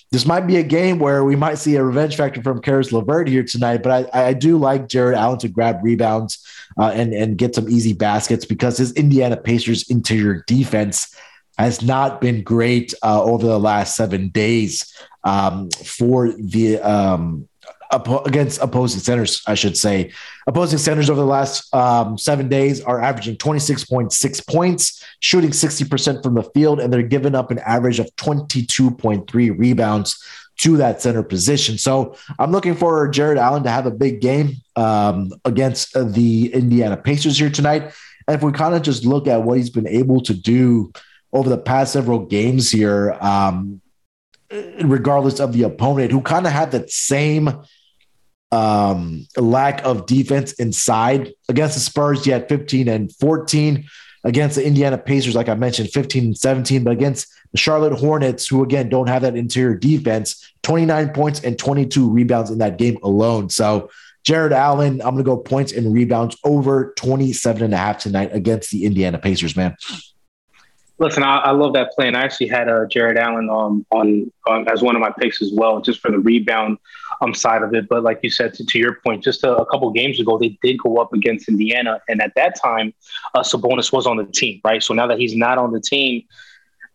This 0.09 0.25
might 0.25 0.47
be 0.47 0.55
a 0.55 0.63
game 0.63 0.99
where 0.99 1.25
we 1.25 1.35
might 1.35 1.57
see 1.57 1.75
a 1.75 1.83
revenge 1.83 2.15
factor 2.15 2.41
from 2.41 2.61
Caris 2.61 2.93
LeVert 2.93 3.27
here 3.27 3.43
tonight, 3.43 3.83
but 3.83 4.09
I, 4.13 4.27
I 4.27 4.33
do 4.33 4.57
like 4.57 4.87
Jarrett 4.87 5.17
Allen 5.17 5.39
to 5.39 5.49
grab 5.49 5.79
rebounds 5.83 6.47
uh, 6.79 6.91
and, 6.93 7.13
and 7.13 7.37
get 7.37 7.55
some 7.55 7.67
easy 7.67 7.91
baskets 7.91 8.45
because 8.45 8.77
his 8.77 8.93
Indiana 8.93 9.35
Pacers 9.35 9.89
interior 9.89 10.45
defense 10.47 11.13
has 11.57 11.81
not 11.81 12.21
been 12.21 12.43
great 12.43 12.93
uh, 13.03 13.23
over 13.23 13.45
the 13.45 13.59
last 13.59 13.95
seven 13.95 14.29
days 14.29 14.93
um, 15.23 15.69
for 15.71 16.31
the 16.31 16.79
um, 16.79 17.47
against 18.25 18.61
opposing 18.61 18.99
centers, 18.99 19.41
I 19.47 19.55
should 19.55 19.77
say. 19.77 20.11
Opposing 20.45 20.79
centers 20.79 21.09
over 21.09 21.19
the 21.19 21.25
last 21.25 21.73
um, 21.73 22.17
seven 22.17 22.49
days 22.49 22.81
are 22.81 23.01
averaging 23.01 23.37
26.6 23.37 24.47
points, 24.47 25.03
shooting 25.19 25.51
60% 25.51 26.23
from 26.23 26.35
the 26.35 26.43
field, 26.43 26.79
and 26.79 26.91
they're 26.91 27.01
giving 27.01 27.35
up 27.35 27.51
an 27.51 27.59
average 27.59 27.99
of 27.99 28.13
22.3 28.17 29.57
rebounds 29.57 30.23
to 30.57 30.77
that 30.77 31.01
center 31.01 31.23
position. 31.23 31.77
So 31.77 32.15
I'm 32.39 32.51
looking 32.51 32.75
for 32.75 33.07
Jarrett 33.09 33.37
Allen 33.37 33.63
to 33.63 33.69
have 33.69 33.85
a 33.85 33.91
big 33.91 34.21
game 34.21 34.55
um, 34.75 35.31
against 35.45 35.93
the 35.93 36.51
Indiana 36.53 36.97
Pacers 36.97 37.37
here 37.37 37.49
tonight. 37.49 37.93
And 38.27 38.35
if 38.35 38.43
we 38.43 38.51
kind 38.51 38.75
of 38.75 38.81
just 38.81 39.05
look 39.05 39.27
at 39.27 39.43
what 39.43 39.57
he's 39.57 39.69
been 39.69 39.87
able 39.87 40.21
to 40.21 40.33
do 40.33 40.91
over 41.33 41.49
the 41.49 41.57
past 41.57 41.93
several 41.93 42.25
games 42.25 42.71
here, 42.71 43.17
um, 43.19 43.81
regardless 44.83 45.39
of 45.39 45.53
the 45.53 45.63
opponent, 45.63 46.11
who 46.11 46.21
kind 46.21 46.45
of 46.45 46.53
had 46.53 46.71
that 46.71 46.89
same 46.89 47.49
um, 48.51 49.27
lack 49.35 49.83
of 49.85 50.05
defense 50.05 50.53
inside 50.53 51.33
against 51.49 51.75
the 51.75 51.81
Spurs, 51.81 52.25
you 52.25 52.33
had 52.33 52.47
15 52.47 52.87
and 52.87 53.13
14 53.15 53.85
against 54.23 54.55
the 54.55 54.65
Indiana 54.65 54.97
Pacers, 54.97 55.35
like 55.35 55.49
I 55.49 55.55
mentioned, 55.55 55.89
15 55.91 56.25
and 56.25 56.37
17, 56.37 56.83
but 56.83 56.91
against 56.91 57.27
the 57.51 57.57
Charlotte 57.57 57.93
Hornets, 57.93 58.47
who 58.47 58.63
again 58.63 58.89
don't 58.89 59.07
have 59.07 59.21
that 59.21 59.35
interior 59.35 59.75
defense, 59.75 60.53
29 60.63 61.09
points 61.09 61.41
and 61.41 61.57
22 61.57 62.09
rebounds 62.09 62.51
in 62.51 62.57
that 62.59 62.77
game 62.77 62.97
alone. 63.03 63.49
So 63.49 63.89
Jarrett 64.23 64.51
Allen, 64.51 65.01
I'm 65.01 65.15
going 65.15 65.17
to 65.17 65.23
go 65.23 65.37
points 65.37 65.71
and 65.71 65.93
rebounds 65.93 66.37
over 66.43 66.93
27 66.97 67.63
and 67.63 67.73
a 67.73 67.77
half 67.77 67.99
tonight 67.99 68.31
against 68.33 68.71
the 68.71 68.85
Indiana 68.85 69.17
Pacers, 69.17 69.55
man. 69.55 69.77
Listen, 70.99 71.21
I, 71.21 71.37
I 71.37 71.51
love 71.51 71.73
that 71.73 71.91
play, 71.91 72.07
and 72.07 72.17
I 72.17 72.21
actually 72.21 72.47
had 72.47 72.67
uh, 72.67 72.85
Jarrett 72.87 73.17
Allen 73.17 73.49
um, 73.51 73.85
on, 73.91 74.31
on 74.47 74.67
as 74.67 74.81
one 74.81 74.95
of 74.95 75.01
my 75.01 75.11
picks 75.19 75.43
as 75.43 75.51
well, 75.53 75.79
just 75.79 75.99
for 75.99 76.09
the 76.09 76.17
rebound 76.17 76.79
um, 77.21 77.35
side 77.35 77.61
of 77.61 77.73
it. 77.75 77.87
But 77.87 78.03
like 78.03 78.19
you 78.23 78.31
said, 78.31 78.55
to, 78.55 78.65
to 78.65 78.79
your 78.79 78.95
point, 78.95 79.23
just 79.23 79.43
a, 79.43 79.55
a, 79.57 79.65
couple 79.67 79.91
games 79.91 80.19
ago, 80.19 80.39
they 80.39 80.57
did 80.63 80.79
go 80.79 80.97
up 80.97 81.13
against 81.13 81.49
Indiana, 81.49 82.01
and 82.09 82.19
at 82.21 82.33
that 82.35 82.59
time, 82.59 82.95
uh, 83.35 83.41
Sabonis 83.41 83.93
was 83.93 84.07
on 84.07 84.17
the 84.17 84.25
team, 84.25 84.59
right? 84.63 84.81
So 84.81 84.95
now 84.95 85.05
that 85.05 85.19
he's 85.19 85.35
not 85.35 85.59
on 85.59 85.71
the 85.71 85.79
team, 85.79 86.23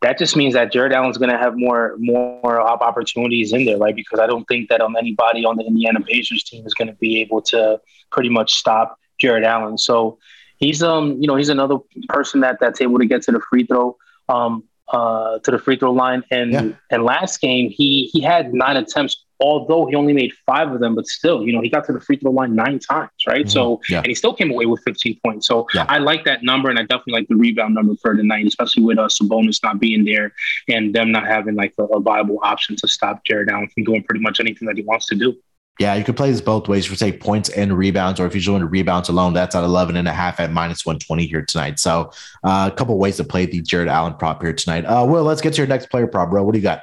that 0.01 0.19
just 0.19 0.37
means 0.37 0.55
that 0.55 0.73
Jarrett 0.73 0.93
Allen's 0.93 1.17
going 1.17 1.31
to 1.31 1.39
have 1.39 1.57
more 1.57 1.95
more 1.99 2.61
opportunities 2.61 3.53
in 3.53 3.65
there, 3.65 3.79
right? 3.79 3.95
Because 3.95 4.19
I 4.19 4.27
don't 4.27 4.45
think 4.47 4.69
that 4.69 4.81
um, 4.81 4.97
anybody 4.97 5.45
on 5.45 5.57
the 5.57 5.65
Indiana 5.65 6.01
Pacers 6.01 6.43
team 6.43 6.67
is 6.67 6.75
going 6.75 6.89
to 6.89 6.95
be 6.95 7.21
able 7.21 7.41
to 7.43 7.81
pretty 8.11 8.29
much 8.29 8.55
stop 8.55 8.99
Jarrett 9.21 9.45
Allen. 9.45 9.79
So 9.79 10.19
he's 10.63 10.83
um 10.83 11.21
you 11.21 11.27
know 11.27 11.37
he's 11.37 11.49
another 11.49 11.77
person 12.09 12.41
that 12.41 12.59
that's 12.61 12.81
able 12.81 12.99
to 12.99 13.07
get 13.07 13.23
to 13.23 13.33
the 13.33 13.41
free 13.51 13.67
throw 13.67 13.97
um 14.29 14.65
uh 14.89 15.39
to 15.41 15.51
the 15.51 15.59
free 15.59 15.77
throw 15.77 15.93
line. 15.93 16.23
And 16.31 16.53
yeah. 16.53 16.69
and 16.91 17.05
last 17.05 17.41
game 17.41 17.71
he 17.71 18.11
he 18.13 18.21
had 18.21 18.55
nine 18.55 18.77
attempts 18.77 19.25
although 19.43 19.87
he 19.87 19.95
only 19.97 20.13
made 20.13 20.33
five 20.47 20.71
of 20.71 20.81
them, 20.81 20.95
but 20.95 21.07
still, 21.07 21.45
you 21.45 21.53
know, 21.53 21.61
he 21.61 21.69
got 21.69 21.85
to 21.87 21.93
the 21.93 22.01
free 22.01 22.17
throw 22.17 22.31
line 22.31 22.55
nine 22.55 22.79
times, 22.79 23.11
right? 23.27 23.41
Mm-hmm. 23.41 23.49
So, 23.49 23.81
yeah. 23.89 23.99
and 23.99 24.07
he 24.07 24.15
still 24.15 24.33
came 24.33 24.51
away 24.51 24.67
with 24.67 24.81
15 24.85 25.19
points. 25.25 25.49
So 25.49 25.67
yeah. 25.75 25.85
I 25.89 25.99
like 25.99 26.25
that 26.25 26.45
number, 26.45 26.71
and 26.71 26.79
I 26.79 26.83
definitely 26.83 27.15
like 27.15 27.29
the 27.29 27.35
rebound 27.35 27.75
number 27.75 27.95
for 28.01 28.15
tonight, 28.15 28.47
especially 28.47 28.85
with 28.85 28.99
us 28.99 29.21
uh, 29.21 29.25
Sabonis 29.25 29.63
not 29.63 29.81
being 29.81 30.05
there 30.05 30.33
and 30.69 30.95
them 30.95 31.11
not 31.11 31.27
having 31.27 31.57
like 31.57 31.75
a, 31.79 31.83
a 31.85 32.01
viable 32.01 32.39
option 32.43 32.77
to 32.77 32.89
stop 32.89 33.25
Jarrett 33.25 33.51
Allen 33.51 33.69
from 33.75 33.85
doing 33.85 34.05
pretty 34.05 34.21
much 34.21 34.39
anything 34.39 34.67
that 34.69 34.77
he 34.77 34.85
wants 34.85 35.07
to 35.07 35.17
do. 35.17 35.35
Yeah, 35.81 35.95
you 35.95 36.05
could 36.05 36.17
play 36.17 36.31
this 36.31 36.41
both 36.41 36.69
ways. 36.69 36.85
You 36.85 36.91
could 36.91 36.99
say 36.99 37.13
points 37.13 37.49
and 37.49 37.77
rebounds, 37.77 38.21
or 38.21 38.27
if 38.27 38.35
you're 38.35 38.43
doing 38.43 38.69
rebounds 38.71 39.09
alone, 39.09 39.33
that's 39.33 39.55
at 39.55 39.65
11 39.65 39.97
and 39.97 40.07
a 40.07 40.13
half 40.13 40.39
at 40.39 40.53
minus 40.53 40.85
120 40.85 41.27
here 41.27 41.45
tonight. 41.45 41.79
So 41.79 42.13
uh, 42.45 42.71
a 42.73 42.77
couple 42.77 42.97
ways 42.99 43.17
to 43.17 43.25
play 43.25 43.47
the 43.47 43.61
Jarrett 43.63 43.89
Allen 43.89 44.15
prop 44.15 44.43
here 44.43 44.53
tonight. 44.53 44.85
Uh, 44.85 45.05
Wil, 45.09 45.25
let's 45.25 45.41
get 45.41 45.55
to 45.55 45.59
your 45.59 45.67
next 45.67 45.87
player 45.87 46.07
prop, 46.07 46.31
bro. 46.31 46.43
What 46.43 46.53
do 46.53 46.59
you 46.59 46.63
got? 46.63 46.83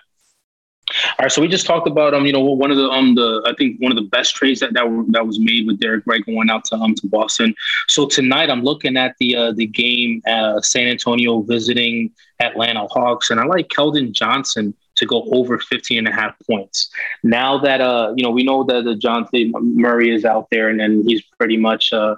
All 0.92 1.24
right, 1.24 1.32
so 1.32 1.42
we 1.42 1.48
just 1.48 1.68
talked 1.68 1.88
about 1.88 2.14
um, 2.16 2.26
you 2.26 2.34
know, 2.34 2.40
one 2.40 2.72
of 2.72 2.78
the 2.78 2.90
um 2.90 3.14
the 3.14 3.44
I 3.46 3.54
think 3.54 3.80
one 3.80 3.92
of 3.92 3.96
the 3.96 4.10
best 4.10 4.36
trades 4.36 4.60
that 4.62 4.74
that, 4.74 4.90
were, 4.90 5.04
that 5.10 5.26
was 5.26 5.40
made 5.40 5.68
with 5.68 5.80
Derrick 5.80 6.04
White 6.06 6.26
going 6.26 6.50
out 6.50 6.66
to 6.66 6.76
um 6.76 6.96
to 6.96 7.08
Boston. 7.08 7.54
So 7.88 8.08
tonight 8.08 8.50
I'm 8.50 8.64
looking 8.64 8.98
at 8.98 9.16
the 9.20 9.36
uh, 9.36 9.52
the 9.52 9.68
game 9.68 10.22
uh, 10.28 10.62
San 10.62 10.88
Antonio 10.88 11.42
visiting 11.42 12.12
Atlanta 12.40 12.88
Hawks, 12.88 13.30
and 13.30 13.40
I 13.40 13.46
like 13.46 13.68
Keldon 13.68 14.12
Johnson 14.12 14.74
to 15.00 15.06
go 15.06 15.28
over 15.32 15.58
15 15.60 15.98
and 15.98 16.08
a 16.08 16.12
half 16.12 16.36
points. 16.50 16.90
Now 17.24 17.58
that 17.60 17.82
uh 17.82 18.14
you 18.16 18.24
know 18.24 18.32
we 18.32 18.44
know 18.44 18.64
that 18.64 18.86
Dejounte 18.86 19.52
Murray 19.62 20.14
is 20.14 20.26
out 20.26 20.48
there, 20.52 20.70
and 20.70 20.80
then 20.80 21.04
he's 21.06 21.22
pretty 21.38 21.58
much 21.58 21.92
uh 21.92 22.16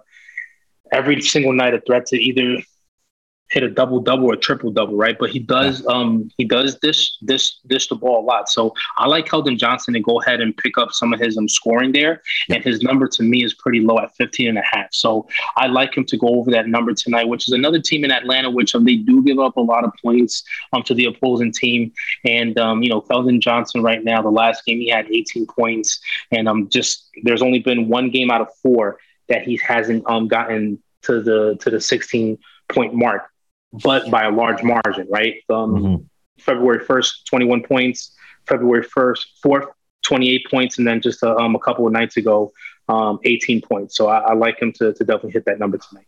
every 0.92 1.22
single 1.22 1.54
night 1.54 1.74
a 1.74 1.82
threat 1.82 2.06
to 2.08 2.18
either 2.18 2.62
hit 3.52 3.64
a 3.64 3.70
double 3.70 4.00
double 4.00 4.32
or 4.32 4.36
triple 4.36 4.72
double, 4.72 4.96
right? 4.96 5.18
But 5.20 5.30
he 5.30 5.40
does 5.40 5.86
um 5.88 6.32
he 6.38 6.46
does 6.46 6.80
this 6.80 7.18
this 7.22 7.60
dish 7.68 7.88
the 7.88 7.96
ball 7.96 8.24
a 8.24 8.26
lot. 8.26 8.50
So 8.50 8.74
I 8.98 9.08
like 9.08 9.28
Keldon 9.28 9.58
Johnson 9.58 9.94
to 9.94 10.00
go 10.00 10.22
ahead 10.22 10.40
and 10.42 10.56
pick 10.56 10.78
up 10.78 10.94
some 10.94 11.14
of 11.14 11.20
his 11.20 11.38
um 11.38 11.48
scoring 11.48 11.92
there. 11.92 12.22
And 12.50 12.64
his 12.64 12.82
number 12.82 13.08
to 13.10 13.24
me 13.24 13.44
is 13.44 13.54
pretty 13.54 13.82
low 13.82 14.00
at 14.00 14.16
15 14.16 14.48
and 14.48 14.58
a 14.58 14.64
half. 14.64 14.88
So 14.94 15.28
I 15.58 15.68
like 15.68 15.96
him 15.96 16.06
to 16.06 16.18
go 16.18 16.28
over 16.28 16.50
that 16.52 16.68
number 16.68 16.94
tonight, 16.94 17.28
which 17.28 17.48
is 17.48 17.54
another 17.54 17.80
team 17.80 18.06
in 18.06 18.12
Atlanta, 18.12 18.50
which 18.50 18.74
um 18.74 18.86
they 18.86 18.96
do 18.96 19.22
give 19.24 19.40
up 19.40 19.58
a 19.58 19.62
lot 19.62 19.84
of 19.84 19.92
points 20.02 20.44
um 20.72 20.84
to 20.84 20.94
the 20.94 21.06
opposing 21.06 21.52
team. 21.52 21.92
And 22.26 22.58
um, 22.58 22.82
you 22.82 22.90
know, 22.90 23.02
Keldon 23.02 23.42
Johnson 23.42 23.84
right 23.84 24.04
now, 24.04 24.22
the 24.22 24.30
last 24.30 24.66
game 24.66 24.80
he 24.80 24.90
had 24.90 25.12
18 25.12 25.46
points. 25.48 26.00
And 26.32 26.48
um 26.48 26.70
just 26.70 27.10
there's 27.24 27.42
only 27.42 27.60
been 27.60 27.90
one 27.90 28.10
game 28.10 28.32
out 28.32 28.42
of 28.42 28.48
four 28.64 28.98
that 29.28 29.44
he 29.44 29.60
hasn't 29.66 30.10
um 30.10 30.30
gotten 30.30 30.82
to 31.04 31.22
the 31.22 31.58
to 31.60 31.70
the 31.70 31.82
16 31.82 32.38
point 32.70 32.94
mark 32.94 33.31
but 33.74 34.10
by 34.12 34.24
a 34.24 34.32
large 34.32 34.64
margin, 34.64 35.08
right? 35.10 35.36
Um, 35.50 35.76
mm-hmm. 35.76 35.96
February 36.40 36.84
1st, 36.86 37.26
21 37.30 37.64
points. 37.64 38.16
February 38.48 38.84
1st, 38.84 39.26
4th, 39.46 39.68
28 40.04 40.48
points. 40.50 40.78
And 40.78 40.88
then 40.88 41.02
just 41.02 41.24
a, 41.24 41.36
um, 41.36 41.56
a 41.56 41.60
couple 41.60 41.86
of 41.86 41.94
nights 41.94 42.18
ago, 42.18 42.52
um, 42.90 43.20
18 43.24 43.62
points. 43.62 43.96
So 43.96 44.08
I, 44.08 44.20
I 44.20 44.34
like 44.34 44.62
him 44.62 44.72
to, 44.74 44.94
to 44.94 45.04
definitely 45.04 45.32
hit 45.32 45.46
that 45.46 45.60
number 45.60 45.78
tonight. 45.78 46.06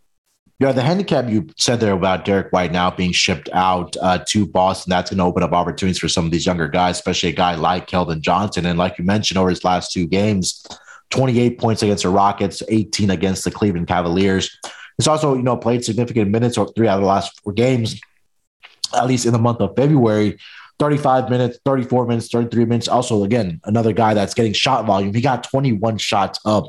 Yeah, 0.59 0.71
the 0.71 0.81
handicap 0.81 1.29
you 1.29 1.47
said 1.57 1.79
there 1.79 1.93
about 1.93 2.25
Derrick 2.25 2.53
White 2.53 2.71
now 2.71 2.91
being 2.91 3.11
shipped 3.11 3.49
out 3.53 3.97
uh, 4.01 4.19
to 4.29 4.45
Boston, 4.45 4.91
that's 4.91 5.09
going 5.09 5.17
to 5.17 5.23
open 5.23 5.43
up 5.43 5.51
opportunities 5.51 5.99
for 5.99 6.07
some 6.07 6.25
of 6.25 6.31
these 6.31 6.45
younger 6.45 6.67
guys, 6.67 6.97
especially 6.97 7.29
a 7.29 7.33
guy 7.33 7.55
like 7.55 7.87
Keldon 7.87 8.21
Johnson. 8.21 8.65
And 8.65 8.77
like 8.77 8.97
you 8.97 9.03
mentioned, 9.03 9.37
over 9.37 9.49
his 9.49 9.63
last 9.63 9.91
two 9.91 10.07
games, 10.07 10.65
28 11.09 11.59
points 11.59 11.83
against 11.83 12.03
the 12.03 12.09
Rockets, 12.09 12.63
18 12.69 13.09
against 13.09 13.43
the 13.43 13.51
Cleveland 13.51 13.87
Cavaliers. 13.87 14.57
He's 14.97 15.07
also, 15.07 15.35
you 15.35 15.43
know, 15.43 15.57
played 15.57 15.83
significant 15.83 16.31
minutes 16.31 16.57
or 16.57 16.71
three 16.73 16.87
out 16.87 16.95
of 16.95 17.01
the 17.01 17.07
last 17.07 17.39
four 17.41 17.53
games, 17.53 17.99
at 18.95 19.07
least 19.07 19.25
in 19.25 19.33
the 19.33 19.39
month 19.39 19.61
of 19.61 19.75
February. 19.75 20.37
35 20.79 21.29
minutes, 21.29 21.59
34 21.65 22.07
minutes, 22.07 22.29
33 22.29 22.65
minutes. 22.65 22.87
Also, 22.87 23.23
again, 23.23 23.61
another 23.63 23.93
guy 23.93 24.13
that's 24.13 24.33
getting 24.33 24.53
shot 24.53 24.85
volume. 24.85 25.13
He 25.13 25.21
got 25.21 25.43
21 25.43 25.97
shots 25.97 26.39
up 26.45 26.65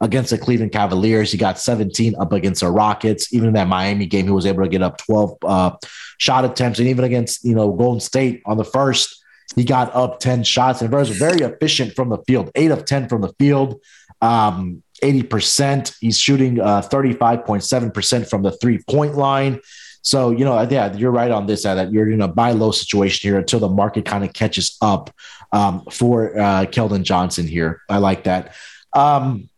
against 0.00 0.30
the 0.30 0.38
Cleveland 0.38 0.72
Cavaliers. 0.72 1.30
He 1.30 1.38
got 1.38 1.58
17 1.58 2.14
up 2.18 2.32
against 2.32 2.62
the 2.62 2.70
Rockets. 2.70 3.32
Even 3.32 3.48
in 3.48 3.54
that 3.54 3.68
Miami 3.68 4.06
game, 4.06 4.24
he 4.24 4.32
was 4.32 4.46
able 4.46 4.64
to 4.64 4.68
get 4.68 4.82
up 4.82 4.98
12 4.98 5.36
uh, 5.44 5.76
shot 6.18 6.44
attempts. 6.44 6.78
And 6.78 6.88
even 6.88 7.04
against, 7.04 7.44
you 7.44 7.54
know, 7.54 7.70
Golden 7.72 8.00
State 8.00 8.42
on 8.46 8.56
the 8.56 8.64
first, 8.64 9.22
he 9.54 9.64
got 9.64 9.94
up 9.94 10.18
10 10.18 10.44
shots 10.44 10.80
and 10.80 10.92
was 10.92 11.10
very 11.10 11.40
efficient 11.42 11.94
from 11.94 12.08
the 12.08 12.18
field, 12.26 12.50
eight 12.54 12.70
of 12.70 12.84
10 12.84 13.08
from 13.08 13.20
the 13.20 13.32
field. 13.38 13.80
Um, 14.20 14.81
80%. 15.02 15.96
He's 16.00 16.18
shooting 16.18 16.60
uh, 16.60 16.82
35.7% 16.82 18.28
from 18.28 18.42
the 18.42 18.52
three 18.52 18.80
point 18.88 19.14
line. 19.14 19.60
So, 20.02 20.30
you 20.30 20.44
know, 20.44 20.60
yeah, 20.62 20.94
you're 20.96 21.12
right 21.12 21.30
on 21.30 21.46
this, 21.46 21.62
that 21.62 21.92
you're 21.92 22.10
in 22.10 22.20
a 22.20 22.28
buy 22.28 22.52
low 22.52 22.72
situation 22.72 23.28
here 23.28 23.38
until 23.38 23.60
the 23.60 23.68
market 23.68 24.04
kind 24.04 24.24
of 24.24 24.32
catches 24.32 24.76
up 24.82 25.14
um, 25.52 25.84
for 25.90 26.36
uh, 26.36 26.64
Keldon 26.64 27.04
Johnson 27.04 27.46
here. 27.46 27.80
I 27.88 27.98
like 27.98 28.24
that. 28.24 28.54
Um, 28.92 29.48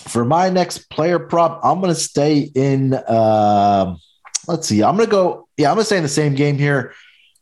for 0.00 0.24
my 0.24 0.50
next 0.50 0.90
player 0.90 1.18
prop, 1.18 1.60
I'm 1.64 1.80
going 1.80 1.94
to 1.94 1.98
stay 1.98 2.50
in. 2.54 2.92
Uh, 2.92 3.96
let's 4.46 4.68
see. 4.68 4.82
I'm 4.82 4.96
going 4.96 5.06
to 5.06 5.10
go. 5.10 5.48
Yeah, 5.56 5.70
I'm 5.70 5.76
going 5.76 5.82
to 5.82 5.86
stay 5.86 5.96
in 5.96 6.02
the 6.02 6.08
same 6.10 6.34
game 6.34 6.58
here 6.58 6.92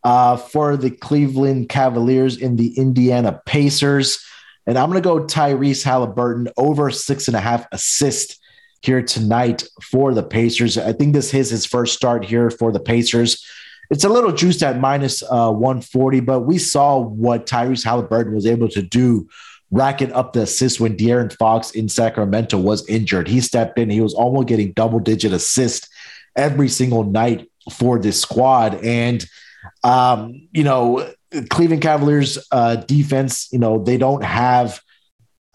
uh, 0.04 0.36
for 0.36 0.76
the 0.76 0.90
Cleveland 0.90 1.68
Cavaliers 1.68 2.36
in 2.36 2.56
the 2.56 2.76
Indiana 2.78 3.40
Pacers. 3.46 4.24
And 4.66 4.78
I'm 4.78 4.90
going 4.90 5.02
to 5.02 5.08
go 5.08 5.24
Tyrese 5.24 5.82
Halliburton 5.82 6.48
over 6.56 6.90
six 6.90 7.28
and 7.28 7.36
a 7.36 7.40
half 7.40 7.66
assists 7.72 8.38
here 8.82 9.02
tonight 9.02 9.64
for 9.82 10.12
the 10.12 10.22
Pacers. 10.22 10.76
I 10.78 10.92
think 10.92 11.14
this 11.14 11.32
is 11.34 11.50
his 11.50 11.66
first 11.66 11.94
start 11.94 12.24
here 12.24 12.50
for 12.50 12.72
the 12.72 12.80
Pacers. 12.80 13.44
It's 13.90 14.04
a 14.04 14.08
little 14.08 14.32
juiced 14.32 14.62
at 14.62 14.80
minus, 14.80 15.22
uh, 15.22 15.50
140, 15.52 16.20
but 16.20 16.40
we 16.40 16.58
saw 16.58 16.98
what 16.98 17.46
Tyrese 17.46 17.84
Halliburton 17.84 18.34
was 18.34 18.46
able 18.46 18.68
to 18.70 18.82
do 18.82 19.28
racking 19.70 20.12
up 20.12 20.32
the 20.32 20.42
assists 20.42 20.78
when 20.78 20.96
De'Aaron 20.96 21.32
Fox 21.36 21.70
in 21.72 21.88
Sacramento 21.88 22.58
was 22.58 22.86
injured. 22.88 23.26
He 23.26 23.40
stepped 23.40 23.78
in, 23.78 23.90
he 23.90 24.00
was 24.00 24.14
almost 24.14 24.48
getting 24.48 24.72
double 24.72 25.00
digit 25.00 25.32
assists 25.32 25.88
every 26.36 26.68
single 26.68 27.04
night 27.04 27.50
for 27.70 27.98
this 27.98 28.20
squad. 28.20 28.74
And, 28.84 29.24
um, 29.82 30.48
you 30.52 30.64
know, 30.64 31.12
Cleveland 31.50 31.82
Cavaliers 31.82 32.38
uh, 32.50 32.76
defense, 32.76 33.52
you 33.52 33.58
know, 33.58 33.82
they 33.82 33.96
don't 33.96 34.22
have 34.24 34.80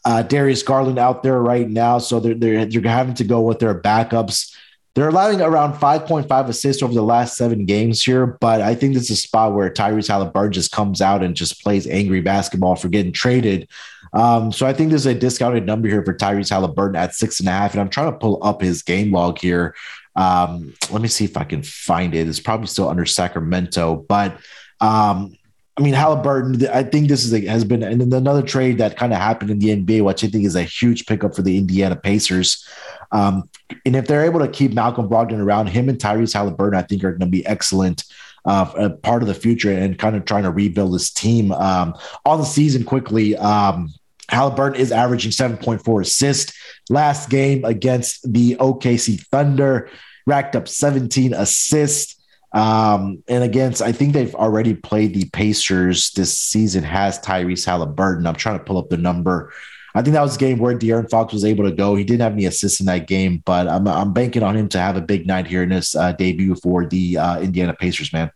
uh, 0.05 0.21
Darius 0.23 0.63
Garland 0.63 0.99
out 0.99 1.23
there 1.23 1.41
right 1.41 1.69
now, 1.69 1.97
so 1.97 2.19
they're, 2.19 2.33
they're 2.33 2.65
they're 2.65 2.91
having 2.91 3.15
to 3.15 3.23
go 3.23 3.41
with 3.41 3.59
their 3.59 3.79
backups. 3.79 4.53
They're 4.95 5.09
allowing 5.09 5.41
around 5.41 5.73
5.5 5.73 6.47
assists 6.47 6.81
over 6.81 6.93
the 6.93 7.03
last 7.03 7.37
seven 7.37 7.65
games 7.65 8.01
here, 8.01 8.25
but 8.25 8.61
I 8.61 8.73
think 8.73 8.95
this 8.95 9.11
is 9.11 9.19
a 9.19 9.21
spot 9.21 9.53
where 9.53 9.69
Tyrese 9.69 10.07
Halliburton 10.07 10.53
just 10.53 10.71
comes 10.71 11.01
out 11.01 11.21
and 11.21 11.35
just 11.35 11.61
plays 11.61 11.85
angry 11.85 12.21
basketball 12.21 12.75
for 12.75 12.89
getting 12.89 13.11
traded 13.11 13.69
Um, 14.13 14.51
so 14.51 14.65
I 14.65 14.73
think 14.73 14.89
there's 14.89 15.05
a 15.05 15.13
discounted 15.13 15.67
number 15.67 15.87
here 15.87 16.03
for 16.03 16.15
Tyrese 16.15 16.49
Halliburton 16.49 16.95
at 16.95 17.13
six 17.13 17.39
and 17.39 17.47
a 17.47 17.51
half. 17.51 17.73
And 17.73 17.81
I'm 17.81 17.89
trying 17.89 18.11
to 18.11 18.17
pull 18.17 18.39
up 18.41 18.61
his 18.61 18.81
game 18.81 19.11
log 19.11 19.37
here. 19.37 19.75
Um, 20.15 20.73
let 20.89 21.03
me 21.03 21.09
see 21.09 21.25
if 21.25 21.37
I 21.37 21.43
can 21.43 21.61
find 21.61 22.15
it. 22.15 22.27
It's 22.27 22.39
probably 22.39 22.65
still 22.65 22.89
under 22.89 23.05
Sacramento, 23.05 24.05
but 24.09 24.39
um, 24.81 25.35
I 25.77 25.83
mean, 25.83 25.93
Halliburton, 25.93 26.67
I 26.69 26.81
think 26.81 27.07
this 27.07 27.23
is 27.23 27.33
a, 27.33 27.45
has 27.45 27.63
been 27.63 27.83
another 27.83 28.41
trade 28.41 28.79
that 28.79 28.97
kind 28.97 29.13
of 29.13 29.19
happened 29.19 29.51
in 29.51 29.59
the 29.59 29.75
NBA, 29.75 30.03
which 30.03 30.23
I 30.23 30.27
think 30.27 30.45
is 30.45 30.55
a 30.55 30.63
huge 30.63 31.05
pickup 31.05 31.35
for 31.35 31.43
the 31.43 31.57
Indiana 31.57 31.95
Pacers. 31.95 32.67
Um, 33.11 33.47
and 33.85 33.95
if 33.95 34.07
they're 34.07 34.25
able 34.25 34.39
to 34.39 34.47
keep 34.47 34.73
Malcolm 34.73 35.07
Brogdon 35.07 35.39
around, 35.39 35.67
him 35.67 35.87
and 35.87 35.99
Tyrese 35.99 36.33
Halliburton, 36.33 36.79
I 36.79 36.81
think 36.81 37.03
are 37.03 37.11
going 37.11 37.19
to 37.19 37.25
be 37.27 37.45
excellent. 37.45 38.03
Uh, 38.45 38.89
part 39.03 39.21
of 39.21 39.27
the 39.27 39.33
future 39.33 39.73
and 39.73 39.99
kind 39.99 40.15
of 40.15 40.23
trying 40.23 40.43
to 40.43 40.51
rebuild 40.51 40.95
this 40.95 41.11
team 41.11 41.51
um, 41.51 41.93
on 42.25 42.39
the 42.39 42.45
season 42.45 42.81
quickly. 42.85 43.35
Um, 43.35 43.93
Halliburton 44.29 44.79
is 44.79 44.91
averaging 44.93 45.31
7.4 45.31 46.01
assists. 46.01 46.57
Last 46.89 47.29
game 47.29 47.65
against 47.65 48.31
the 48.31 48.55
OKC 48.55 49.19
Thunder, 49.27 49.89
racked 50.25 50.55
up 50.55 50.69
17 50.69 51.33
assists. 51.33 52.16
Um, 52.57 53.23
and 53.27 53.43
again, 53.43 53.75
I 53.83 53.91
think 53.91 54.13
they've 54.13 54.33
already 54.33 54.73
played 54.73 55.13
the 55.13 55.29
Pacers 55.29 56.09
this 56.11 56.35
season, 56.35 56.83
has 56.83 57.19
Tyrese 57.19 57.63
Halliburton. 57.63 58.25
I'm 58.25 58.33
trying 58.33 58.57
to 58.57 58.63
pull 58.65 58.79
up 58.79 58.89
the 58.89 58.97
number. 58.97 59.53
I 59.93 60.01
think 60.01 60.15
that 60.15 60.23
was 60.23 60.37
a 60.37 60.39
game 60.39 60.57
where 60.57 60.75
De'Aaron 60.75 61.07
Fox 61.07 61.33
was 61.33 61.45
able 61.45 61.65
to 61.65 61.71
go. 61.71 61.93
He 61.93 62.03
didn't 62.03 62.21
have 62.21 62.33
any 62.33 62.45
assists 62.45 62.79
in 62.79 62.87
that 62.87 63.07
game, 63.07 63.43
but 63.45 63.67
I'm, 63.67 63.87
I'm 63.87 64.11
banking 64.11 64.41
on 64.41 64.57
him 64.57 64.69
to 64.69 64.79
have 64.79 64.97
a 64.97 65.01
big 65.01 65.27
night 65.27 65.45
here 65.45 65.61
in 65.61 65.69
this 65.69 65.95
uh, 65.95 66.13
debut 66.13 66.55
for 66.55 66.87
the 66.87 67.19
uh, 67.19 67.39
Indiana 67.41 67.75
Pacers, 67.75 68.11
man. 68.11 68.31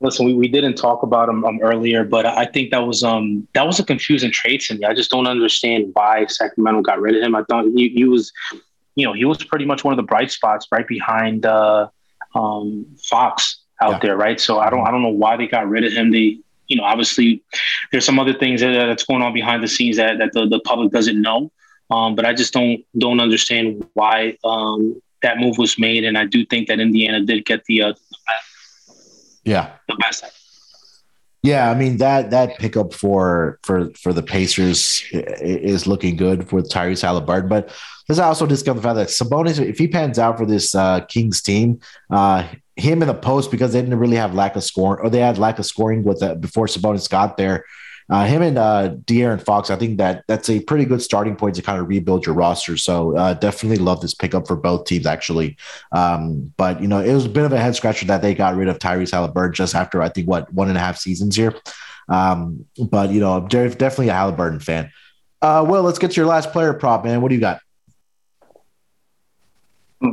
Listen, 0.00 0.26
we, 0.26 0.34
we 0.34 0.48
didn't 0.48 0.74
talk 0.74 1.02
about 1.02 1.30
him 1.30 1.46
um, 1.46 1.60
earlier, 1.62 2.04
but 2.04 2.26
I 2.26 2.44
think 2.44 2.72
that 2.72 2.86
was 2.86 3.02
um 3.02 3.48
that 3.54 3.66
was 3.66 3.78
a 3.78 3.84
confusing 3.84 4.30
trade 4.30 4.60
to 4.62 4.74
me. 4.74 4.84
I 4.84 4.92
just 4.92 5.10
don't 5.10 5.26
understand 5.26 5.92
why 5.94 6.26
Sacramento 6.26 6.82
got 6.82 7.00
rid 7.00 7.16
of 7.16 7.22
him. 7.22 7.34
I 7.34 7.42
thought 7.44 7.64
he, 7.74 7.88
he 7.88 8.04
was 8.04 8.30
you 8.94 9.06
know, 9.06 9.12
he 9.12 9.24
was 9.24 9.42
pretty 9.42 9.64
much 9.64 9.84
one 9.84 9.92
of 9.92 9.96
the 9.96 10.02
bright 10.02 10.30
spots 10.30 10.66
right 10.70 10.86
behind 10.86 11.46
uh, 11.46 11.88
um, 12.34 12.86
Fox 13.02 13.58
out 13.80 13.92
yeah. 13.92 13.98
there, 14.00 14.16
right? 14.16 14.40
So 14.40 14.58
I 14.58 14.70
don't, 14.70 14.86
I 14.86 14.90
don't 14.90 15.02
know 15.02 15.08
why 15.08 15.36
they 15.36 15.46
got 15.46 15.68
rid 15.68 15.84
of 15.84 15.92
him. 15.92 16.10
They, 16.10 16.38
you 16.68 16.76
know, 16.76 16.84
obviously 16.84 17.42
there's 17.90 18.04
some 18.04 18.18
other 18.18 18.32
things 18.32 18.60
that, 18.60 18.72
that's 18.72 19.04
going 19.04 19.22
on 19.22 19.34
behind 19.34 19.62
the 19.62 19.68
scenes 19.68 19.96
that, 19.96 20.18
that 20.18 20.32
the, 20.32 20.46
the 20.46 20.60
public 20.60 20.92
doesn't 20.92 21.20
know. 21.20 21.50
Um, 21.90 22.14
but 22.14 22.24
I 22.24 22.32
just 22.32 22.54
don't 22.54 22.82
don't 22.96 23.20
understand 23.20 23.86
why 23.92 24.38
um, 24.42 25.00
that 25.20 25.36
move 25.36 25.58
was 25.58 25.78
made, 25.78 26.04
and 26.04 26.16
I 26.16 26.24
do 26.24 26.46
think 26.46 26.68
that 26.68 26.80
Indiana 26.80 27.20
did 27.20 27.44
get 27.44 27.62
the, 27.66 27.82
uh, 27.82 27.88
the 27.88 28.18
best, 28.26 29.40
yeah 29.44 29.72
the 29.86 29.94
best 29.96 30.24
yeah, 31.44 31.70
I 31.70 31.74
mean 31.74 31.98
that 31.98 32.30
that 32.30 32.58
pickup 32.58 32.94
for 32.94 33.58
for 33.64 33.90
for 34.00 34.14
the 34.14 34.22
Pacers 34.22 35.04
is 35.12 35.86
looking 35.86 36.16
good 36.16 36.48
for 36.48 36.62
Tyrese 36.62 37.02
Halliburton, 37.02 37.50
but 37.50 37.70
let's 38.08 38.18
also 38.18 38.46
discuss 38.46 38.76
the 38.76 38.82
fact 38.82 38.96
that 38.96 39.08
Sabonis, 39.08 39.58
if 39.58 39.78
he 39.78 39.88
pans 39.88 40.18
out 40.18 40.38
for 40.38 40.46
this 40.46 40.74
uh, 40.74 41.00
Kings 41.06 41.42
team, 41.42 41.80
uh, 42.10 42.46
him 42.76 43.02
in 43.02 43.08
the 43.08 43.14
post 43.14 43.50
because 43.50 43.72
they 43.72 43.80
didn't 43.80 43.98
really 43.98 44.16
have 44.16 44.34
lack 44.34 44.56
of 44.56 44.64
scoring 44.64 45.04
or 45.04 45.10
they 45.10 45.20
had 45.20 45.38
lack 45.38 45.58
of 45.58 45.66
scoring 45.66 46.04
with 46.04 46.20
the, 46.20 46.34
before 46.34 46.66
Sabonis 46.66 47.08
got 47.08 47.36
there. 47.36 47.64
Uh, 48.10 48.26
him 48.26 48.42
and 48.42 48.58
uh, 48.58 48.90
De'Aaron 49.06 49.42
Fox, 49.42 49.70
I 49.70 49.76
think 49.76 49.96
that 49.96 50.24
that's 50.28 50.50
a 50.50 50.60
pretty 50.60 50.84
good 50.84 51.00
starting 51.00 51.36
point 51.36 51.54
to 51.54 51.62
kind 51.62 51.80
of 51.80 51.88
rebuild 51.88 52.26
your 52.26 52.34
roster. 52.34 52.76
So 52.76 53.16
uh, 53.16 53.32
definitely 53.34 53.78
love 53.78 54.02
this 54.02 54.12
pickup 54.12 54.46
for 54.46 54.56
both 54.56 54.84
teams, 54.84 55.06
actually. 55.06 55.56
Um, 55.90 56.52
but 56.58 56.82
you 56.82 56.88
know, 56.88 57.00
it 57.00 57.14
was 57.14 57.24
a 57.24 57.30
bit 57.30 57.46
of 57.46 57.52
a 57.52 57.58
head 57.58 57.74
scratcher 57.76 58.04
that 58.06 58.20
they 58.20 58.34
got 58.34 58.56
rid 58.56 58.68
of 58.68 58.78
Tyrese 58.78 59.12
Halliburton 59.12 59.54
just 59.54 59.74
after 59.74 60.02
I 60.02 60.10
think 60.10 60.28
what 60.28 60.52
one 60.52 60.68
and 60.68 60.76
a 60.76 60.80
half 60.80 60.98
seasons 60.98 61.34
here. 61.34 61.54
Um, 62.10 62.66
but 62.78 63.10
you 63.10 63.20
know, 63.20 63.38
I'm 63.38 63.48
definitely 63.48 64.10
a 64.10 64.14
Halliburton 64.14 64.60
fan. 64.60 64.92
Uh, 65.40 65.64
well, 65.66 65.82
let's 65.82 65.98
get 65.98 66.10
to 66.10 66.16
your 66.16 66.26
last 66.26 66.52
player 66.52 66.74
prop, 66.74 67.04
man. 67.04 67.22
What 67.22 67.30
do 67.30 67.34
you 67.34 67.40
got? 67.40 67.60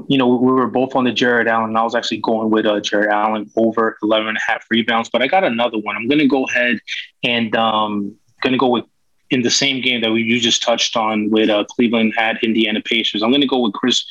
You 0.07 0.17
know, 0.17 0.27
we 0.27 0.51
were 0.51 0.67
both 0.67 0.95
on 0.95 1.03
the 1.03 1.11
Jarrett 1.11 1.47
Allen. 1.47 1.75
I 1.75 1.83
was 1.83 1.95
actually 1.95 2.17
going 2.17 2.49
with 2.49 2.65
uh, 2.65 2.79
Jarrett 2.79 3.11
Allen 3.11 3.49
over 3.55 3.97
11 4.01 4.27
and 4.27 4.37
a 4.37 4.51
half 4.51 4.65
rebounds, 4.69 5.09
but 5.09 5.21
I 5.21 5.27
got 5.27 5.43
another 5.43 5.77
one. 5.77 5.95
I'm 5.95 6.07
going 6.07 6.19
to 6.19 6.27
go 6.27 6.45
ahead 6.45 6.79
and 7.23 7.55
um, 7.55 8.15
going 8.41 8.53
to 8.53 8.59
go 8.59 8.69
with 8.69 8.85
in 9.31 9.41
the 9.41 9.49
same 9.49 9.81
game 9.81 10.01
that 10.01 10.11
we 10.11 10.21
you 10.21 10.39
just 10.39 10.61
touched 10.61 10.95
on 10.95 11.29
with 11.29 11.49
uh, 11.49 11.63
Cleveland 11.63 12.13
at 12.17 12.43
Indiana 12.43 12.81
Pacers. 12.81 13.23
I'm 13.23 13.31
going 13.31 13.41
to 13.41 13.47
go 13.47 13.59
with 13.61 13.73
Chris 13.73 14.05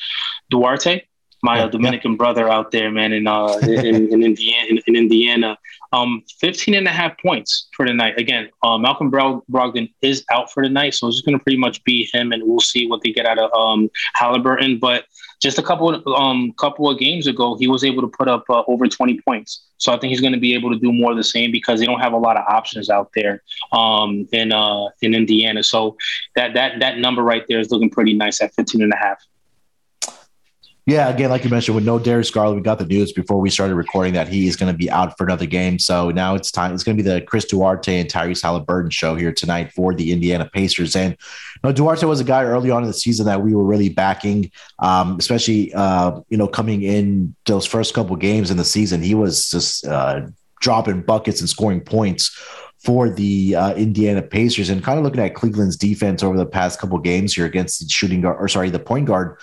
Duarte, 0.50 1.02
my 1.42 1.58
yeah, 1.58 1.68
Dominican 1.68 2.12
yeah. 2.12 2.16
brother 2.16 2.48
out 2.48 2.70
there, 2.70 2.90
man, 2.90 3.12
in 3.12 3.26
uh, 3.26 3.58
in, 3.62 4.12
in, 4.12 4.22
Indiana. 4.22 4.66
In, 4.68 4.78
in, 4.86 4.96
Indiana, 4.96 5.58
um, 5.92 6.22
15 6.40 6.74
and 6.74 6.86
a 6.86 6.90
half 6.90 7.18
points 7.18 7.68
for 7.76 7.84
tonight. 7.84 8.18
Again, 8.18 8.48
uh, 8.62 8.78
Malcolm 8.78 9.10
Brogdon 9.10 9.92
is 10.02 10.24
out 10.30 10.52
for 10.52 10.62
tonight, 10.62 10.94
so 10.94 11.08
it's 11.08 11.16
just 11.16 11.26
going 11.26 11.38
to 11.38 11.42
pretty 11.42 11.58
much 11.58 11.82
be 11.84 12.08
him, 12.12 12.32
and 12.32 12.42
we'll 12.44 12.60
see 12.60 12.86
what 12.86 13.02
they 13.02 13.12
get 13.12 13.26
out 13.26 13.38
of 13.38 13.52
um, 13.52 13.90
Halliburton. 14.14 14.78
But 14.78 15.04
just 15.40 15.58
a 15.58 15.62
couple 15.62 16.14
um 16.14 16.52
couple 16.58 16.88
of 16.88 16.98
games 16.98 17.26
ago, 17.26 17.56
he 17.56 17.66
was 17.66 17.82
able 17.82 18.02
to 18.02 18.08
put 18.08 18.28
up 18.28 18.44
uh, 18.50 18.62
over 18.68 18.86
20 18.86 19.20
points. 19.22 19.64
So 19.78 19.92
I 19.92 19.98
think 19.98 20.10
he's 20.10 20.20
going 20.20 20.34
to 20.34 20.38
be 20.38 20.54
able 20.54 20.70
to 20.70 20.78
do 20.78 20.92
more 20.92 21.10
of 21.10 21.16
the 21.16 21.24
same 21.24 21.50
because 21.50 21.80
they 21.80 21.86
don't 21.86 22.00
have 22.00 22.12
a 22.12 22.18
lot 22.18 22.36
of 22.36 22.44
options 22.46 22.90
out 22.90 23.10
there 23.14 23.42
um, 23.72 24.28
in 24.32 24.52
uh, 24.52 24.86
in 25.00 25.14
Indiana. 25.14 25.62
So 25.62 25.96
that 26.36 26.54
that 26.54 26.80
that 26.80 26.98
number 26.98 27.22
right 27.22 27.44
there 27.48 27.58
is 27.58 27.70
looking 27.70 27.90
pretty 27.90 28.14
nice 28.14 28.40
at 28.40 28.54
15 28.54 28.82
and 28.82 28.92
a 28.92 28.96
half. 28.96 29.24
Yeah, 30.90 31.08
again, 31.08 31.30
like 31.30 31.44
you 31.44 31.50
mentioned, 31.50 31.76
with 31.76 31.84
no 31.84 32.00
Darius 32.00 32.32
Garland, 32.32 32.56
we 32.56 32.64
got 32.64 32.80
the 32.80 32.84
news 32.84 33.12
before 33.12 33.38
we 33.38 33.48
started 33.48 33.76
recording 33.76 34.12
that 34.14 34.26
he 34.26 34.48
is 34.48 34.56
going 34.56 34.72
to 34.72 34.76
be 34.76 34.90
out 34.90 35.16
for 35.16 35.22
another 35.22 35.46
game. 35.46 35.78
So 35.78 36.10
now 36.10 36.34
it's 36.34 36.50
time. 36.50 36.74
It's 36.74 36.82
going 36.82 36.96
to 36.96 37.02
be 37.04 37.08
the 37.08 37.20
Chris 37.20 37.44
Duarte 37.44 38.00
and 38.00 38.10
Tyrese 38.10 38.42
Halliburton 38.42 38.90
show 38.90 39.14
here 39.14 39.32
tonight 39.32 39.72
for 39.72 39.94
the 39.94 40.10
Indiana 40.10 40.50
Pacers. 40.52 40.96
And 40.96 41.12
you 41.12 41.60
know, 41.62 41.70
Duarte 41.70 42.06
was 42.06 42.18
a 42.18 42.24
guy 42.24 42.42
early 42.42 42.72
on 42.72 42.82
in 42.82 42.88
the 42.88 42.92
season 42.92 43.26
that 43.26 43.40
we 43.40 43.54
were 43.54 43.62
really 43.62 43.88
backing, 43.88 44.50
um, 44.80 45.16
especially 45.16 45.72
uh, 45.74 46.18
you 46.28 46.36
know 46.36 46.48
coming 46.48 46.82
in 46.82 47.36
those 47.46 47.66
first 47.66 47.94
couple 47.94 48.16
games 48.16 48.50
in 48.50 48.56
the 48.56 48.64
season. 48.64 49.00
He 49.00 49.14
was 49.14 49.48
just 49.48 49.86
uh, 49.86 50.22
dropping 50.60 51.02
buckets 51.02 51.38
and 51.38 51.48
scoring 51.48 51.82
points 51.82 52.36
for 52.78 53.08
the 53.08 53.54
uh, 53.54 53.74
Indiana 53.74 54.22
Pacers. 54.22 54.70
And 54.70 54.82
kind 54.82 54.98
of 54.98 55.04
looking 55.04 55.20
at 55.20 55.36
Cleveland's 55.36 55.76
defense 55.76 56.24
over 56.24 56.36
the 56.36 56.46
past 56.46 56.80
couple 56.80 56.98
games 56.98 57.32
here 57.32 57.46
against 57.46 57.78
the 57.78 57.88
shooting 57.88 58.22
guard, 58.22 58.38
or 58.40 58.48
sorry, 58.48 58.70
the 58.70 58.80
point 58.80 59.06
guard 59.06 59.36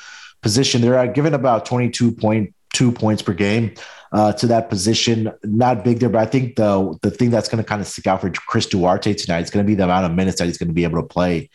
position. 0.47 0.79
They're 0.79 1.07
given 1.07 1.33
about 1.33 1.65
22.2 1.65 2.95
points 2.95 3.21
per 3.21 3.33
game 3.33 3.73
uh, 4.13 4.31
to 4.33 4.47
that 4.47 4.69
position. 4.69 5.29
Not 5.43 5.83
big 5.83 5.99
there, 5.99 6.07
but 6.07 6.21
I 6.21 6.25
think 6.25 6.55
the 6.55 6.97
the 7.01 7.11
thing 7.11 7.31
that's 7.31 7.49
going 7.49 7.61
to 7.61 7.67
kind 7.67 7.81
of 7.81 7.87
stick 7.87 8.07
out 8.07 8.21
for 8.21 8.31
Chris 8.31 8.65
Duarte 8.65 9.13
tonight 9.13 9.43
is 9.43 9.49
going 9.49 9.65
to 9.65 9.67
be 9.67 9.75
the 9.75 9.83
amount 9.83 10.05
of 10.05 10.13
minutes 10.13 10.37
that 10.39 10.45
he's 10.45 10.57
going 10.57 10.69
to 10.69 10.73
be 10.81 10.85
able 10.85 11.01
to 11.01 11.07
play 11.07 11.49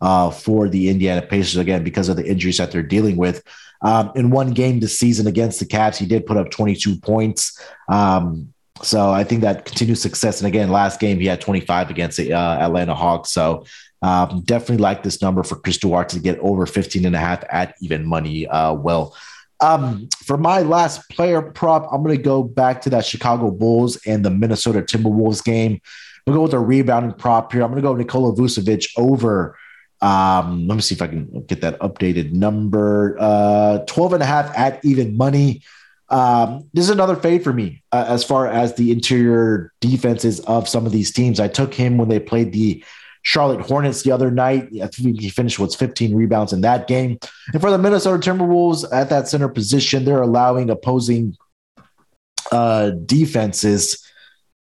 uh, 0.00 0.30
for 0.30 0.70
the 0.70 0.88
Indiana 0.88 1.20
Pacers 1.20 1.58
again 1.58 1.84
because 1.84 2.08
of 2.08 2.16
the 2.16 2.26
injuries 2.26 2.56
that 2.56 2.72
they're 2.72 2.82
dealing 2.82 3.16
with. 3.18 3.42
Um, 3.82 4.12
in 4.16 4.30
one 4.30 4.52
game 4.52 4.80
this 4.80 4.98
season 4.98 5.26
against 5.26 5.60
the 5.60 5.66
Cavs, 5.66 5.98
he 5.98 6.06
did 6.06 6.24
put 6.24 6.38
up 6.38 6.50
22 6.50 6.96
points. 7.00 7.62
Um, 7.88 8.54
so 8.82 9.10
I 9.10 9.24
think 9.24 9.42
that 9.42 9.66
continued 9.66 9.98
success. 9.98 10.40
And 10.40 10.48
again, 10.48 10.70
last 10.70 11.00
game 11.00 11.20
he 11.20 11.26
had 11.26 11.40
25 11.42 11.90
against 11.90 12.16
the 12.16 12.32
uh, 12.32 12.66
Atlanta 12.66 12.94
Hawks. 12.94 13.30
So 13.30 13.66
um, 14.02 14.42
definitely 14.42 14.78
like 14.78 15.02
this 15.02 15.20
number 15.20 15.42
for 15.42 15.56
Chris 15.56 15.78
Duarte 15.78 16.16
to 16.16 16.22
get 16.22 16.38
over 16.38 16.66
15 16.66 17.04
and 17.04 17.16
a 17.16 17.18
half 17.18 17.42
at 17.50 17.74
even 17.80 18.04
money. 18.06 18.46
Uh, 18.46 18.74
well, 18.74 19.16
um, 19.60 20.08
for 20.24 20.36
my 20.36 20.60
last 20.60 21.08
player 21.10 21.42
prop, 21.42 21.88
I'm 21.92 22.02
going 22.02 22.16
to 22.16 22.22
go 22.22 22.42
back 22.42 22.82
to 22.82 22.90
that 22.90 23.04
Chicago 23.04 23.50
Bulls 23.50 23.96
and 24.06 24.24
the 24.24 24.30
Minnesota 24.30 24.82
Timberwolves 24.82 25.42
game. 25.42 25.80
We'll 26.26 26.36
go 26.36 26.42
with 26.42 26.54
a 26.54 26.60
rebounding 26.60 27.14
prop 27.14 27.52
here. 27.52 27.62
I'm 27.62 27.70
going 27.70 27.82
to 27.82 27.88
go 27.88 27.94
Nikola 27.94 28.34
Vucevic 28.34 28.88
over. 28.96 29.58
Um, 30.00 30.68
let 30.68 30.76
me 30.76 30.80
see 30.80 30.94
if 30.94 31.02
I 31.02 31.08
can 31.08 31.42
get 31.46 31.60
that 31.62 31.78
updated 31.80 32.32
number. 32.32 33.16
Uh, 33.18 33.78
12 33.86 34.12
and 34.14 34.22
a 34.22 34.26
half 34.26 34.56
at 34.56 34.84
even 34.84 35.16
money. 35.16 35.62
Um, 36.10 36.68
this 36.72 36.84
is 36.84 36.90
another 36.90 37.16
fade 37.16 37.42
for 37.42 37.52
me 37.52 37.82
uh, 37.92 38.04
as 38.08 38.24
far 38.24 38.46
as 38.46 38.74
the 38.74 38.92
interior 38.92 39.72
defenses 39.80 40.40
of 40.40 40.68
some 40.68 40.86
of 40.86 40.92
these 40.92 41.12
teams. 41.12 41.40
I 41.40 41.48
took 41.48 41.74
him 41.74 41.98
when 41.98 42.08
they 42.08 42.20
played 42.20 42.52
the 42.52 42.84
Charlotte 43.28 43.60
Hornets 43.60 44.04
the 44.04 44.10
other 44.10 44.30
night. 44.30 44.70
I 44.82 44.86
think 44.86 45.20
he 45.20 45.28
finished 45.28 45.58
with 45.58 45.74
15 45.74 46.14
rebounds 46.14 46.54
in 46.54 46.62
that 46.62 46.86
game. 46.86 47.18
And 47.52 47.60
for 47.60 47.70
the 47.70 47.76
Minnesota 47.76 48.18
Timberwolves 48.18 48.90
at 48.90 49.10
that 49.10 49.28
center 49.28 49.50
position, 49.50 50.06
they're 50.06 50.22
allowing 50.22 50.70
opposing 50.70 51.36
uh, 52.50 52.92
defenses 53.04 54.02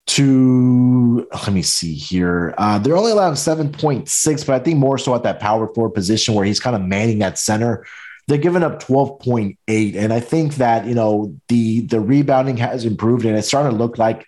to 0.09 1.29
let 1.33 1.53
me 1.53 1.63
see 1.63 1.95
here. 1.95 2.57
Uh, 2.59 2.81
they're 2.81 2.97
only 2.97 3.13
allowing 3.13 3.35
7.6, 3.35 4.47
but 4.47 4.55
I 4.57 4.59
think 4.59 4.79
more 4.79 4.99
so 4.99 5.15
at 5.15 5.23
that 5.23 5.39
power 5.39 5.73
forward 5.73 5.95
position 5.95 6.35
where 6.35 6.45
he's 6.45 6.59
kind 6.59 6.75
of 6.75 6.83
manning 6.83 7.21
that 7.21 7.39
center. 7.39 7.87
They're 8.27 8.37
giving 8.37 8.65
up 8.65 8.83
12.8. 8.83 9.95
And 9.95 10.13
I 10.13 10.19
think 10.19 10.57
that, 10.57 10.87
you 10.87 10.97
know, 10.97 11.37
the 11.47 11.83
the 11.83 12.01
rebounding 12.01 12.57
has 12.57 12.85
improved 12.85 13.27
and 13.27 13.39
it's 13.39 13.47
starting 13.47 13.71
to 13.71 13.79
look 13.79 13.97
like 13.97 14.27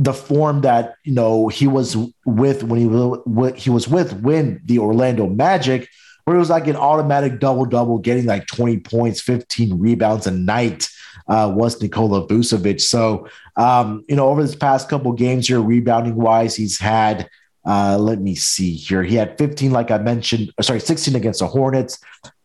the 0.00 0.14
form 0.14 0.62
that 0.62 0.94
you 1.04 1.12
know 1.12 1.48
he 1.48 1.66
was 1.66 1.94
with 2.24 2.64
when 2.64 2.80
he 2.80 2.86
was 2.86 3.52
he 3.62 3.68
was 3.68 3.86
with 3.86 4.14
when 4.22 4.60
the 4.64 4.78
Orlando 4.78 5.26
Magic, 5.26 5.88
where 6.24 6.34
it 6.34 6.40
was 6.40 6.48
like 6.48 6.66
an 6.66 6.76
automatic 6.76 7.38
double 7.38 7.66
double, 7.66 7.98
getting 7.98 8.24
like 8.24 8.46
twenty 8.46 8.78
points, 8.78 9.20
fifteen 9.20 9.78
rebounds 9.78 10.26
a 10.26 10.30
night. 10.30 10.88
Uh, 11.28 11.52
was 11.54 11.80
Nikola 11.80 12.26
Vucevic. 12.26 12.80
So 12.80 13.28
um, 13.56 14.02
you 14.08 14.16
know 14.16 14.28
over 14.28 14.42
this 14.42 14.56
past 14.56 14.88
couple 14.88 15.12
games 15.12 15.46
here, 15.46 15.60
rebounding 15.60 16.16
wise, 16.16 16.56
he's 16.56 16.80
had 16.80 17.28
Uh, 17.66 17.98
let 17.98 18.18
me 18.20 18.34
see 18.34 18.72
here. 18.74 19.02
He 19.02 19.16
had 19.16 19.36
15, 19.36 19.70
like 19.70 19.90
I 19.90 19.98
mentioned, 19.98 20.50
sorry, 20.62 20.80
16 20.80 21.14
against 21.14 21.40
the 21.40 21.46
Hornets, 21.46 21.98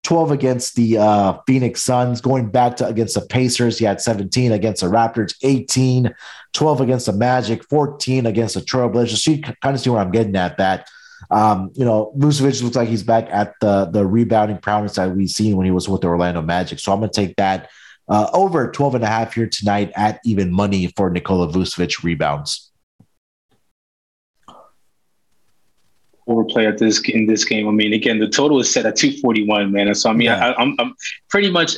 12 0.05 0.31
against 0.31 0.75
the 0.75 0.99
uh, 0.99 1.37
Phoenix 1.47 1.81
Suns. 1.81 2.21
Going 2.21 2.49
back 2.49 2.77
to 2.77 2.87
against 2.87 3.15
the 3.15 3.21
Pacers, 3.21 3.79
he 3.79 3.85
had 3.85 3.99
17 3.99 4.51
against 4.51 4.81
the 4.81 4.87
Raptors, 4.87 5.35
18, 5.41 6.13
12 6.53 6.81
against 6.81 7.07
the 7.07 7.13
Magic, 7.13 7.63
14 7.65 8.27
against 8.27 8.53
the 8.53 8.61
Trailblazers. 8.61 9.17
So 9.17 9.31
you 9.31 9.41
kind 9.41 9.75
of 9.75 9.79
see 9.79 9.89
where 9.89 9.99
I'm 9.99 10.11
getting 10.11 10.35
at 10.35 10.57
that. 10.57 10.87
Um, 11.31 11.71
you 11.73 11.83
know, 11.83 12.13
Vucevic 12.17 12.61
looks 12.61 12.75
like 12.75 12.87
he's 12.87 13.01
back 13.01 13.27
at 13.31 13.55
the 13.61 13.85
the 13.85 14.05
rebounding 14.05 14.59
prowess 14.59 14.95
that 14.95 15.15
we've 15.15 15.29
seen 15.29 15.57
when 15.57 15.65
he 15.65 15.71
was 15.71 15.89
with 15.89 16.01
the 16.01 16.07
Orlando 16.07 16.41
Magic. 16.41 16.79
So 16.79 16.93
I'm 16.93 16.99
going 16.99 17.09
to 17.09 17.21
take 17.25 17.35
that 17.37 17.69
uh, 18.07 18.29
over 18.31 18.71
12 18.71 18.95
and 18.95 19.03
a 19.03 19.07
half 19.07 19.33
here 19.33 19.47
tonight 19.47 19.91
at 19.95 20.19
even 20.23 20.51
money 20.51 20.93
for 20.95 21.09
Nikola 21.09 21.51
Vucevic 21.51 22.03
rebounds. 22.03 22.71
Overplay 26.27 26.65
at 26.65 26.77
this 26.77 26.99
in 27.09 27.27
this 27.27 27.43
game. 27.43 27.67
I 27.67 27.71
mean, 27.71 27.93
again, 27.93 28.19
the 28.19 28.27
total 28.27 28.59
is 28.59 28.71
set 28.71 28.85
at 28.85 28.95
241, 28.95 29.71
man. 29.71 29.87
And 29.87 29.97
so 29.97 30.09
I 30.09 30.13
mean, 30.13 30.27
yeah. 30.27 30.47
I, 30.47 30.61
I'm, 30.61 30.75
I'm 30.79 30.95
pretty 31.29 31.49
much. 31.49 31.75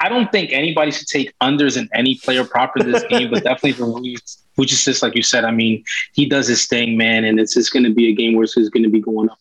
I 0.00 0.08
don't 0.08 0.30
think 0.30 0.52
anybody 0.52 0.90
should 0.90 1.08
take 1.08 1.32
unders 1.40 1.76
in 1.76 1.88
any 1.94 2.16
player 2.16 2.44
prop 2.44 2.76
in 2.76 2.90
this 2.90 3.04
game, 3.04 3.30
but 3.30 3.42
definitely 3.44 3.72
for 3.72 4.64
just 4.64 5.02
like 5.02 5.14
you 5.14 5.22
said. 5.22 5.44
I 5.44 5.50
mean, 5.50 5.84
he 6.12 6.26
does 6.26 6.46
his 6.46 6.66
thing, 6.66 6.96
man, 6.96 7.24
and 7.24 7.40
it's 7.40 7.54
just 7.54 7.72
going 7.72 7.84
to 7.84 7.92
be 7.92 8.08
a 8.08 8.12
game 8.12 8.34
where 8.34 8.44
it's 8.44 8.54
going 8.54 8.82
to 8.82 8.90
be 8.90 9.00
going 9.00 9.28
up. 9.28 9.38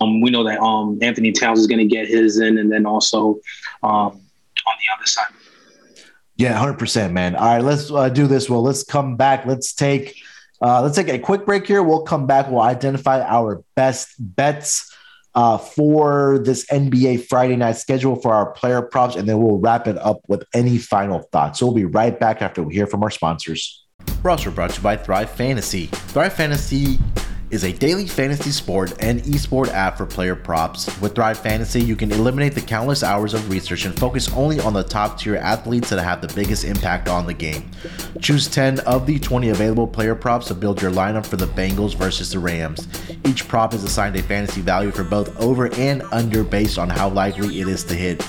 Um, 0.00 0.20
we 0.20 0.30
know 0.30 0.44
that 0.44 0.60
um, 0.60 0.98
Anthony 1.02 1.32
Towns 1.32 1.58
is 1.58 1.66
going 1.66 1.80
to 1.80 1.86
get 1.86 2.06
his 2.06 2.38
in, 2.38 2.58
and 2.58 2.70
then 2.70 2.86
also 2.86 3.40
um, 3.82 3.90
on 3.92 4.20
the 4.64 4.94
other 4.96 5.06
side. 5.06 5.26
Yeah, 6.36 6.52
hundred 6.52 6.78
percent, 6.78 7.12
man. 7.12 7.34
All 7.34 7.46
right, 7.46 7.62
let's 7.62 7.90
uh, 7.90 8.08
do 8.08 8.28
this. 8.28 8.48
Well, 8.48 8.62
let's 8.62 8.84
come 8.84 9.16
back. 9.16 9.44
Let's 9.44 9.72
take 9.72 10.16
uh, 10.60 10.82
let's 10.82 10.96
take 10.96 11.08
a 11.08 11.18
quick 11.18 11.46
break 11.46 11.66
here. 11.66 11.82
We'll 11.82 12.02
come 12.02 12.26
back. 12.26 12.50
We'll 12.50 12.60
identify 12.60 13.22
our 13.22 13.62
best 13.76 14.14
bets 14.18 14.92
uh, 15.34 15.58
for 15.58 16.40
this 16.40 16.66
NBA 16.66 17.26
Friday 17.28 17.56
night 17.56 17.76
schedule 17.76 18.16
for 18.16 18.34
our 18.34 18.50
player 18.52 18.82
props, 18.82 19.14
and 19.14 19.28
then 19.28 19.40
we'll 19.40 19.58
wrap 19.58 19.86
it 19.86 19.96
up 19.98 20.20
with 20.26 20.44
any 20.54 20.78
final 20.78 21.20
thoughts. 21.32 21.60
So 21.60 21.66
we'll 21.66 21.74
be 21.74 21.84
right 21.84 22.18
back 22.18 22.42
after 22.42 22.62
we 22.62 22.74
hear 22.74 22.86
from 22.86 23.02
our 23.02 23.10
sponsors. 23.10 23.84
We're 24.22 24.30
also 24.30 24.50
brought 24.50 24.70
to 24.70 24.76
you 24.76 24.82
by 24.82 24.96
Thrive 24.96 25.30
Fantasy. 25.30 25.86
Thrive 25.86 26.32
Fantasy 26.32 26.98
is 27.50 27.64
a 27.64 27.72
daily 27.72 28.06
fantasy 28.06 28.50
sport 28.50 28.92
and 29.00 29.20
esport 29.22 29.68
app 29.68 29.96
for 29.96 30.04
player 30.04 30.34
props. 30.34 30.86
With 31.00 31.14
Thrive 31.14 31.38
Fantasy, 31.38 31.82
you 31.82 31.96
can 31.96 32.12
eliminate 32.12 32.54
the 32.54 32.60
countless 32.60 33.02
hours 33.02 33.32
of 33.32 33.50
research 33.50 33.84
and 33.86 33.98
focus 33.98 34.30
only 34.34 34.60
on 34.60 34.74
the 34.74 34.82
top 34.82 35.18
tier 35.18 35.36
athletes 35.36 35.88
that 35.90 36.02
have 36.02 36.20
the 36.20 36.32
biggest 36.34 36.64
impact 36.64 37.08
on 37.08 37.26
the 37.26 37.34
game. 37.34 37.70
Choose 38.20 38.48
10 38.48 38.80
of 38.80 39.06
the 39.06 39.18
20 39.18 39.48
available 39.48 39.86
player 39.86 40.14
props 40.14 40.48
to 40.48 40.54
build 40.54 40.82
your 40.82 40.90
lineup 40.90 41.24
for 41.24 41.36
the 41.36 41.46
Bengals 41.46 41.94
versus 41.94 42.30
the 42.30 42.38
Rams. 42.38 42.86
Each 43.24 43.46
prop 43.48 43.72
is 43.72 43.84
assigned 43.84 44.16
a 44.16 44.22
fantasy 44.22 44.60
value 44.60 44.90
for 44.90 45.04
both 45.04 45.38
over 45.40 45.72
and 45.74 46.02
under 46.12 46.44
based 46.44 46.78
on 46.78 46.90
how 46.90 47.08
likely 47.08 47.60
it 47.60 47.68
is 47.68 47.84
to 47.84 47.94
hit. 47.94 48.22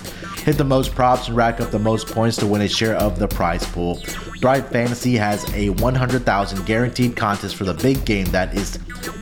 Hit 0.43 0.57
the 0.57 0.63
most 0.63 0.95
props 0.95 1.27
and 1.27 1.37
rack 1.37 1.61
up 1.61 1.69
the 1.69 1.79
most 1.79 2.07
points 2.07 2.37
to 2.37 2.47
win 2.47 2.61
a 2.61 2.67
share 2.67 2.95
of 2.95 3.19
the 3.19 3.27
prize 3.27 3.65
pool. 3.67 3.95
Thrive 4.39 4.67
Fantasy 4.69 5.15
has 5.15 5.45
a 5.53 5.69
100,000 5.69 6.65
guaranteed 6.65 7.15
contest 7.15 7.55
for 7.55 7.65
the 7.65 7.73
big 7.73 8.03
game 8.05 8.25
that 8.27 8.55
is 8.55 8.77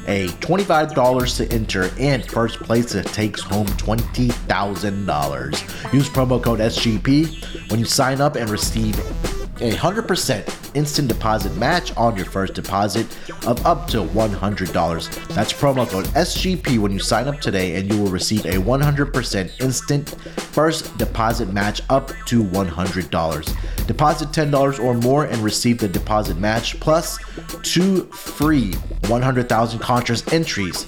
a 0.07 0.27
$25 0.39 1.37
to 1.37 1.53
enter 1.53 1.89
and 1.99 2.25
first 2.25 2.59
place 2.59 2.93
that 2.93 3.05
takes 3.07 3.41
home 3.41 3.67
$20,000. 3.67 5.93
Use 5.93 6.09
promo 6.09 6.41
code 6.41 6.59
SGP 6.59 7.69
when 7.71 7.79
you 7.79 7.85
sign 7.85 8.21
up 8.21 8.35
and 8.35 8.49
receive 8.49 8.95
a 9.61 9.71
100% 9.71 10.75
instant 10.75 11.07
deposit 11.07 11.55
match 11.55 11.95
on 11.97 12.15
your 12.15 12.25
first 12.25 12.53
deposit 12.53 13.05
of 13.47 13.65
up 13.65 13.87
to 13.87 14.03
$100. 14.03 15.27
That's 15.29 15.53
promo 15.53 15.87
code 15.87 16.05
SGP 16.07 16.77
when 16.77 16.91
you 16.91 16.99
sign 16.99 17.27
up 17.27 17.41
today, 17.41 17.75
and 17.75 17.91
you 17.91 18.01
will 18.01 18.11
receive 18.11 18.45
a 18.45 18.53
100% 18.53 19.61
instant 19.61 20.09
first 20.51 20.97
deposit 20.97 21.51
match 21.51 21.81
up 21.89 22.09
to 22.27 22.43
$100. 22.43 23.87
Deposit 23.87 24.29
$10 24.29 24.83
or 24.83 24.93
more 24.95 25.25
and 25.25 25.37
receive 25.37 25.79
the 25.79 25.87
deposit 25.87 26.37
match 26.37 26.79
plus 26.79 27.17
two 27.63 28.03
free 28.07 28.73
100,000 29.07 29.79
contrast 29.79 30.33
entries 30.33 30.85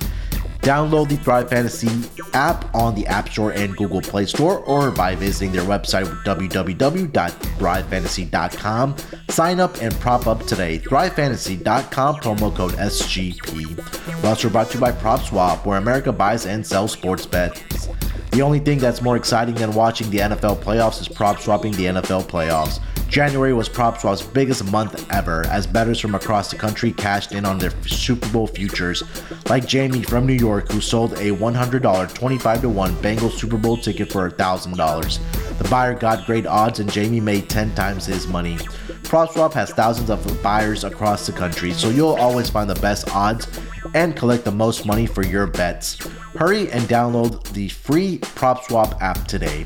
Download 0.61 1.07
the 1.07 1.15
Thrive 1.17 1.49
Fantasy 1.49 1.89
app 2.33 2.73
on 2.75 2.93
the 2.93 3.07
App 3.07 3.29
Store 3.29 3.51
and 3.51 3.75
Google 3.77 4.01
Play 4.01 4.25
Store 4.25 4.59
or 4.59 4.91
by 4.91 5.15
visiting 5.15 5.51
their 5.51 5.63
website 5.63 6.05
www.thrivefantasy.com. 6.23 8.95
Sign 9.29 9.59
up 9.59 9.81
and 9.81 9.93
prop 9.95 10.27
up 10.27 10.45
today. 10.45 10.77
ThriveFantasy.com, 10.79 12.15
promo 12.17 12.55
code 12.55 12.73
SGP. 12.73 13.77
We're 14.21 14.49
brought 14.49 14.69
to 14.69 14.73
you 14.75 14.81
by 14.81 14.91
PropSwap, 14.91 15.65
where 15.65 15.77
America 15.77 16.11
buys 16.11 16.45
and 16.45 16.65
sells 16.65 16.91
sports 16.91 17.25
bets. 17.25 17.87
The 18.31 18.41
only 18.41 18.59
thing 18.59 18.79
that's 18.79 19.01
more 19.01 19.17
exciting 19.17 19.55
than 19.55 19.71
watching 19.71 20.09
the 20.09 20.19
NFL 20.19 20.61
playoffs 20.61 21.01
is 21.01 21.07
prop 21.07 21.39
swapping 21.39 21.71
the 21.73 21.85
NFL 21.85 22.23
playoffs. 22.23 22.79
January 23.09 23.53
was 23.53 23.67
PropSwap's 23.67 24.21
biggest 24.21 24.63
month 24.71 25.11
ever 25.11 25.43
as 25.47 25.65
bettors 25.65 25.99
from 25.99 26.13
across 26.13 26.51
the 26.51 26.55
country 26.55 26.91
cashed 26.91 27.31
in 27.31 27.43
on 27.43 27.57
their 27.57 27.71
Super 27.87 28.29
Bowl 28.29 28.45
futures, 28.45 29.03
like 29.49 29.65
Jamie 29.65 30.03
from 30.03 30.27
New 30.27 30.33
York, 30.33 30.71
who 30.71 30.79
sold 30.79 31.13
a 31.13 31.31
$100 31.31 32.13
25 32.13 32.61
to 32.61 32.69
1 32.69 32.95
Bengals 32.97 33.31
Super 33.31 33.57
Bowl 33.57 33.77
ticket 33.77 34.11
for 34.11 34.29
$1,000. 34.29 35.57
The 35.57 35.69
buyer 35.69 35.95
got 35.95 36.27
great 36.27 36.45
odds 36.45 36.79
and 36.79 36.91
Jamie 36.91 37.19
made 37.19 37.49
10 37.49 37.73
times 37.73 38.05
his 38.05 38.27
money. 38.27 38.57
PropSwap 39.03 39.53
has 39.53 39.71
thousands 39.71 40.11
of 40.11 40.43
buyers 40.43 40.83
across 40.83 41.25
the 41.25 41.33
country, 41.33 41.71
so 41.73 41.89
you'll 41.89 42.09
always 42.09 42.51
find 42.51 42.69
the 42.69 42.79
best 42.79 43.09
odds 43.15 43.47
and 43.95 44.15
collect 44.15 44.45
the 44.45 44.51
most 44.51 44.85
money 44.85 45.07
for 45.07 45.25
your 45.25 45.47
bets. 45.47 45.97
Hurry 46.37 46.69
and 46.71 46.83
download 46.83 47.43
the 47.53 47.69
free 47.69 48.19
PropSwap 48.19 49.01
app 49.01 49.27
today. 49.27 49.65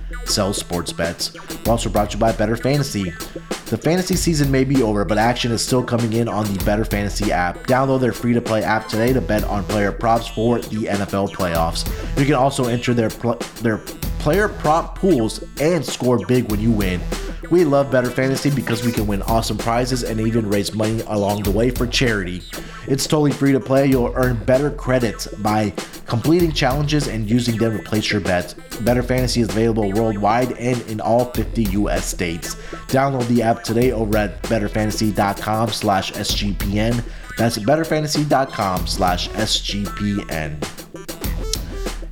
sells 0.25 0.57
sports 0.57 0.93
bets. 0.93 1.33
We're 1.65 1.71
also 1.71 1.89
brought 1.89 2.11
to 2.11 2.17
you 2.17 2.19
by 2.19 2.31
BettorFantasy. 2.31 3.13
The 3.65 3.77
fantasy 3.77 4.15
season 4.15 4.51
may 4.51 4.63
be 4.63 4.83
over, 4.83 5.05
but 5.05 5.17
action 5.17 5.51
is 5.51 5.65
still 5.65 5.83
coming 5.83 6.13
in 6.13 6.27
on 6.27 6.45
the 6.45 6.59
BettorFantasy 6.59 7.29
app. 7.29 7.59
Download 7.67 8.01
their 8.01 8.13
free 8.13 8.33
to 8.33 8.41
play 8.41 8.63
app 8.63 8.87
today 8.87 9.13
to 9.13 9.21
bet 9.21 9.43
on 9.45 9.63
player 9.63 9.91
props 9.91 10.27
for 10.27 10.59
the 10.59 10.85
NFL 10.85 11.31
playoffs. 11.31 11.87
You 12.19 12.25
can 12.25 12.35
also 12.35 12.65
enter 12.65 12.93
their, 12.93 13.09
pl- 13.09 13.39
their 13.61 13.77
player 14.19 14.49
prop 14.49 14.97
pools 14.97 15.43
and 15.59 15.85
score 15.85 16.25
big 16.27 16.49
when 16.51 16.59
you 16.59 16.71
win. 16.71 17.01
We 17.49 17.65
love 17.65 17.87
BettorFantasy 17.87 18.55
because 18.55 18.85
we 18.85 18.91
can 18.91 19.07
win 19.07 19.21
awesome 19.23 19.57
prizes 19.57 20.03
and 20.03 20.21
even 20.21 20.47
raise 20.49 20.73
money 20.73 21.01
along 21.07 21.43
the 21.43 21.51
way 21.51 21.69
for 21.69 21.87
charity. 21.87 22.41
It's 22.87 23.07
totally 23.07 23.31
free 23.31 23.51
to 23.51 23.59
play. 23.59 23.87
You'll 23.87 24.13
earn 24.15 24.43
better 24.45 24.71
credits 24.71 25.27
by 25.27 25.71
completing 26.07 26.51
challenges 26.51 27.07
and 27.07 27.29
using 27.29 27.57
them 27.57 27.77
to 27.77 27.83
place 27.83 28.11
your 28.11 28.21
bets. 28.21 28.53
BettorFantasy 28.53 29.41
is 29.41 29.49
available 29.49 29.91
worldwide 29.91 30.53
and 30.53 30.81
in 30.89 30.99
all 30.99 31.25
50 31.25 31.63
US 31.63 32.05
states. 32.05 32.55
Download 32.87 33.27
the 33.27 33.41
app 33.41 33.63
today 33.63 33.91
over 33.91 34.17
at 34.17 34.41
bettorfantasy.com 34.43 35.69
slash 35.69 36.11
SGPN. 36.13 37.03
That's 37.37 37.57
bettorfantasy.com 37.57 38.87
slash 38.87 39.29
SGPN. 39.29 41.10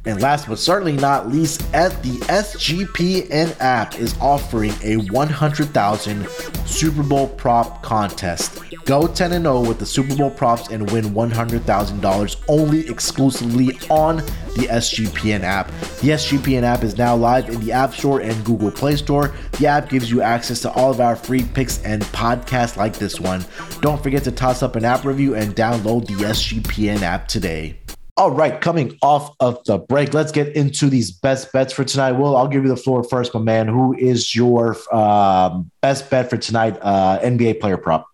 And 0.06 0.22
last 0.22 0.47
but 0.47 0.60
certainly 0.60 0.93
not 0.93 1.30
least, 1.30 1.64
at 1.74 1.91
the 2.04 2.18
SGPN 2.28 3.56
app 3.60 4.00
is 4.00 4.18
offering 4.20 4.74
a 4.84 4.97
100,000 5.12 6.28
Super 6.66 7.04
Bowl 7.04 7.28
prop 7.28 7.84
contest. 7.84 8.60
Go 8.86 9.08
10 9.08 9.34
and 9.34 9.45
0 9.45 9.62
with 9.62 9.78
the 9.80 9.86
Super 9.86 10.16
Bowl 10.16 10.32
props 10.32 10.70
and 10.70 10.89
win 10.91 11.06
$100,000 11.06 12.43
only 12.47 12.88
exclusively 12.89 13.78
on 13.89 14.18
the 14.56 14.68
SGPN 14.70 15.41
app. 15.41 15.68
The 16.02 16.10
SGPN 16.10 16.64
app 16.64 16.84
is 16.84 16.97
now 16.97 17.16
live 17.16 17.50
in 17.50 17.60
the 17.60 17.72
App 17.72 17.93
Store 17.93 18.22
and 18.22 18.43
Google 18.45 18.72
Play 18.72 18.95
Store. 18.95 19.34
The 19.60 19.68
app 19.68 19.89
gives 19.89 20.10
you 20.10 20.22
access 20.22 20.62
to 20.62 20.72
all 20.72 20.91
of 20.91 21.02
our 21.02 21.16
free 21.16 21.43
picks 21.43 21.84
and 21.84 22.02
podcasts 22.06 22.78
like 22.78 22.95
this 22.95 23.20
one. 23.20 23.45
Don't 23.82 24.02
forget 24.02 24.24
to 24.24 24.32
toss 24.32 24.64
up 24.64 24.76
an 24.76 24.86
app 24.86 25.06
review 25.06 25.36
and 25.36 25.56
download 25.56 26.08
the 26.08 26.14
SGPN 26.14 27.02
app 27.02 27.28
today. 27.28 27.79
All 28.20 28.32
right, 28.32 28.60
coming 28.60 28.98
off 29.02 29.34
of 29.40 29.64
the 29.64 29.78
break, 29.78 30.14
let's 30.14 30.34
get 30.34 30.54
into 30.54 30.90
these 30.90 31.10
best 31.10 31.54
bets 31.54 31.72
for 31.72 31.86
tonight. 31.86 32.12
Wil, 32.12 32.36
I'll 32.36 32.50
give 32.50 32.64
you 32.64 32.68
the 32.68 32.76
floor 32.76 33.02
first, 33.02 33.34
my 33.34 33.40
man. 33.40 33.70
Who 33.70 33.96
is 33.96 34.36
your 34.36 34.76
um, 34.94 35.72
best 35.80 36.10
bet 36.10 36.30
for 36.30 36.36
tonight? 36.36 36.78
Uh, 36.82 37.18
NBA 37.22 37.62
player 37.62 37.78
prop. 37.78 38.08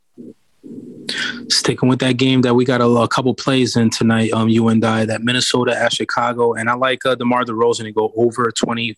Sticking 1.49 1.89
with 1.89 1.97
that 2.01 2.18
game 2.18 2.41
that 2.43 2.53
we 2.53 2.66
got 2.66 2.82
a, 2.82 2.86
a 2.86 3.08
couple 3.08 3.34
plays 3.34 3.76
in 3.76 3.89
tonight, 3.89 4.32
um, 4.32 4.47
you 4.47 4.68
and 4.68 4.86
I, 4.86 5.06
that 5.06 5.24
Minnesota 5.24 5.76
at 5.76 5.91
Chicago. 5.91 6.53
And 6.53 6.70
I 6.70 6.76
like 6.76 7.03
uh, 7.03 7.16
DeMar 7.16 7.43
DeRozan 7.45 7.86
to 7.86 7.91
go 7.91 8.14
over 8.16 8.51
28, 8.51 8.95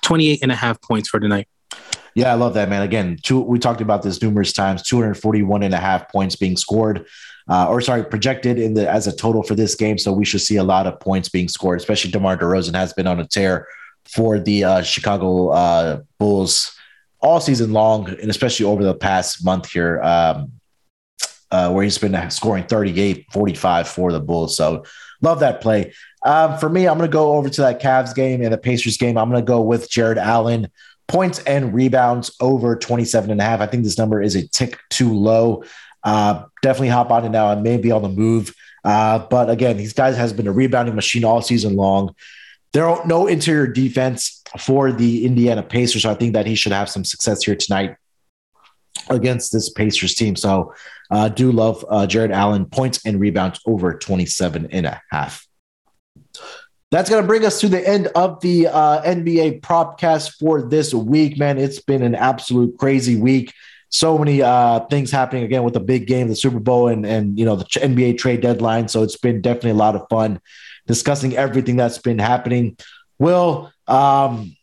28 0.00 0.38
and 0.42 0.50
a 0.50 0.56
half 0.56 0.80
points 0.80 1.10
for 1.10 1.20
tonight. 1.20 1.48
Yeah, 2.14 2.32
I 2.32 2.34
love 2.36 2.54
that, 2.54 2.70
man. 2.70 2.80
Again, 2.80 3.18
two, 3.22 3.40
we 3.40 3.58
talked 3.58 3.82
about 3.82 4.02
this 4.02 4.22
numerous 4.22 4.54
times 4.54 4.84
241 4.84 5.62
and 5.62 5.74
a 5.74 5.76
half 5.76 6.10
points 6.10 6.34
being 6.34 6.56
scored. 6.56 7.04
Uh, 7.48 7.68
or 7.68 7.80
sorry, 7.80 8.02
projected 8.04 8.58
in 8.58 8.72
the 8.72 8.90
as 8.90 9.06
a 9.06 9.14
total 9.14 9.42
for 9.42 9.54
this 9.54 9.74
game. 9.74 9.98
So 9.98 10.12
we 10.12 10.24
should 10.24 10.40
see 10.40 10.56
a 10.56 10.64
lot 10.64 10.86
of 10.86 10.98
points 10.98 11.28
being 11.28 11.48
scored, 11.48 11.78
especially 11.78 12.10
DeMar 12.10 12.38
DeRozan 12.38 12.74
has 12.74 12.92
been 12.94 13.06
on 13.06 13.20
a 13.20 13.26
tear 13.26 13.66
for 14.06 14.38
the 14.38 14.64
uh, 14.64 14.82
Chicago 14.82 15.48
uh, 15.48 16.00
Bulls 16.18 16.74
all 17.20 17.40
season 17.40 17.72
long, 17.72 18.08
and 18.08 18.30
especially 18.30 18.66
over 18.66 18.84
the 18.84 18.94
past 18.94 19.44
month 19.44 19.70
here, 19.70 20.00
um, 20.02 20.52
uh, 21.50 21.70
where 21.70 21.82
he's 21.82 21.98
been 21.98 22.30
scoring 22.30 22.64
38, 22.64 23.26
45 23.32 23.88
for 23.88 24.12
the 24.12 24.20
Bulls. 24.20 24.56
So 24.56 24.84
love 25.22 25.40
that 25.40 25.60
play. 25.60 25.92
Um, 26.24 26.58
for 26.58 26.68
me, 26.68 26.86
I'm 26.86 26.98
going 26.98 27.08
to 27.08 27.12
go 27.12 27.34
over 27.34 27.48
to 27.48 27.60
that 27.62 27.80
Cavs 27.80 28.14
game 28.14 28.42
and 28.42 28.52
the 28.52 28.58
Pacers 28.58 28.96
game. 28.96 29.16
I'm 29.16 29.30
going 29.30 29.42
to 29.42 29.46
go 29.46 29.60
with 29.60 29.90
Jarrett 29.90 30.18
Allen. 30.18 30.68
Points 31.06 31.38
and 31.40 31.74
rebounds 31.74 32.34
over 32.40 32.76
27 32.76 33.30
and 33.30 33.40
a 33.40 33.44
half. 33.44 33.60
I 33.60 33.66
think 33.66 33.84
this 33.84 33.98
number 33.98 34.22
is 34.22 34.34
a 34.36 34.48
tick 34.48 34.78
too 34.88 35.12
low. 35.12 35.64
Uh, 36.04 36.44
definitely 36.62 36.88
hop 36.88 37.10
on 37.10 37.24
it 37.24 37.30
now 37.30 37.50
and 37.50 37.62
maybe 37.62 37.90
on 37.90 38.02
the 38.02 38.08
move. 38.08 38.54
Uh, 38.84 39.18
but 39.30 39.48
again, 39.48 39.76
these 39.76 39.94
guys 39.94 40.16
has 40.16 40.32
been 40.32 40.46
a 40.46 40.52
rebounding 40.52 40.94
machine 40.94 41.24
all 41.24 41.40
season 41.40 41.74
long. 41.74 42.14
There 42.72 42.86
are 42.86 43.04
no 43.06 43.26
interior 43.26 43.66
defense 43.66 44.42
for 44.58 44.92
the 44.92 45.24
Indiana 45.24 45.62
Pacers. 45.62 46.02
So 46.02 46.10
I 46.10 46.14
think 46.14 46.34
that 46.34 46.46
he 46.46 46.54
should 46.54 46.72
have 46.72 46.90
some 46.90 47.04
success 47.04 47.44
here 47.44 47.56
tonight 47.56 47.96
against 49.08 49.52
this 49.52 49.70
Pacers 49.70 50.14
team. 50.14 50.36
So 50.36 50.74
uh, 51.10 51.28
do 51.28 51.52
love 51.52 51.84
uh, 51.88 52.06
Jarrett 52.06 52.30
Allen 52.30 52.66
points 52.66 53.04
and 53.06 53.20
rebounds 53.20 53.60
over 53.66 53.96
27 53.96 54.68
and 54.70 54.86
a 54.86 55.00
half. 55.10 55.46
That's 56.90 57.10
going 57.10 57.22
to 57.22 57.26
bring 57.26 57.44
us 57.44 57.60
to 57.60 57.68
the 57.68 57.86
end 57.86 58.08
of 58.14 58.40
the 58.40 58.68
uh, 58.68 59.02
NBA 59.02 59.62
propcast 59.62 60.38
for 60.38 60.62
this 60.62 60.94
week, 60.94 61.38
man. 61.38 61.58
It's 61.58 61.80
been 61.80 62.02
an 62.02 62.14
absolute 62.14 62.78
crazy 62.78 63.16
week. 63.16 63.52
So 63.90 64.18
many 64.18 64.42
uh, 64.42 64.80
things 64.86 65.10
happening 65.10 65.44
again 65.44 65.62
with 65.62 65.74
the 65.74 65.80
big 65.80 66.06
game, 66.06 66.28
the 66.28 66.36
Super 66.36 66.58
Bowl, 66.58 66.88
and 66.88 67.06
and 67.06 67.38
you 67.38 67.44
know 67.44 67.56
the 67.56 67.64
NBA 67.64 68.18
trade 68.18 68.40
deadline. 68.40 68.88
So 68.88 69.02
it's 69.02 69.16
been 69.16 69.40
definitely 69.40 69.70
a 69.70 69.74
lot 69.74 69.94
of 69.94 70.06
fun 70.10 70.40
discussing 70.86 71.36
everything 71.36 71.76
that's 71.76 71.98
been 71.98 72.18
happening. 72.18 72.76
Wil, 73.18 73.72
um, 73.86 74.56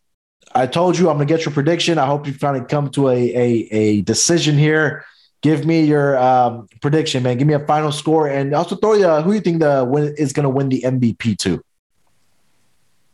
I 0.53 0.67
told 0.67 0.97
you 0.97 1.09
I'm 1.09 1.19
to 1.19 1.25
get 1.25 1.45
your 1.45 1.53
prediction. 1.53 1.97
I 1.97 2.05
hope 2.05 2.27
you 2.27 2.33
finally 2.33 2.65
come 2.65 2.89
to 2.91 3.09
a, 3.09 3.15
a, 3.15 3.67
a 3.71 4.01
decision 4.01 4.57
here. 4.57 5.05
Give 5.41 5.65
me 5.65 5.83
your 5.83 6.17
um, 6.17 6.67
prediction, 6.81 7.23
man. 7.23 7.37
Give 7.37 7.47
me 7.47 7.55
a 7.55 7.65
final 7.65 7.91
score, 7.91 8.27
and 8.27 8.53
also 8.53 8.75
throw 8.75 8.93
you 8.93 9.07
who 9.21 9.33
you 9.33 9.41
think 9.41 9.59
the 9.59 9.83
win, 9.89 10.13
is 10.17 10.33
to 10.33 10.49
win 10.49 10.69
the 10.69 10.81
MVP 10.81 11.37
too. 11.37 11.63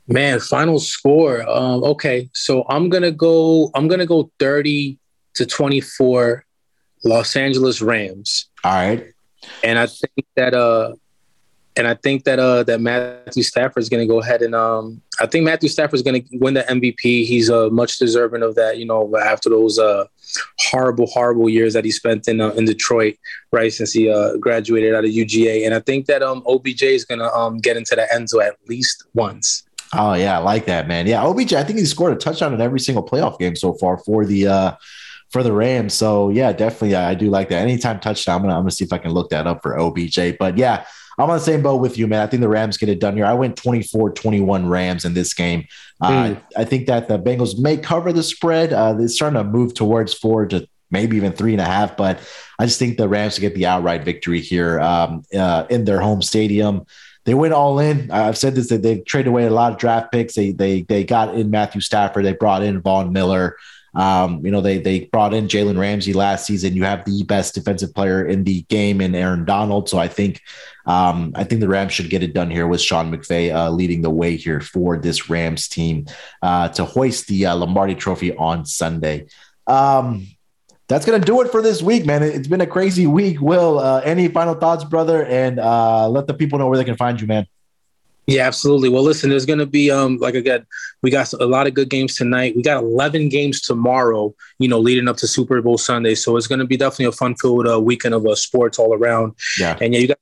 Man, 0.08 0.40
final 0.40 0.80
score. 0.80 1.48
Um, 1.50 1.84
okay, 1.84 2.30
so 2.34 2.66
I'm 2.70 2.90
gonna 2.90 3.12
go. 3.12 3.72
I'm 3.76 3.88
gonna 3.88 4.06
go 4.06 4.30
30 4.40 4.98
to 5.38 5.46
24, 5.46 6.46
Los 7.04 7.36
Angeles 7.36 7.82
Rams. 7.82 8.50
All 8.64 8.74
right, 8.74 9.14
and 9.64 9.80
I 9.80 9.88
think 9.88 10.28
that 10.36 10.54
uh, 10.54 10.94
and 11.78 11.88
I 11.88 11.94
think 11.94 12.24
that 12.24 12.40
uh 12.40 12.64
that 12.64 12.82
Matthew 12.82 13.44
Stafford 13.44 13.82
is 13.82 13.88
going 13.88 14.06
to 14.06 14.12
go 14.12 14.20
ahead 14.20 14.42
and 14.42 14.56
um 14.56 15.02
I 15.20 15.28
think 15.28 15.46
Matthew 15.46 15.70
Stafford 15.70 15.96
is 15.96 16.02
going 16.02 16.24
to 16.24 16.38
win 16.40 16.56
the 16.56 16.64
MVP. 16.64 17.26
He's 17.26 17.50
uh 17.50 17.70
much 17.70 17.98
deserving 17.98 18.44
of 18.44 18.56
that. 18.56 18.78
You 18.80 18.86
know, 18.86 19.16
after 19.18 19.50
those 19.50 19.78
uh 19.78 20.06
horrible 20.60 21.06
horrible 21.06 21.48
years 21.48 21.74
that 21.74 21.86
he 21.86 21.92
spent 21.92 22.28
in 22.28 22.42
uh, 22.42 22.50
in 22.50 22.66
Detroit, 22.66 23.16
right 23.52 23.72
since 23.72 23.92
he 23.92 24.10
uh 24.10 24.38
graduated 24.38 24.96
out 24.96 25.06
of 25.06 25.12
UGA, 25.12 25.66
and 25.66 25.74
I 25.74 25.80
think 25.80 26.08
that 26.08 26.24
um 26.24 26.44
OBJ 26.48 26.84
is 26.84 27.06
going 27.06 27.20
to 27.20 27.32
um 27.34 27.58
get 27.60 27.78
into 27.78 27.96
the 27.96 28.12
end 28.14 28.30
zone 28.30 28.42
at 28.42 28.58
least 28.68 29.06
once. 29.14 29.64
Oh 29.94 30.16
yeah, 30.16 30.40
I 30.40 30.42
like 30.42 30.66
that 30.66 30.88
man. 30.88 31.08
Yeah, 31.08 31.24
OBJ. 31.24 31.54
I 31.54 31.64
think 31.64 31.80
he 31.80 31.86
scored 31.86 32.14
a 32.14 32.18
touchdown 32.18 32.54
in 32.54 32.60
every 32.60 32.80
single 32.80 33.06
playoff 33.06 33.38
game 33.40 33.56
so 33.56 33.74
far 33.74 33.98
for 34.00 34.26
the 34.26 34.48
uh 34.48 34.72
for 35.30 35.44
the 35.44 35.52
Rams. 35.52 35.94
So 35.94 36.30
yeah, 36.30 36.52
definitely, 36.54 36.96
I 36.96 37.14
do 37.14 37.30
like 37.30 37.50
that. 37.50 37.62
Anytime 37.62 38.00
touchdown, 38.00 38.38
I'm 38.38 38.42
gonna 38.44 38.54
I'm 38.56 38.62
gonna 38.62 38.72
see 38.72 38.86
if 38.86 38.94
I 38.94 38.98
can 38.98 39.12
look 39.12 39.30
that 39.30 39.48
up 39.48 39.62
for 39.62 39.78
OBJ. 39.80 40.38
But 40.40 40.58
yeah, 40.58 40.86
I'm 41.18 41.30
on 41.30 41.38
the 41.38 41.44
same 41.44 41.64
boat 41.64 41.82
with 41.82 41.98
you, 41.98 42.08
man. 42.08 42.22
I 42.22 42.28
think 42.28 42.42
the 42.42 42.50
Rams 42.50 42.78
get 42.78 42.90
it 42.90 43.00
done 43.00 43.16
here. 43.16 43.26
I 43.26 43.34
went 43.34 43.56
24 43.56 44.12
21 44.12 44.68
Rams 44.68 45.04
in 45.04 45.14
this 45.14 45.34
game. 45.34 45.68
Uh, 46.00 46.10
mm. 46.10 46.42
I 46.56 46.64
think 46.64 46.88
that 46.88 47.08
the 47.08 47.18
Bengals 47.18 47.58
may 47.60 47.78
cover 47.78 48.14
the 48.14 48.24
spread. 48.24 48.72
Uh, 48.72 48.94
they're 48.94 49.08
starting 49.08 49.38
to 49.38 49.44
move 49.44 49.74
towards 49.74 50.14
four 50.14 50.46
to 50.48 50.68
maybe 50.92 51.18
even 51.18 51.34
three 51.34 51.52
and 51.52 51.62
a 51.62 51.66
half, 51.66 51.98
but 51.98 52.20
I 52.60 52.66
just 52.66 52.80
think 52.80 52.98
the 52.98 53.10
Rams 53.10 53.40
get 53.40 53.56
the 53.56 53.66
outright 53.66 54.06
victory 54.06 54.40
here 54.40 54.80
um, 54.80 55.24
uh, 55.38 55.66
in 55.70 55.86
their 55.86 56.00
home 56.00 56.22
stadium. 56.22 56.86
They 57.26 57.34
went 57.34 57.54
all 57.54 57.80
in. 57.80 58.10
I've 58.10 58.38
said 58.38 58.56
this 58.56 58.70
that 58.70 58.84
they 58.84 59.02
traded 59.02 59.28
away 59.28 59.46
a 59.46 59.50
lot 59.50 59.74
of 59.74 59.80
draft 59.80 60.14
picks. 60.14 60.36
They 60.36 60.54
they 60.54 60.84
they 60.84 61.04
got 61.04 61.36
in 61.36 61.52
Matthew 61.52 61.82
Stafford. 61.82 62.24
They 62.24 62.34
brought 62.34 62.64
in 62.64 62.82
Von 62.82 63.12
Miller. 63.12 63.58
Um, 63.98 64.46
you 64.46 64.52
know, 64.52 64.62
they 64.62 64.78
they 64.78 65.06
brought 65.06 65.34
in 65.34 65.48
Jalen 65.48 65.80
Ramsey 65.80 66.14
last 66.14 66.46
season. 66.46 66.76
You 66.76 66.84
have 66.84 67.04
the 67.04 67.24
best 67.24 67.56
defensive 67.56 67.96
player 67.96 68.24
in 68.24 68.44
the 68.44 68.62
game 68.70 69.02
in 69.02 69.16
Aaron 69.16 69.44
Donald. 69.44 69.90
So 69.90 69.98
I 69.98 70.08
think 70.08 70.40
um, 70.86 71.34
I 71.36 71.44
think 71.44 71.62
the 71.62 71.68
Rams 71.68 71.94
should 71.94 72.12
get 72.12 72.22
it 72.22 72.34
done 72.34 72.52
here 72.52 72.68
with 72.68 72.80
Sean 72.80 73.12
McVay 73.12 73.54
uh, 73.54 73.72
leading 73.72 74.04
the 74.04 74.12
way 74.12 74.38
here 74.38 74.62
for 74.62 75.00
this 75.00 75.32
Rams 75.32 75.68
team 75.68 76.06
uh, 76.44 76.70
to 76.70 76.86
hoist 76.86 77.28
the 77.28 77.48
uh, 77.48 77.56
Lombardi 77.56 77.96
Trophy 77.96 78.36
on 78.36 78.68
Sunday. 78.68 79.26
Um, 79.66 80.28
that's 80.88 81.06
gonna 81.06 81.20
do 81.20 81.42
it 81.42 81.52
for 81.52 81.64
this 81.64 81.82
week, 81.82 82.06
man. 82.06 82.22
It's 82.22 82.48
been 82.48 82.62
a 82.62 82.68
crazy 82.68 83.08
week. 83.08 83.42
Wil, 83.42 83.80
uh, 83.80 84.02
any 84.02 84.28
final 84.28 84.54
thoughts, 84.54 84.84
brother? 84.84 85.26
And 85.26 85.60
uh, 85.60 86.08
let 86.08 86.28
the 86.28 86.36
people 86.36 86.60
know 86.60 86.68
where 86.68 86.78
they 86.78 86.86
can 86.86 86.98
find 86.98 87.20
you, 87.20 87.26
man. 87.26 87.48
Yeah, 88.28 88.46
absolutely. 88.46 88.90
Well, 88.90 89.04
listen, 89.04 89.30
there's 89.30 89.46
going 89.46 89.60
to 89.60 89.66
be, 89.66 89.90
um, 89.90 90.18
like 90.18 90.36
again, 90.36 90.66
we 91.02 91.10
got 91.10 91.32
a 91.32 91.46
lot 91.46 91.66
of 91.66 91.74
good 91.74 91.90
games 91.90 92.16
tonight. 92.16 92.58
We 92.58 92.62
got 92.62 92.84
11 92.84 93.30
games 93.30 93.62
tomorrow, 93.62 94.36
you 94.60 94.68
know, 94.68 94.80
leading 94.80 95.08
up 95.08 95.16
to 95.18 95.28
Super 95.28 95.62
Bowl 95.62 95.78
Sunday. 95.78 96.14
So 96.14 96.36
it's 96.36 96.48
going 96.48 96.60
to 96.60 96.66
be 96.66 96.76
definitely 96.76 97.06
a 97.06 97.14
fun 97.14 97.36
filled 97.36 97.68
uh, 97.68 97.80
weekend 97.80 98.14
of 98.14 98.26
uh, 98.26 98.36
sports 98.36 98.80
all 98.80 98.94
around. 98.94 99.34
Yeah. 99.58 99.78
And 99.80 99.94
yeah, 99.94 100.02
you 100.02 100.08
got 100.10 100.18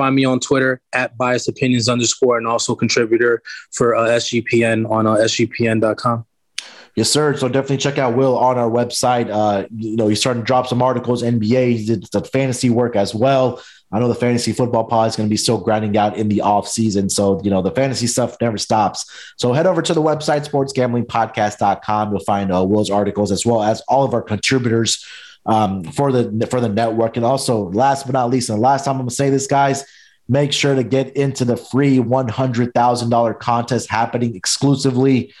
find 0.00 0.14
me 0.14 0.24
on 0.24 0.40
Twitter 0.40 0.80
at 0.94 1.18
biased 1.18 1.46
opinions 1.46 1.86
underscore 1.86 2.38
and 2.38 2.46
also 2.46 2.74
contributor 2.74 3.42
for 3.70 3.94
uh, 3.94 4.06
SGPN 4.06 4.88
on 4.88 5.06
uh, 5.06 5.16
SGPN.com. 5.16 6.24
Yes, 6.96 7.10
sir. 7.10 7.36
So 7.36 7.48
definitely 7.48 7.76
check 7.76 7.98
out 7.98 8.16
Wil 8.16 8.36
on 8.38 8.56
our 8.56 8.70
website. 8.70 9.28
Uh, 9.30 9.66
you 9.76 9.96
know, 9.96 10.08
he's 10.08 10.18
starting 10.18 10.42
to 10.42 10.46
drop 10.46 10.66
some 10.66 10.80
articles, 10.80 11.22
NBA, 11.22 11.76
he 11.76 11.86
did 11.86 12.04
the 12.12 12.22
fantasy 12.24 12.70
work 12.70 12.96
as 12.96 13.14
well. 13.14 13.62
I 13.92 13.98
know 13.98 14.08
the 14.08 14.14
fantasy 14.14 14.52
football 14.52 14.84
pod 14.84 15.08
is 15.08 15.16
going 15.16 15.28
to 15.28 15.30
be 15.30 15.36
still 15.36 15.58
grinding 15.58 15.96
out 15.96 16.16
in 16.16 16.28
the 16.28 16.42
off 16.42 16.68
season. 16.68 17.10
So, 17.10 17.40
you 17.42 17.50
know, 17.50 17.60
the 17.60 17.72
fantasy 17.72 18.06
stuff 18.06 18.36
never 18.40 18.56
stops. 18.56 19.32
So 19.36 19.52
head 19.52 19.66
over 19.66 19.82
to 19.82 19.92
the 19.92 20.02
website, 20.02 20.48
sportsgamblingpodcast.com. 20.48 22.10
You'll 22.10 22.20
find 22.20 22.52
uh, 22.52 22.64
Wil's 22.64 22.90
articles 22.90 23.32
as 23.32 23.44
well 23.44 23.62
as 23.62 23.80
all 23.82 24.04
of 24.04 24.14
our 24.14 24.22
contributors 24.22 25.04
um, 25.46 25.84
for 25.84 26.12
the 26.12 26.46
for 26.48 26.60
the 26.60 26.68
network. 26.68 27.16
And 27.16 27.26
also, 27.26 27.70
last 27.70 28.06
but 28.06 28.12
not 28.12 28.30
least, 28.30 28.48
and 28.48 28.58
the 28.58 28.62
last 28.62 28.84
time 28.84 28.96
I'm 28.96 29.02
gonna 29.02 29.10
say 29.10 29.30
this, 29.30 29.46
guys, 29.46 29.84
make 30.28 30.52
sure 30.52 30.74
to 30.74 30.84
get 30.84 31.16
into 31.16 31.44
the 31.44 31.56
free 31.56 31.98
one 31.98 32.28
hundred 32.28 32.74
thousand 32.74 33.10
dollar 33.10 33.34
contest 33.34 33.90
happening 33.90 34.36
exclusively 34.36 35.32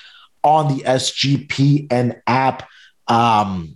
on 0.42 0.76
the 0.76 0.82
SGPN 0.84 2.20
app. 2.26 2.68
Um, 3.06 3.74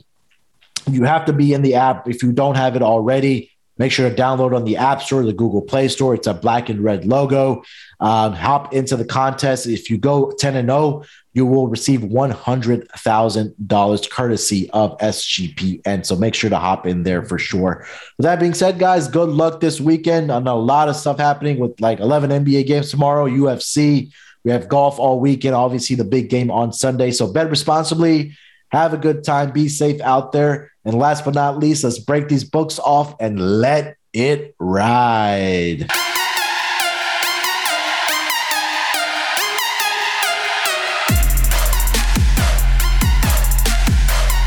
you 0.90 1.04
have 1.04 1.26
to 1.26 1.32
be 1.32 1.52
in 1.52 1.62
the 1.62 1.74
app 1.76 2.08
if 2.08 2.22
you 2.22 2.32
don't 2.32 2.56
have 2.56 2.76
it 2.76 2.82
already. 2.82 3.50
Make 3.76 3.90
sure 3.90 4.08
to 4.08 4.14
download 4.14 4.54
on 4.54 4.64
the 4.64 4.76
App 4.76 5.02
Store, 5.02 5.24
the 5.24 5.32
Google 5.32 5.62
Play 5.62 5.88
Store. 5.88 6.14
It's 6.14 6.28
a 6.28 6.34
black 6.34 6.68
and 6.68 6.78
red 6.80 7.04
logo. 7.04 7.64
Um, 7.98 8.32
hop 8.32 8.72
into 8.72 8.96
the 8.96 9.04
contest. 9.04 9.66
If 9.66 9.90
you 9.90 9.98
go 9.98 10.30
10 10.30 10.54
and 10.54 10.68
0, 10.68 11.02
you 11.32 11.44
will 11.44 11.66
receive 11.66 11.98
$100,000 12.00 14.10
courtesy 14.10 14.70
of 14.70 14.96
SGPN. 14.98 16.06
So 16.06 16.14
make 16.14 16.34
sure 16.34 16.50
to 16.50 16.58
hop 16.58 16.86
in 16.86 17.02
there 17.02 17.24
for 17.24 17.38
sure. 17.38 17.84
With 18.16 18.24
that 18.24 18.38
being 18.38 18.54
said, 18.54 18.78
guys, 18.78 19.08
good 19.08 19.30
luck 19.30 19.58
this 19.60 19.80
weekend. 19.80 20.30
I 20.30 20.38
know 20.38 20.56
a 20.56 20.60
lot 20.60 20.88
of 20.88 20.94
stuff 20.94 21.18
happening 21.18 21.58
with 21.58 21.80
like 21.80 21.98
11 21.98 22.30
NBA 22.44 22.68
games 22.68 22.90
tomorrow, 22.90 23.28
UFC. 23.28 24.12
We 24.44 24.52
have 24.52 24.68
golf 24.68 25.00
all 25.00 25.18
weekend, 25.18 25.56
obviously, 25.56 25.96
the 25.96 26.04
big 26.04 26.30
game 26.30 26.50
on 26.50 26.72
Sunday. 26.72 27.10
So 27.10 27.32
bet 27.32 27.50
responsibly. 27.50 28.36
Have 28.70 28.94
a 28.94 28.98
good 28.98 29.24
time. 29.24 29.50
Be 29.50 29.68
safe 29.68 30.00
out 30.00 30.32
there. 30.32 30.70
And 30.84 30.98
last 30.98 31.24
but 31.24 31.34
not 31.34 31.58
least, 31.58 31.84
let's 31.84 31.98
break 31.98 32.28
these 32.28 32.44
books 32.44 32.78
off 32.78 33.14
and 33.20 33.60
let 33.60 33.96
it 34.12 34.54
ride. 34.58 35.88